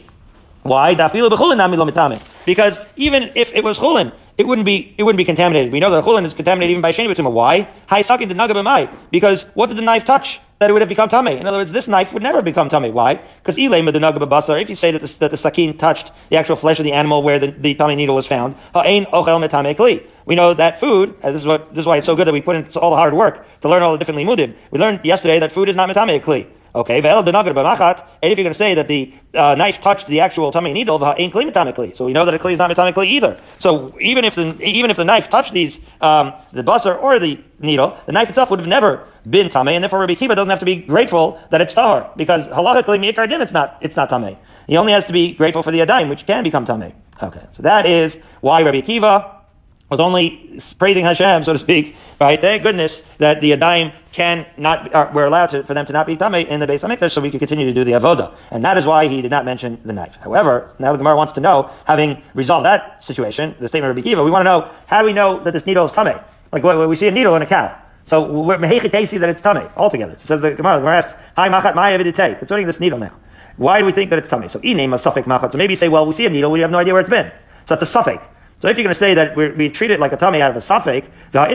Why? 0.63 0.93
Because 2.45 2.85
even 2.95 3.31
if 3.35 3.53
it 3.53 3.63
was 3.63 3.77
chulin, 3.79 4.11
it 4.39 4.47
wouldn't 4.47 4.65
be 4.65 4.95
it 4.97 5.03
wouldn't 5.03 5.17
be 5.17 5.25
contaminated. 5.25 5.71
We 5.71 5.81
know 5.81 5.91
that 5.91 6.03
chulin 6.05 6.25
is 6.25 6.33
contaminated 6.33 6.71
even 6.71 6.81
by 6.81 6.93
sheni 6.93 7.13
b'tuma. 7.13 7.31
Why? 7.31 7.67
Hai 7.87 8.01
sakin 8.01 8.29
the 8.29 8.35
nagabamai. 8.35 8.89
Because 9.11 9.43
what 9.53 9.67
did 9.67 9.77
the 9.77 9.81
knife 9.81 10.05
touch? 10.05 10.39
that 10.59 10.69
it 10.69 10.73
would 10.73 10.81
have 10.81 10.89
become 10.89 11.07
tummy. 11.07 11.37
In 11.37 11.47
other 11.47 11.59
words, 11.59 11.71
this 11.71 11.87
knife 11.87 12.11
would 12.13 12.21
never 12.21 12.41
become 12.41 12.67
tummy. 12.67 12.91
Why? 12.91 13.15
Because 13.15 13.57
if 13.57 14.69
you 14.69 14.75
say 14.75 14.91
that 14.91 15.01
the, 15.01 15.19
that 15.19 15.31
the 15.31 15.37
sakin 15.37 15.77
touched 15.77 16.11
the 16.29 16.35
actual 16.35 16.57
flesh 16.57 16.79
of 16.79 16.83
the 16.83 16.91
animal 16.91 17.23
where 17.23 17.39
the, 17.39 17.51
the 17.51 17.75
tummy 17.75 17.95
needle 17.95 18.17
was 18.17 18.27
found, 18.27 18.55
we 18.75 20.35
know 20.35 20.53
that 20.53 20.77
food, 20.77 21.15
this 21.21 21.35
is 21.35 21.45
what 21.45 21.73
this 21.73 21.83
is 21.83 21.85
why 21.85 21.95
it's 21.95 22.05
so 22.05 22.17
good 22.17 22.27
that 22.27 22.33
we 22.33 22.41
put 22.41 22.57
in 22.57 22.67
all 22.75 22.89
the 22.89 22.97
hard 22.97 23.13
work 23.13 23.45
to 23.61 23.69
learn 23.69 23.81
all 23.81 23.93
the 23.93 23.99
different 23.99 24.19
limudim. 24.19 24.53
We 24.69 24.79
learned 24.79 25.05
yesterday 25.05 25.39
that 25.39 25.53
food 25.53 25.69
is 25.69 25.77
not 25.77 25.87
metame 25.87 26.21
kli. 26.21 26.49
Okay, 26.75 26.97
and 26.97 27.05
if 27.05 28.37
you're 28.37 28.43
going 28.43 28.47
to 28.47 28.53
say 28.53 28.75
that 28.75 28.87
the 28.87 29.13
uh, 29.33 29.55
knife 29.55 29.81
touched 29.81 30.05
the 30.07 30.19
actual 30.19 30.51
tummy 30.51 30.71
needle, 30.71 31.03
ain't 31.17 31.33
kli 31.33 31.97
So 31.97 32.05
we 32.05 32.13
know 32.13 32.25
that 32.25 32.33
a 32.33 32.37
kli 32.37 32.53
is 32.53 32.59
not 32.59 32.69
metamically 32.69 33.09
either. 33.09 33.39
So 33.57 33.97
even 33.99 34.23
if 34.23 34.35
the 34.35 34.55
even 34.61 34.91
if 34.91 34.97
the 34.97 35.05
knife 35.05 35.29
touched 35.29 35.51
these 35.51 35.79
um, 36.01 36.33
the 36.53 36.61
buzzer 36.61 36.95
or 36.95 37.17
the 37.17 37.39
needle, 37.59 37.97
the 38.05 38.11
knife 38.11 38.29
itself 38.29 38.51
would 38.51 38.59
have 38.59 38.67
never 38.67 39.07
been 39.27 39.49
tame, 39.49 39.67
and 39.69 39.83
therefore 39.83 39.99
Rabbi 39.99 40.13
Kiva 40.15 40.35
doesn't 40.35 40.49
have 40.49 40.59
to 40.59 40.65
be 40.65 40.75
grateful 40.75 41.39
that 41.49 41.59
it's 41.61 41.73
tahar 41.73 42.11
because 42.15 42.45
halachically 42.47 42.99
mi'ikar 42.99 43.27
din 43.27 43.41
it's 43.41 43.51
not 43.51 43.77
it's 43.81 43.95
not 43.95 44.09
tame. 44.09 44.37
He 44.67 44.77
only 44.77 44.93
has 44.93 45.05
to 45.05 45.13
be 45.13 45.33
grateful 45.33 45.63
for 45.63 45.71
the 45.71 45.79
adaim, 45.79 46.07
which 46.09 46.27
can 46.27 46.43
become 46.43 46.65
tame. 46.65 46.93
Okay, 47.21 47.45
so 47.51 47.63
that 47.63 47.87
is 47.87 48.17
why 48.41 48.61
Rabbi 48.61 48.81
Kiva 48.81 49.38
was 49.89 49.99
only 49.99 50.61
praising 50.77 51.03
Hashem, 51.03 51.43
so 51.43 51.53
to 51.53 51.59
speak, 51.59 51.95
right? 52.21 52.39
Thank 52.39 52.63
goodness 52.63 53.03
that 53.17 53.41
the 53.41 53.51
Adaim 53.51 53.93
can 54.11 54.45
not, 54.57 54.93
are, 54.93 55.11
we're 55.13 55.25
allowed 55.25 55.47
to, 55.47 55.63
for 55.63 55.73
them 55.73 55.85
to 55.87 55.93
not 55.93 56.05
be 56.05 56.15
Tameh 56.15 56.47
in 56.47 56.59
the 56.59 56.67
Beis 56.67 56.87
Hamikdash 56.87 57.11
so 57.11 57.21
we 57.21 57.31
could 57.31 57.39
continue 57.39 57.65
to 57.65 57.73
do 57.73 57.83
the 57.83 57.93
Avoda. 57.93 58.35
And 58.51 58.63
that 58.65 58.77
is 58.77 58.85
why 58.85 59.07
he 59.07 59.21
did 59.21 59.31
not 59.31 59.45
mention 59.45 59.79
the 59.83 59.93
knife. 59.93 60.15
However, 60.17 60.75
now 60.79 60.91
the 60.91 60.97
Gemara 60.97 61.15
wants 61.15 61.33
to 61.33 61.41
know, 61.41 61.71
having 61.85 62.21
resolved 62.35 62.65
that 62.65 63.03
situation, 63.03 63.55
the 63.59 63.67
statement 63.67 63.89
of 63.89 63.95
Rabbi 63.95 64.07
Kiva, 64.07 64.23
we 64.23 64.31
want 64.31 64.41
to 64.41 64.49
know, 64.49 64.71
how 64.87 65.01
do 65.01 65.07
we 65.07 65.13
know 65.13 65.43
that 65.43 65.53
this 65.53 65.65
needle 65.65 65.85
is 65.85 65.91
Tameh? 65.91 66.23
Like, 66.51 66.63
we 66.63 66.95
see 66.95 67.07
a 67.07 67.11
needle 67.11 67.35
in 67.35 67.41
a 67.41 67.47
cow. 67.47 67.75
So, 68.05 68.31
we're 68.31 68.57
Mehechitesi 68.57 69.19
that 69.19 69.29
it's 69.29 69.41
Tameh, 69.41 69.71
altogether. 69.75 70.15
So 70.19 70.25
says 70.25 70.41
the 70.41 70.53
Gemara, 70.53 70.75
the 70.75 70.81
Gemara 70.81 70.97
asks, 70.97 71.15
Hi, 71.35 71.49
Machat 71.49 71.73
Vidite. 71.73 72.39
Concerning 72.39 72.65
this 72.65 72.79
needle 72.79 72.99
now. 72.99 73.13
Why 73.57 73.79
do 73.79 73.85
we 73.85 73.91
think 73.91 74.09
that 74.11 74.19
it's 74.19 74.27
Tameh? 74.27 74.49
So, 74.49 74.59
name 74.59 74.93
a 74.93 74.99
suffix 74.99 75.27
Machat. 75.27 75.51
So 75.51 75.57
maybe 75.57 75.73
you 75.73 75.77
say, 75.77 75.89
well, 75.89 76.05
we 76.05 76.13
see 76.13 76.25
a 76.25 76.29
needle, 76.29 76.51
we 76.51 76.61
have 76.61 76.71
no 76.71 76.79
idea 76.79 76.93
where 76.93 77.01
it's 77.01 77.09
been. 77.09 77.31
So 77.65 77.75
that's 77.75 77.83
a 77.83 77.85
suffix. 77.85 78.23
So 78.59 78.67
if 78.67 78.77
you're 78.77 78.83
going 78.83 78.93
to 78.93 78.99
say 78.99 79.13
that 79.13 79.35
we 79.37 79.69
treat 79.69 79.89
it 79.89 80.01
like 80.01 80.11
a 80.11 80.17
tummy 80.17 80.41
out 80.41 80.51
of 80.51 80.57
a 80.57 80.61
suffix, 80.61 81.07
that 81.31 81.49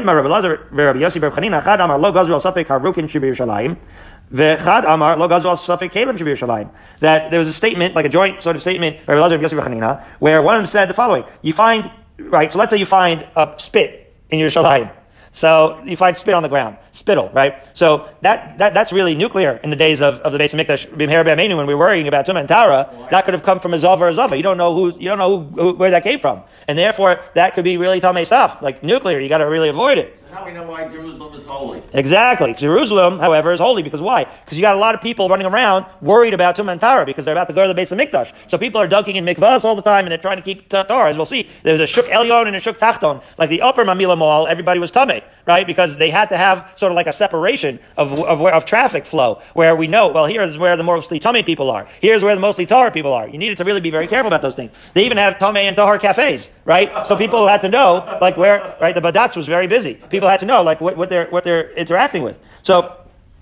there 7.31 7.39
was 7.39 7.49
a 7.49 7.53
statement, 7.53 7.95
like 7.95 8.07
a 8.07 8.09
joint 8.09 8.43
sort 8.43 8.57
of 8.57 8.63
statement, 8.63 8.97
where 9.07 10.43
one 10.43 10.55
of 10.55 10.61
them 10.61 10.67
said 10.67 10.89
the 10.89 10.95
following: 10.95 11.25
You 11.43 11.53
find 11.53 11.91
right. 12.19 12.51
So 12.51 12.59
let's 12.59 12.71
say 12.71 12.79
you 12.79 12.87
find 12.87 13.27
a 13.37 13.53
spit 13.59 14.15
in 14.31 14.39
your 14.39 14.49
shalayim. 14.49 14.91
So 15.35 15.83
you 15.85 15.97
find 15.97 16.17
spit 16.17 16.33
on 16.33 16.45
the 16.45 16.49
ground, 16.49 16.79
spittle, 16.93 17.29
right? 17.35 17.67
So 17.77 18.09
that, 18.23 18.57
that 18.59 18.73
that's 18.73 18.93
really 18.93 19.17
nuclear 19.17 19.59
in 19.65 19.71
the 19.71 19.77
days 19.77 20.01
of, 20.01 20.21
of 20.21 20.33
the 20.33 20.39
Beis 20.39 20.55
Hamikdash 20.55 20.89
when 20.97 21.67
we 21.67 21.75
were 21.75 21.79
worrying 21.79 22.07
about 22.07 22.25
Tumah 22.25 22.39
and 22.39 22.49
Tara. 22.49 22.89
That 23.11 23.25
could 23.25 23.35
have 23.35 23.43
come 23.43 23.59
from 23.59 23.75
a 23.75 23.79
Zava 23.81 24.05
or 24.05 24.09
a 24.11 24.15
Zava. 24.15 24.37
You 24.37 24.45
don't 24.45 24.57
know 24.57 24.73
who 24.73 24.97
you 24.97 25.09
don't 25.09 25.19
know 25.19 25.41
who, 25.41 25.61
who, 25.61 25.75
where 25.75 25.91
that 25.91 26.05
came 26.05 26.21
from, 26.21 26.45
and 26.69 26.79
therefore 26.79 27.19
that 27.35 27.55
could 27.55 27.65
be 27.65 27.77
really 27.79 28.01
Tameh 28.01 28.25
stuff, 28.25 28.63
like 28.63 28.85
nuclear. 28.85 29.19
You 29.19 29.29
got 29.29 29.39
to 29.39 29.47
really 29.47 29.71
avoid 29.71 29.99
it 29.99 30.17
how 30.35 30.45
we 30.45 30.53
know 30.53 30.65
why 30.65 30.89
Jerusalem 30.89 31.33
is 31.35 31.47
holy. 31.47 31.81
Exactly. 31.93 32.55
Jerusalem, 32.55 33.21
however, 33.21 33.53
is 33.53 33.61
holy 33.61 33.85
because 33.85 34.03
why? 34.03 34.25
Because 34.25 34.59
you 34.59 34.63
got 34.63 34.75
a 34.75 34.79
lot 34.79 34.93
of 34.97 35.01
people 35.01 35.29
running 35.29 35.47
around 35.47 35.87
worried 36.01 36.35
about 36.35 36.57
Tum 36.57 36.69
and 36.69 36.81
Tara 36.81 37.07
because 37.07 37.25
they're 37.25 37.35
about 37.35 37.47
to 37.47 37.55
go 37.55 37.69
to 37.69 37.73
the 37.73 37.81
Beis 37.81 37.97
Hamikdash. 37.97 38.33
So 38.49 38.59
people 38.59 38.81
are 38.81 38.89
dunking 38.89 39.15
in 39.15 39.25
mikvahs 39.25 39.65
all 39.65 39.77
the 39.77 39.83
time 39.83 40.05
and 40.07 40.11
they're 40.11 40.19
trying 40.19 40.39
to 40.39 40.43
keep 40.43 40.69
Tara. 40.69 41.09
As 41.09 41.17
we'll 41.17 41.25
see, 41.25 41.49
there's 41.63 41.79
a 41.79 41.87
Shuk 41.87 42.07
Elyon 42.07 42.49
and 42.49 42.57
a 42.57 42.61
Shuk 42.61 42.81
Tachton. 42.81 43.23
Like 43.39 43.49
the 43.49 43.63
upper 43.63 43.85
Mamilla 43.85 44.19
Mall, 44.19 44.49
everybody 44.49 44.81
was 44.81 44.91
Tame, 44.91 45.23
right? 45.47 45.65
Because 45.69 45.99
they 45.99 46.11
had 46.11 46.29
to 46.31 46.37
have 46.37 46.69
sort 46.75 46.91
of 46.91 46.97
like 46.97 47.07
a 47.07 47.13
separation 47.13 47.79
of, 47.97 48.13
of, 48.13 48.43
of 48.43 48.65
traffic 48.65 49.07
flow 49.07 49.41
where 49.53 49.77
we 49.77 49.87
know, 49.87 50.09
well, 50.09 50.27
here's 50.27 50.59
where 50.59 50.77
the 50.77 50.83
mostly 50.83 51.21
Tame 51.21 51.45
people 51.45 51.71
are. 51.71 51.87
Here's 52.01 52.25
where 52.25 52.35
the 52.35 52.41
mostly 52.41 52.67
Tara 52.67 52.91
people 52.91 53.13
are. 53.13 53.29
You 53.29 53.39
needed 53.39 53.57
to 53.59 53.65
really 53.65 53.81
be 53.81 53.91
very 53.91 54.09
careful 54.09 54.27
about 54.27 54.43
those 54.43 54.57
things. 54.57 54.73
They 54.95 55.07
even 55.07 55.17
have 55.17 55.39
Tame 55.39 55.59
and 55.59 55.77
Tahar 55.77 56.01
cafes, 56.01 56.51
right? 56.65 57.07
So 57.07 57.17
people 57.17 57.47
had 57.47 57.63
to 57.63 57.69
know, 57.69 58.19
like 58.21 58.37
where, 58.37 58.77
right? 58.81 58.97
The 58.97 59.01
Badatz 59.01 59.37
was 59.37 59.47
very 59.47 59.69
busy. 59.69 59.95
People 60.11 60.24
had 60.27 60.41
to 60.41 60.47
know, 60.47 60.63
like 60.63 60.81
what 60.81 60.97
what 60.97 61.11
they're 61.11 61.27
what 61.31 61.45
they're 61.45 61.71
interacting 61.73 62.23
with. 62.23 62.39
So. 62.63 62.97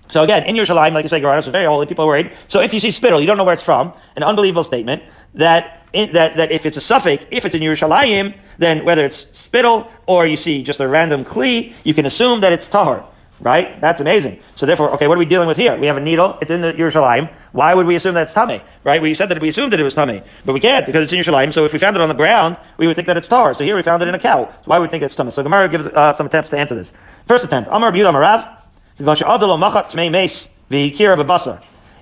So 0.09 0.21
again, 0.21 0.43
in 0.43 0.55
Yerushalayim, 0.55 0.93
like 0.93 1.03
you 1.03 1.09
say, 1.09 1.21
Geranos 1.21 1.45
was 1.45 1.47
very 1.47 1.65
holy. 1.65 1.87
People 1.87 2.03
are 2.03 2.07
worried. 2.07 2.31
So 2.47 2.59
if 2.59 2.71
you 2.71 2.79
see 2.79 2.91
spittle, 2.91 3.19
you 3.19 3.25
don't 3.25 3.37
know 3.37 3.45
where 3.45 3.53
it's 3.53 3.63
from. 3.63 3.93
An 4.15 4.21
unbelievable 4.21 4.63
statement 4.63 5.01
that 5.33 5.87
in, 5.93 6.11
that 6.11 6.35
that 6.35 6.51
if 6.51 6.65
it's 6.65 6.77
a 6.77 6.81
suffix, 6.81 7.25
if 7.31 7.45
it's 7.45 7.55
in 7.55 7.61
Yerushalayim, 7.61 8.35
then 8.57 8.83
whether 8.85 9.05
it's 9.05 9.25
spittle 9.31 9.89
or 10.05 10.27
you 10.27 10.37
see 10.37 10.61
just 10.61 10.79
a 10.81 10.87
random 10.87 11.23
kli, 11.23 11.73
you 11.83 11.93
can 11.93 12.05
assume 12.05 12.41
that 12.41 12.51
it's 12.53 12.67
tahor. 12.67 13.03
Right? 13.43 13.79
That's 13.81 14.01
amazing. 14.01 14.39
So 14.55 14.65
therefore, 14.65 14.91
okay, 14.91 15.07
what 15.07 15.15
are 15.15 15.19
we 15.19 15.25
dealing 15.25 15.47
with 15.47 15.57
here? 15.57 15.77
We 15.77 15.87
have 15.87 15.97
a 15.97 16.01
needle. 16.01 16.37
It's 16.41 16.49
in 16.49 16.61
the 16.61 16.73
Yerushalayim. 16.73 17.29
Why 17.51 17.75
would 17.75 17.85
we 17.85 17.95
assume 17.95 18.15
that 18.15 18.23
it's 18.23 18.33
tummy? 18.33 18.61
Right? 18.83 19.01
We 19.01 19.13
said 19.13 19.29
that 19.29 19.41
we 19.41 19.49
assumed 19.49 19.73
that 19.73 19.79
it 19.79 19.83
was 19.83 19.93
tummy, 19.93 20.23
but 20.45 20.53
we 20.53 20.59
can't 20.59 20.85
because 20.85 21.03
it's 21.03 21.11
in 21.13 21.19
Yerushalayim. 21.19 21.53
So 21.53 21.65
if 21.65 21.73
we 21.73 21.79
found 21.79 21.95
it 21.95 22.01
on 22.01 22.07
the 22.07 22.15
ground, 22.15 22.57
we 22.77 22.87
would 22.87 22.95
think 22.95 23.07
that 23.07 23.17
it's 23.17 23.27
tar. 23.27 23.53
So 23.53 23.63
here 23.63 23.75
we 23.75 23.83
found 23.83 24.01
it 24.01 24.07
in 24.07 24.15
a 24.15 24.19
cow. 24.19 24.45
So 24.45 24.53
why 24.65 24.79
would 24.79 24.87
we 24.87 24.91
think 24.91 25.03
it's 25.03 25.15
tummy? 25.15 25.31
So 25.31 25.43
Gemara 25.43 25.67
gives 25.69 25.85
uh, 25.87 26.13
some 26.13 26.25
attempts 26.27 26.49
to 26.51 26.57
answer 26.57 26.75
this. 26.75 26.91
First 27.27 27.43
attempt. 27.43 27.69
Amar 27.71 27.91
Amarav. 27.91 28.57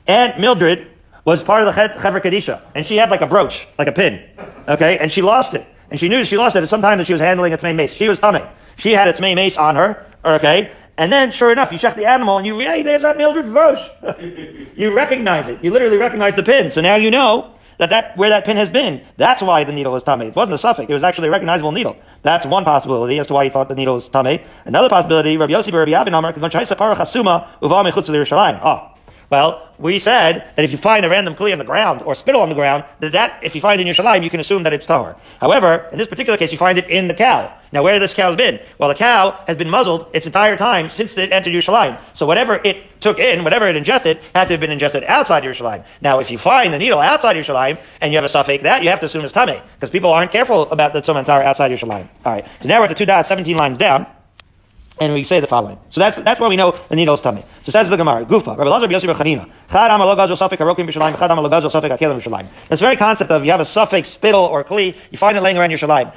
And 0.08 0.41
Mildred, 0.41 0.91
was 1.25 1.43
part 1.43 1.67
of 1.67 1.73
the 1.73 1.82
Chevra 1.82 2.21
Kadisha, 2.21 2.62
and 2.73 2.86
she 2.86 2.97
had 2.97 3.12
like 3.12 3.21
a 3.21 3.27
brooch, 3.27 3.67
like 3.77 3.88
a 3.88 3.91
pin, 3.91 4.23
okay, 4.67 4.97
and 4.97 5.12
she 5.12 5.21
lost 5.21 5.54
it, 5.54 5.65
and 5.89 5.99
she 5.99 6.10
knew 6.10 6.25
she 6.25 6.38
lost 6.38 6.56
it 6.56 6.63
at 6.63 6.69
some 6.69 6.82
time 6.82 6.97
that 6.97 7.08
she 7.08 7.13
was 7.13 7.21
handling 7.21 7.54
its 7.54 7.63
main 7.63 7.75
mace. 7.75 7.93
She 7.93 8.10
was 8.10 8.19
tummy. 8.19 8.41
She 8.77 8.93
had 8.93 9.08
its 9.08 9.21
main 9.21 9.36
mace 9.36 9.58
on 9.58 9.75
her, 9.75 10.06
okay, 10.25 10.71
and 11.02 11.12
then 11.12 11.32
sure 11.32 11.52
enough, 11.52 11.72
you 11.72 11.80
check 11.80 11.96
the 11.96 12.06
animal 12.06 12.38
and 12.38 12.46
you, 12.46 12.60
hey, 12.60 12.84
there's 12.84 13.02
that 13.02 13.18
Mildred 13.18 13.48
brooch. 13.48 13.80
you 14.76 14.96
recognize 14.96 15.50
it. 15.50 15.58
You 15.64 15.72
literally 15.72 15.98
recognize 15.98 16.36
the 16.36 16.44
pin. 16.44 16.70
So 16.70 16.80
now 16.80 16.96
you 16.96 17.10
know 17.10 17.56
that, 17.80 17.90
that 17.90 18.16
where 18.18 18.30
that 18.30 18.46
pin 18.46 18.56
has 18.58 18.70
been. 18.70 19.02
That's 19.18 19.42
why 19.42 19.64
the 19.64 19.72
needle 19.72 19.96
is 19.96 20.04
tummy. 20.04 20.28
It 20.28 20.36
wasn't 20.36 20.54
a 20.54 20.60
suffix. 20.60 20.92
It 20.92 20.94
was 20.94 21.04
actually 21.04 21.30
a 21.30 21.32
recognizable 21.32 21.72
needle. 21.72 21.96
That's 22.22 22.46
one 22.46 22.66
possibility 22.66 23.18
as 23.18 23.26
to 23.26 23.34
why 23.34 23.46
he 23.46 23.50
thought 23.50 23.68
the 23.68 23.74
needle 23.74 23.96
was 23.96 24.10
tummy. 24.10 24.44
Another 24.66 24.90
possibility, 24.90 25.38
Rabbi 25.38 25.54
Yossi 25.54 25.74
Rabbi 25.74 25.90
Abin 25.90 26.16
Amar, 26.16 26.36
Oh, 28.64 28.90
well, 29.32 29.70
we 29.80 29.98
said 29.98 30.52
that 30.56 30.65
if 30.65 30.74
you 30.74 30.78
find 30.78 31.06
a 31.06 31.10
random 31.10 31.36
kli 31.36 31.54
on 31.54 31.58
the 31.58 31.63
ground 31.63 32.02
or 32.02 32.13
spittle 32.15 32.41
on 32.41 32.50
the 32.50 32.56
ground, 32.56 32.84
that, 33.00 33.13
that 33.13 33.41
if 33.41 33.56
you 33.56 33.62
find 33.62 33.80
it 33.80 33.88
in 33.88 33.94
Yerushalayim, 33.94 34.24
you 34.24 34.30
can 34.30 34.41
assume 34.41 34.63
that 34.63 34.74
it's 34.74 34.86
tahor. 34.86 35.15
However, 35.39 35.88
in 35.94 35.98
this 35.98 36.10
particular 36.10 36.38
case, 36.38 36.52
you 36.52 36.58
find 36.58 36.78
it 36.78 36.89
in 36.89 37.08
the 37.08 37.13
cow. 37.13 37.52
Now, 37.72 37.82
where 37.82 37.98
this 37.98 38.13
cow's 38.13 38.36
been? 38.36 38.60
Well, 38.78 38.89
the 38.89 38.96
cow 38.96 39.41
has 39.48 39.56
been 39.56 39.70
muzzled 39.70 40.08
its 40.13 40.26
entire 40.26 40.58
time 40.58 40.89
since 40.89 41.17
it 41.17 41.32
entered 41.32 41.54
Yerushalayim. 41.54 41.98
So 42.13 42.26
whatever 42.26 42.60
it 42.65 43.00
took 43.00 43.20
in, 43.20 43.46
whatever 43.46 43.70
it 43.70 43.78
ingested, 43.78 44.20
had 44.36 44.50
to 44.50 44.56
have 44.56 44.60
been 44.60 44.72
ingested 44.72 45.06
outside 45.06 45.44
Yerushalayim. 45.44 45.86
Now, 46.02 46.20
if 46.20 46.30
you 46.30 46.38
find 46.38 46.74
the 46.74 46.78
needle 46.78 47.00
outside 47.00 47.38
Yerushalayim 47.38 47.80
and 48.02 48.12
you 48.12 48.17
have 48.17 48.26
a 48.26 48.34
safek 48.34 48.63
that, 48.63 48.84
you 48.84 48.89
have 48.89 49.00
to 49.00 49.06
assume 49.06 49.24
it's 49.24 49.34
tamei 49.34 49.62
because 49.76 49.89
people 49.89 50.12
aren't 50.12 50.34
careful 50.34 50.70
about 50.72 50.91
the 50.91 51.02
tumah 51.02 51.28
outside 51.30 51.72
Yerushalayim. 51.72 52.10
All 52.26 52.34
right. 52.34 52.46
So 52.62 52.67
now 52.67 52.80
we're 52.80 52.86
at 52.86 52.89
the 52.89 52.96
two 52.96 53.06
dots, 53.06 53.30
17 53.30 53.56
lines 53.56 53.78
down 53.78 54.06
and 55.02 55.14
we 55.14 55.24
say 55.24 55.40
the 55.40 55.48
following. 55.48 55.80
So 55.90 56.00
that's 56.00 56.18
that's 56.20 56.40
where 56.40 56.48
we 56.48 56.56
know 56.56 56.72
the 56.90 56.96
needle 56.96 57.16
is 57.16 57.22
tamei. 57.22 57.44
So 57.64 57.72
says 57.72 57.90
the 57.90 57.98
Gemara, 57.98 58.24
Gufa, 58.24 58.56
Rabbi 58.56 58.70
Lazar 58.70 58.90
Yosef 58.90 59.10
Chanina, 59.18 59.50
Chad 59.70 59.90
Amar 59.90 60.16
Logaz 60.16 60.30
Safik 60.38 60.60
Harokim 60.60 60.88
very 62.80 62.96
concept 62.96 63.32
of 63.32 63.44
you 63.44 63.52
have 63.52 63.60
a 63.60 63.64
safek 63.64 64.06
spittle 64.06 64.46
or 64.46 64.64
kli, 64.64 64.96
you 65.10 65.18
find 65.18 65.36
it 65.36 65.42
laying 65.42 65.58
around 65.58 65.72
Yerushalayim. 65.72 66.14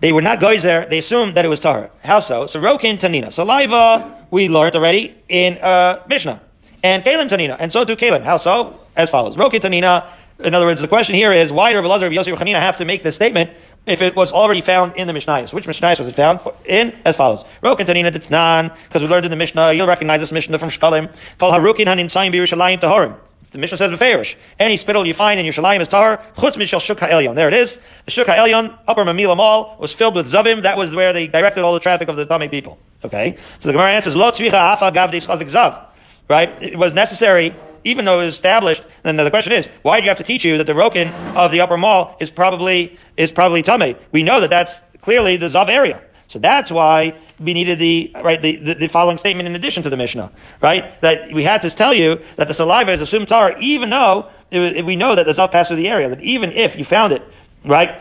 They 0.00 0.12
were 0.12 0.20
not 0.20 0.40
goys 0.40 0.64
there. 0.64 0.84
They 0.84 0.98
assumed 0.98 1.36
that 1.36 1.44
it 1.44 1.48
was 1.48 1.60
tahar. 1.60 1.90
How 2.02 2.18
so? 2.18 2.46
So 2.46 2.60
rokin 2.60 2.96
tanina. 2.96 3.32
Saliva 3.32 4.26
we 4.32 4.48
learned 4.48 4.74
already 4.74 5.14
in 5.28 5.56
uh, 5.58 6.02
Mishnah, 6.08 6.40
and 6.82 7.04
kalim 7.04 7.28
tanina, 7.28 7.56
and 7.60 7.70
so 7.70 7.84
do 7.84 7.94
kalim. 7.94 8.24
How 8.24 8.36
so? 8.36 8.80
As 8.96 9.10
follows: 9.10 9.36
rokin 9.36 9.60
tanina. 9.60 10.06
In 10.40 10.52
other 10.52 10.66
words, 10.66 10.80
the 10.80 10.88
question 10.88 11.14
here 11.14 11.32
is 11.32 11.52
why 11.52 11.70
did 11.70 11.76
Rabbi 11.76 11.86
Lazar 11.86 12.10
Yosef 12.10 12.36
Chanina 12.36 12.58
have 12.58 12.76
to 12.78 12.84
make 12.84 13.04
this 13.04 13.14
statement 13.14 13.50
if 13.86 14.02
it 14.02 14.16
was 14.16 14.32
already 14.32 14.60
found 14.60 14.96
in 14.96 15.06
the 15.06 15.12
Mishnayos. 15.12 15.52
Which 15.52 15.66
Mishnayos 15.66 15.98
was 15.98 16.08
it 16.08 16.14
found 16.14 16.40
in? 16.64 16.94
As 17.04 17.16
follows. 17.16 17.44
Rokin 17.62 17.86
Tanina 17.86 18.10
Ditznan, 18.10 18.74
because 18.84 19.02
we 19.02 19.08
learned 19.08 19.26
in 19.26 19.30
the 19.30 19.36
Mishnah, 19.36 19.72
you'll 19.72 19.86
recognize 19.86 20.20
this 20.20 20.32
Mishnah 20.32 20.58
from 20.58 20.70
Shkalim, 20.70 21.14
called 21.38 21.54
Harukin 21.54 21.86
Hanin 21.86 22.06
Saim 22.06 22.32
Birushalayim 22.32 22.80
Tahorim. 22.80 23.16
The 23.54 23.60
Mishnah 23.60 23.76
says 23.76 23.92
Beferish. 23.92 24.34
Any 24.58 24.76
spittle 24.76 25.06
you 25.06 25.14
find 25.14 25.38
in 25.38 25.46
Yerushalayim 25.46 25.80
is 25.80 25.86
tahar. 25.86 26.20
Chutz 26.36 26.56
mishal 26.56 26.80
shuk 26.80 26.98
ha'elyon. 26.98 27.36
There 27.36 27.46
it 27.46 27.54
is. 27.54 27.78
The 28.04 28.10
shuk 28.10 28.26
ha'elyon, 28.26 28.76
upper 28.88 29.04
Mamilla 29.04 29.36
Mall, 29.36 29.76
was 29.78 29.94
filled 29.94 30.16
with 30.16 30.26
zavim. 30.26 30.62
That 30.62 30.76
was 30.76 30.92
where 30.92 31.12
they 31.12 31.28
directed 31.28 31.62
all 31.62 31.72
the 31.72 31.78
traffic 31.78 32.08
of 32.08 32.16
the 32.16 32.26
Tamei 32.26 32.50
people. 32.50 32.80
Okay? 33.04 33.36
So 33.60 33.68
the 33.68 33.72
Gemara 33.72 33.92
answers, 33.92 34.16
Lo 34.16 34.32
tzvicha 34.32 34.54
afa 34.54 34.90
gav 34.90 35.12
zav. 35.12 35.84
Right? 36.28 36.50
It 36.60 36.76
was 36.76 36.94
necessary 36.94 37.54
even 37.84 38.04
though 38.04 38.20
it 38.20 38.26
was 38.26 38.34
established, 38.34 38.82
then 39.02 39.16
the 39.16 39.30
question 39.30 39.52
is, 39.52 39.68
why 39.82 40.00
do 40.00 40.04
you 40.04 40.10
have 40.10 40.18
to 40.18 40.24
teach 40.24 40.44
you 40.44 40.58
that 40.58 40.64
the 40.66 40.74
rokin 40.74 41.08
of 41.36 41.52
the 41.52 41.60
upper 41.60 41.76
mall 41.76 42.16
is 42.20 42.30
probably 42.30 42.98
is 43.16 43.30
probably 43.30 43.62
tamei? 43.62 43.96
We 44.12 44.22
know 44.22 44.40
that 44.40 44.50
that's 44.50 44.80
clearly 45.00 45.36
the 45.36 45.46
zav 45.46 45.68
area. 45.68 46.00
So 46.26 46.38
that's 46.38 46.70
why 46.70 47.14
we 47.38 47.52
needed 47.52 47.78
the 47.78 48.10
right 48.22 48.40
the, 48.40 48.56
the, 48.56 48.74
the, 48.74 48.88
following 48.88 49.18
statement 49.18 49.46
in 49.46 49.54
addition 49.54 49.82
to 49.82 49.90
the 49.90 49.96
Mishnah, 49.96 50.32
right? 50.62 51.00
That 51.02 51.32
we 51.32 51.44
had 51.44 51.62
to 51.62 51.70
tell 51.70 51.92
you 51.92 52.20
that 52.36 52.48
the 52.48 52.54
saliva 52.54 52.92
is 52.92 53.00
assumed 53.00 53.28
tar, 53.28 53.56
even 53.60 53.90
though 53.90 54.30
it, 54.50 54.84
we 54.84 54.96
know 54.96 55.14
that 55.14 55.26
the 55.26 55.32
zav 55.32 55.52
passed 55.52 55.68
through 55.68 55.76
the 55.76 55.88
area. 55.88 56.08
That 56.08 56.22
even 56.22 56.50
if 56.52 56.76
you 56.76 56.84
found 56.84 57.12
it, 57.12 57.22
right, 57.64 58.00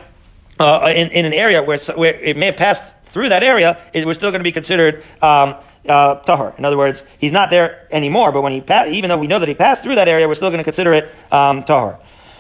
uh, 0.60 0.92
in, 0.96 1.10
in 1.10 1.26
an 1.26 1.34
area 1.34 1.62
where 1.62 1.78
where 1.96 2.14
it 2.16 2.38
may 2.38 2.48
have 2.48 2.58
passed 2.58 2.96
through 3.04 3.30
that 3.30 3.44
area, 3.44 3.80
it 3.94 4.06
was 4.06 4.18
still 4.18 4.32
going 4.32 4.40
to 4.40 4.44
be 4.44 4.52
considered 4.52 5.04
um, 5.22 5.56
uh, 5.88 6.16
tahar. 6.16 6.54
In 6.58 6.66
other 6.66 6.78
words, 6.78 7.04
he's 7.18 7.32
not 7.32 7.50
there 7.50 7.88
anymore, 7.92 8.32
but 8.32 8.42
when 8.42 8.52
he 8.52 8.62
pa- 8.62 8.86
even 8.88 9.10
though 9.10 9.18
we 9.18 9.28
know 9.28 9.40
that 9.40 9.48
he 9.48 9.56
passed 9.56 9.84
through 9.84 9.96
that 9.96 10.08
area, 10.08 10.28
we're 10.28 10.36
still 10.36 10.50
going 10.50 10.60
to 10.60 10.64
consider 10.64 10.94
it 10.94 11.12
um, 11.32 11.64
tahar. 11.64 12.00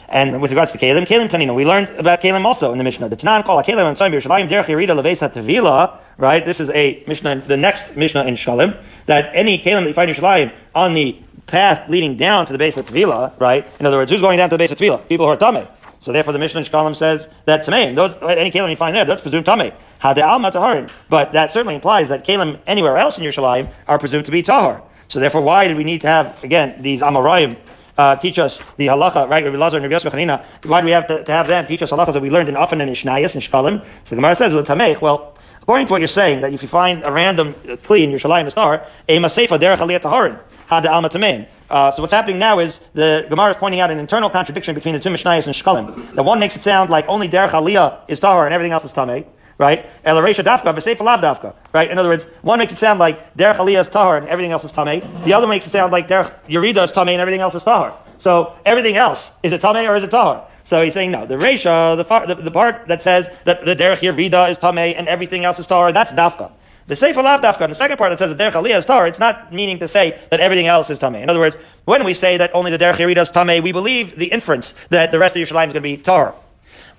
And 0.10 0.41
with 0.41 0.51
regards 0.51 0.71
to 0.73 0.77
Kalim, 0.77 1.08
Kalim 1.08 1.27
Tanina, 1.27 1.56
we 1.56 1.65
learned 1.65 1.89
about 1.89 2.21
Kalim 2.21 2.45
also 2.45 2.71
in 2.71 2.77
the 2.77 2.84
Mishnah. 2.84 3.10
The 3.10 3.15
Tanan 3.15 3.43
call 3.43 3.63
Kalim 3.63 3.88
and 3.88 3.97
Saim 3.97 4.12
Yerushalayim 4.12 4.47
Derech 4.47 4.65
Yerida 4.65 4.89
Levesa 4.89 5.34
Tevila, 5.34 5.97
right? 6.17 6.45
This 6.45 6.60
is 6.60 6.69
a 6.69 7.03
Mishnah, 7.08 7.41
the 7.47 7.58
next 7.58 7.95
Mishnah 7.95 8.25
in 8.25 8.36
Shkalim, 8.36 8.79
that 9.08 9.32
any 9.34 9.58
Kalim 9.58 9.82
that 9.82 9.88
you 9.88 9.93
find 9.93 10.12
in 10.12 10.15
Yerushalayim 10.15 10.53
on 10.75 10.93
the 10.93 11.19
path 11.47 11.89
leading 11.89 12.15
down 12.15 12.45
to 12.45 12.51
the 12.51 12.60
base 12.60 12.77
of 12.77 12.86
Tevila, 12.86 13.39
right? 13.39 13.65
In 13.79 13.86
other 13.88 13.97
words, 13.97 14.12
who's 14.12 14.21
going 14.21 14.38
down 14.38 14.49
to 14.49 14.53
the 14.53 14.60
base 14.60 14.71
of 14.71 14.77
Tevila? 14.77 15.08
People 15.08 15.25
who 15.25 15.32
are 15.32 15.38
Tameh. 15.38 15.67
So 16.03 16.11
therefore, 16.11 16.33
the 16.33 16.39
Mishnah 16.39 16.59
in 16.59 16.65
Shkalim 16.65 16.93
says 16.97 17.29
that 17.45 17.65
Tameim, 17.65 17.95
those 17.95 18.17
any 18.21 18.51
kelim 18.51 18.69
you 18.69 18.75
find 18.75 18.93
there, 18.93 19.05
that's 19.05 19.21
presumed 19.21 19.45
Tameh. 19.45 19.73
Hada'al 20.01 20.51
Taharim. 20.51 20.91
But 21.07 21.31
that 21.31 21.49
certainly 21.49 21.75
implies 21.75 22.09
that 22.09 22.25
kelim 22.25 22.59
anywhere 22.67 22.97
else 22.97 23.17
in 23.17 23.23
Yerushalayim 23.23 23.71
are 23.87 23.97
presumed 23.97 24.25
to 24.25 24.31
be 24.31 24.41
Tahar. 24.41 24.83
So 25.07 25.21
therefore, 25.21 25.43
why 25.43 25.65
did 25.69 25.77
we 25.77 25.85
need 25.85 26.01
to 26.01 26.07
have 26.07 26.43
again 26.43 26.81
these 26.81 27.01
Amoraim 27.01 27.55
uh, 27.97 28.17
teach 28.17 28.37
us 28.37 28.61
the 28.75 28.87
halacha, 28.87 29.29
right? 29.29 29.45
Rabbi 29.45 29.55
Lazar 29.55 29.77
and 29.77 29.83
Rabbi 29.85 29.93
Yosef 29.93 30.11
Chanina. 30.11 30.43
Why 30.65 30.81
do 30.81 30.85
we 30.85 30.91
have 30.91 31.07
to, 31.07 31.23
to 31.23 31.31
have 31.31 31.47
them 31.47 31.65
teach 31.67 31.81
us 31.81 31.91
halachas 31.91 32.11
that 32.11 32.21
we 32.21 32.29
learned 32.29 32.49
in 32.49 32.57
often 32.57 32.81
in 32.81 32.89
Ishnayas 32.89 33.35
and 33.35 33.41
Shkalim? 33.41 33.85
So 34.03 34.09
the 34.09 34.15
Gemara 34.17 34.35
says 34.35 34.51
with 34.51 34.67
Tamech, 34.67 34.99
well, 34.99 35.37
according 35.61 35.87
to 35.87 35.93
what 35.93 36.01
you're 36.01 36.09
saying, 36.09 36.41
that 36.41 36.51
if 36.51 36.61
you 36.61 36.67
find 36.67 37.01
a 37.05 37.11
random 37.13 37.53
kli 37.53 38.03
in 38.03 38.11
Yerushalayim 38.11 38.51
Star, 38.51 38.85
a 39.07 39.19
masefa 39.19 39.57
derech 39.57 39.77
aliyat 39.77 40.01
taharin, 40.01 40.37
had 40.67 40.86
alma 40.86 41.10
tamein. 41.10 41.47
Uh, 41.69 41.91
so 41.91 42.04
what's 42.04 42.13
happening 42.13 42.39
now 42.39 42.60
is 42.60 42.80
the 42.93 43.26
Gemara 43.30 43.52
is 43.52 43.58
pointing 43.58 43.80
out 43.80 43.89
an 43.89 43.97
internal 43.97 44.30
contradiction 44.30 44.76
between 44.76 44.93
the 44.93 44.99
two 44.99 45.10
Mishnayos 45.10 45.47
and 45.47 45.56
Shkalim. 45.56 46.13
That 46.13 46.23
one 46.23 46.39
makes 46.39 46.56
it 46.56 46.62
sound 46.62 46.89
like 46.89 47.06
only 47.08 47.28
Derech 47.28 47.49
Aliyah 47.49 48.02
is 48.08 48.19
Tahar 48.19 48.45
and 48.45 48.54
everything 48.54 48.71
else 48.71 48.86
is 48.86 48.93
Tameh, 48.93 49.26
right? 49.58 49.86
El 50.04 50.17
Dafka, 50.17 50.76
B'Seif 50.76 50.99
Lav 50.99 51.21
Dafka, 51.21 51.56
right? 51.73 51.89
In 51.89 51.97
other 51.97 52.10
words, 52.10 52.26
one 52.41 52.60
makes 52.60 52.73
it 52.73 52.80
sound 52.80 52.99
like 52.99 53.36
Derech 53.36 53.56
Aliyah 53.56 53.82
is 53.82 53.88
Tahar 53.88 54.17
and 54.17 54.28
everything 54.28 54.52
else 54.52 54.63
is 54.63 54.71
Tameh. 54.71 55.23
The 55.23 55.34
other 55.34 55.47
makes 55.47 55.65
it 55.65 55.71
sound 55.71 55.91
like 55.91 56.08
Derech 56.08 56.32
Yerida 56.47 56.86
is 56.86 56.91
Tameh 56.91 57.13
and 57.13 57.21
everything 57.21 57.41
else 57.41 57.56
is 57.56 57.63
Tahar. 57.63 57.97
So 58.19 58.54
everything 58.65 58.95
else, 58.95 59.32
is 59.41 59.52
it 59.52 59.62
Tameh 59.62 59.89
or 59.89 59.95
is 59.95 60.04
it 60.04 60.12
Tahar? 60.12 60.47
So 60.63 60.82
he's 60.84 60.93
saying 60.93 61.12
no. 61.12 61.26
The 61.26 61.36
Resha, 61.36 61.97
the, 61.97 62.36
the, 62.36 62.41
the 62.41 62.52
part 62.52 62.88
that 62.88 63.02
says 63.02 63.30
that 63.45 63.65
the 63.65 63.76
Derech 63.76 63.97
Yerida 63.97 64.52
is 64.52 64.58
Tameh 64.58 64.93
and 64.97 65.08
everything 65.08 65.43
else 65.43 65.60
is 65.60 65.67
Tahar, 65.67 65.91
that's 65.91 66.13
Dafka. 66.13 66.52
The 66.85 66.97
Sefer 66.97 67.21
Lav 67.21 67.41
Dafka, 67.41 67.69
the 67.69 67.75
second 67.75 67.97
part 67.97 68.11
that 68.11 68.19
says 68.19 68.35
that 68.35 68.37
Derech 68.37 68.61
Aliyah 68.61 68.79
is 68.79 68.85
Tar, 68.85 69.07
it's 69.07 69.19
not 69.19 69.53
meaning 69.53 69.79
to 69.79 69.87
say 69.87 70.19
that 70.31 70.41
everything 70.41 70.67
else 70.67 70.89
is 70.89 70.99
Tameh. 70.99 71.23
In 71.23 71.29
other 71.29 71.39
words, 71.39 71.55
when 71.85 72.03
we 72.03 72.13
say 72.13 72.37
that 72.37 72.53
only 72.53 72.71
the 72.71 72.77
Derech 72.77 72.95
Yerida 72.95 73.21
is 73.21 73.31
Tameh, 73.31 73.63
we 73.63 73.71
believe 73.71 74.17
the 74.17 74.25
inference 74.25 74.75
that 74.89 75.13
the 75.13 75.19
rest 75.19 75.35
of 75.37 75.41
Yerushalayim 75.41 75.67
is 75.67 75.73
going 75.73 75.75
to 75.75 75.81
be 75.81 75.95
Tar. 75.95 76.35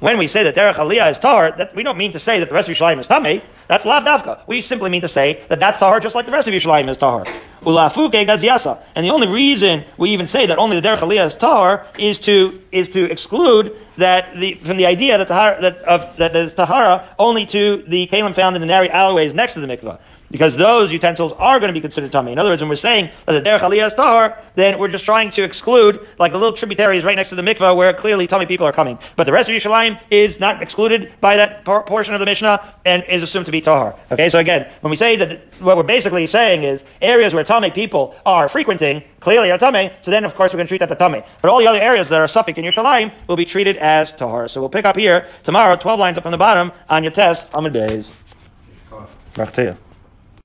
When 0.00 0.18
we 0.18 0.26
say 0.26 0.42
that 0.42 0.54
Derech 0.54 0.74
Aliyah 0.74 1.12
is 1.12 1.18
Tar, 1.18 1.52
that 1.52 1.74
we 1.74 1.82
don't 1.82 1.96
mean 1.96 2.12
to 2.12 2.18
say 2.18 2.40
that 2.40 2.48
the 2.48 2.54
rest 2.54 2.68
of 2.68 2.76
Yerushalayim 2.76 3.00
is 3.00 3.06
Tameh. 3.06 3.42
That's 3.68 3.86
Lav 3.86 4.04
Dafka. 4.04 4.40
We 4.46 4.60
simply 4.60 4.90
mean 4.90 5.00
to 5.02 5.08
say 5.08 5.44
that 5.48 5.60
that's 5.60 5.78
Tahar 5.78 6.00
just 6.00 6.14
like 6.14 6.26
the 6.26 6.32
rest 6.32 6.48
of 6.48 6.54
Yerushalayim 6.54 6.88
is 6.90 6.98
Tahar. 6.98 7.24
Ulafuke 7.62 8.26
Gaziasa. 8.26 8.82
And 8.94 9.06
the 9.06 9.10
only 9.10 9.28
reason 9.28 9.84
we 9.96 10.10
even 10.10 10.26
say 10.26 10.46
that 10.46 10.58
only 10.58 10.78
the 10.78 10.86
Derech 10.86 10.98
Aliyah 10.98 11.26
is 11.26 11.34
Tahar 11.34 11.86
is 11.98 12.20
to, 12.20 12.60
is 12.72 12.88
to 12.90 13.10
exclude 13.10 13.76
that 13.96 14.36
the, 14.36 14.54
from 14.54 14.76
the 14.76 14.86
idea 14.86 15.16
that, 15.16 15.28
tahara, 15.28 15.60
that, 15.62 15.78
of, 15.82 16.16
that 16.16 16.56
Tahara 16.56 17.08
only 17.18 17.46
to 17.46 17.84
the 17.88 18.08
Kalim 18.08 18.34
found 18.34 18.56
in 18.56 18.60
the 18.60 18.66
narrow 18.66 18.88
alleyways 18.88 19.32
next 19.32 19.54
to 19.54 19.60
the 19.60 19.66
mikvah 19.66 19.98
because 20.34 20.56
those 20.56 20.90
utensils 20.90 21.32
are 21.34 21.60
going 21.60 21.68
to 21.68 21.72
be 21.72 21.80
considered 21.80 22.10
tamei. 22.10 22.32
In 22.32 22.40
other 22.40 22.50
words, 22.50 22.60
when 22.60 22.68
we're 22.68 22.74
saying 22.74 23.08
that 23.26 23.44
the 23.44 23.48
derech 23.48 23.60
aliyah 23.60 23.86
is 23.86 23.94
tahar, 23.94 24.36
then 24.56 24.80
we're 24.80 24.88
just 24.88 25.04
trying 25.04 25.30
to 25.30 25.44
exclude 25.44 26.04
like 26.18 26.32
the 26.32 26.38
little 26.38 26.56
tributaries 26.56 27.04
right 27.04 27.14
next 27.14 27.28
to 27.28 27.36
the 27.36 27.42
mikvah 27.42 27.76
where 27.76 27.92
clearly 27.92 28.26
tamei 28.26 28.48
people 28.48 28.66
are 28.66 28.72
coming. 28.72 28.98
But 29.14 29.24
the 29.24 29.32
rest 29.32 29.48
of 29.48 29.54
Yerushalayim 29.54 29.96
is 30.10 30.40
not 30.40 30.60
excluded 30.60 31.12
by 31.20 31.36
that 31.36 31.64
por- 31.64 31.84
portion 31.84 32.14
of 32.14 32.20
the 32.20 32.26
Mishnah 32.26 32.74
and 32.84 33.04
is 33.04 33.22
assumed 33.22 33.46
to 33.46 33.52
be 33.52 33.60
tahar. 33.60 33.94
Okay, 34.10 34.28
so 34.28 34.40
again, 34.40 34.68
when 34.80 34.90
we 34.90 34.96
say 34.96 35.14
that 35.14 35.40
what 35.60 35.76
we're 35.76 35.84
basically 35.84 36.26
saying 36.26 36.64
is 36.64 36.84
areas 37.00 37.32
where 37.32 37.44
tamei 37.44 37.72
people 37.72 38.16
are 38.26 38.48
frequenting 38.48 39.04
clearly 39.20 39.52
are 39.52 39.58
tamei, 39.58 39.92
so 40.00 40.10
then 40.10 40.24
of 40.24 40.34
course 40.34 40.52
we're 40.52 40.56
going 40.56 40.66
to 40.66 40.68
treat 40.68 40.78
that 40.78 40.88
the 40.88 40.96
tamei. 40.96 41.24
But 41.42 41.50
all 41.52 41.60
the 41.60 41.68
other 41.68 41.80
areas 41.80 42.08
that 42.08 42.20
are 42.20 42.26
safek 42.26 42.58
in 42.58 42.64
Yerushalayim 42.64 43.12
will 43.28 43.36
be 43.36 43.44
treated 43.44 43.76
as 43.76 44.12
tahar. 44.12 44.48
So 44.48 44.60
we'll 44.60 44.68
pick 44.68 44.84
up 44.84 44.96
here 44.96 45.28
tomorrow, 45.44 45.76
12 45.76 46.00
lines 46.00 46.16
up 46.18 46.24
from 46.24 46.32
the 46.32 46.38
bottom 46.38 46.72
on 46.90 47.04
your 47.04 47.12
test 47.12 47.46
on 47.54 47.62
the 47.62 47.70
days. 47.70 48.14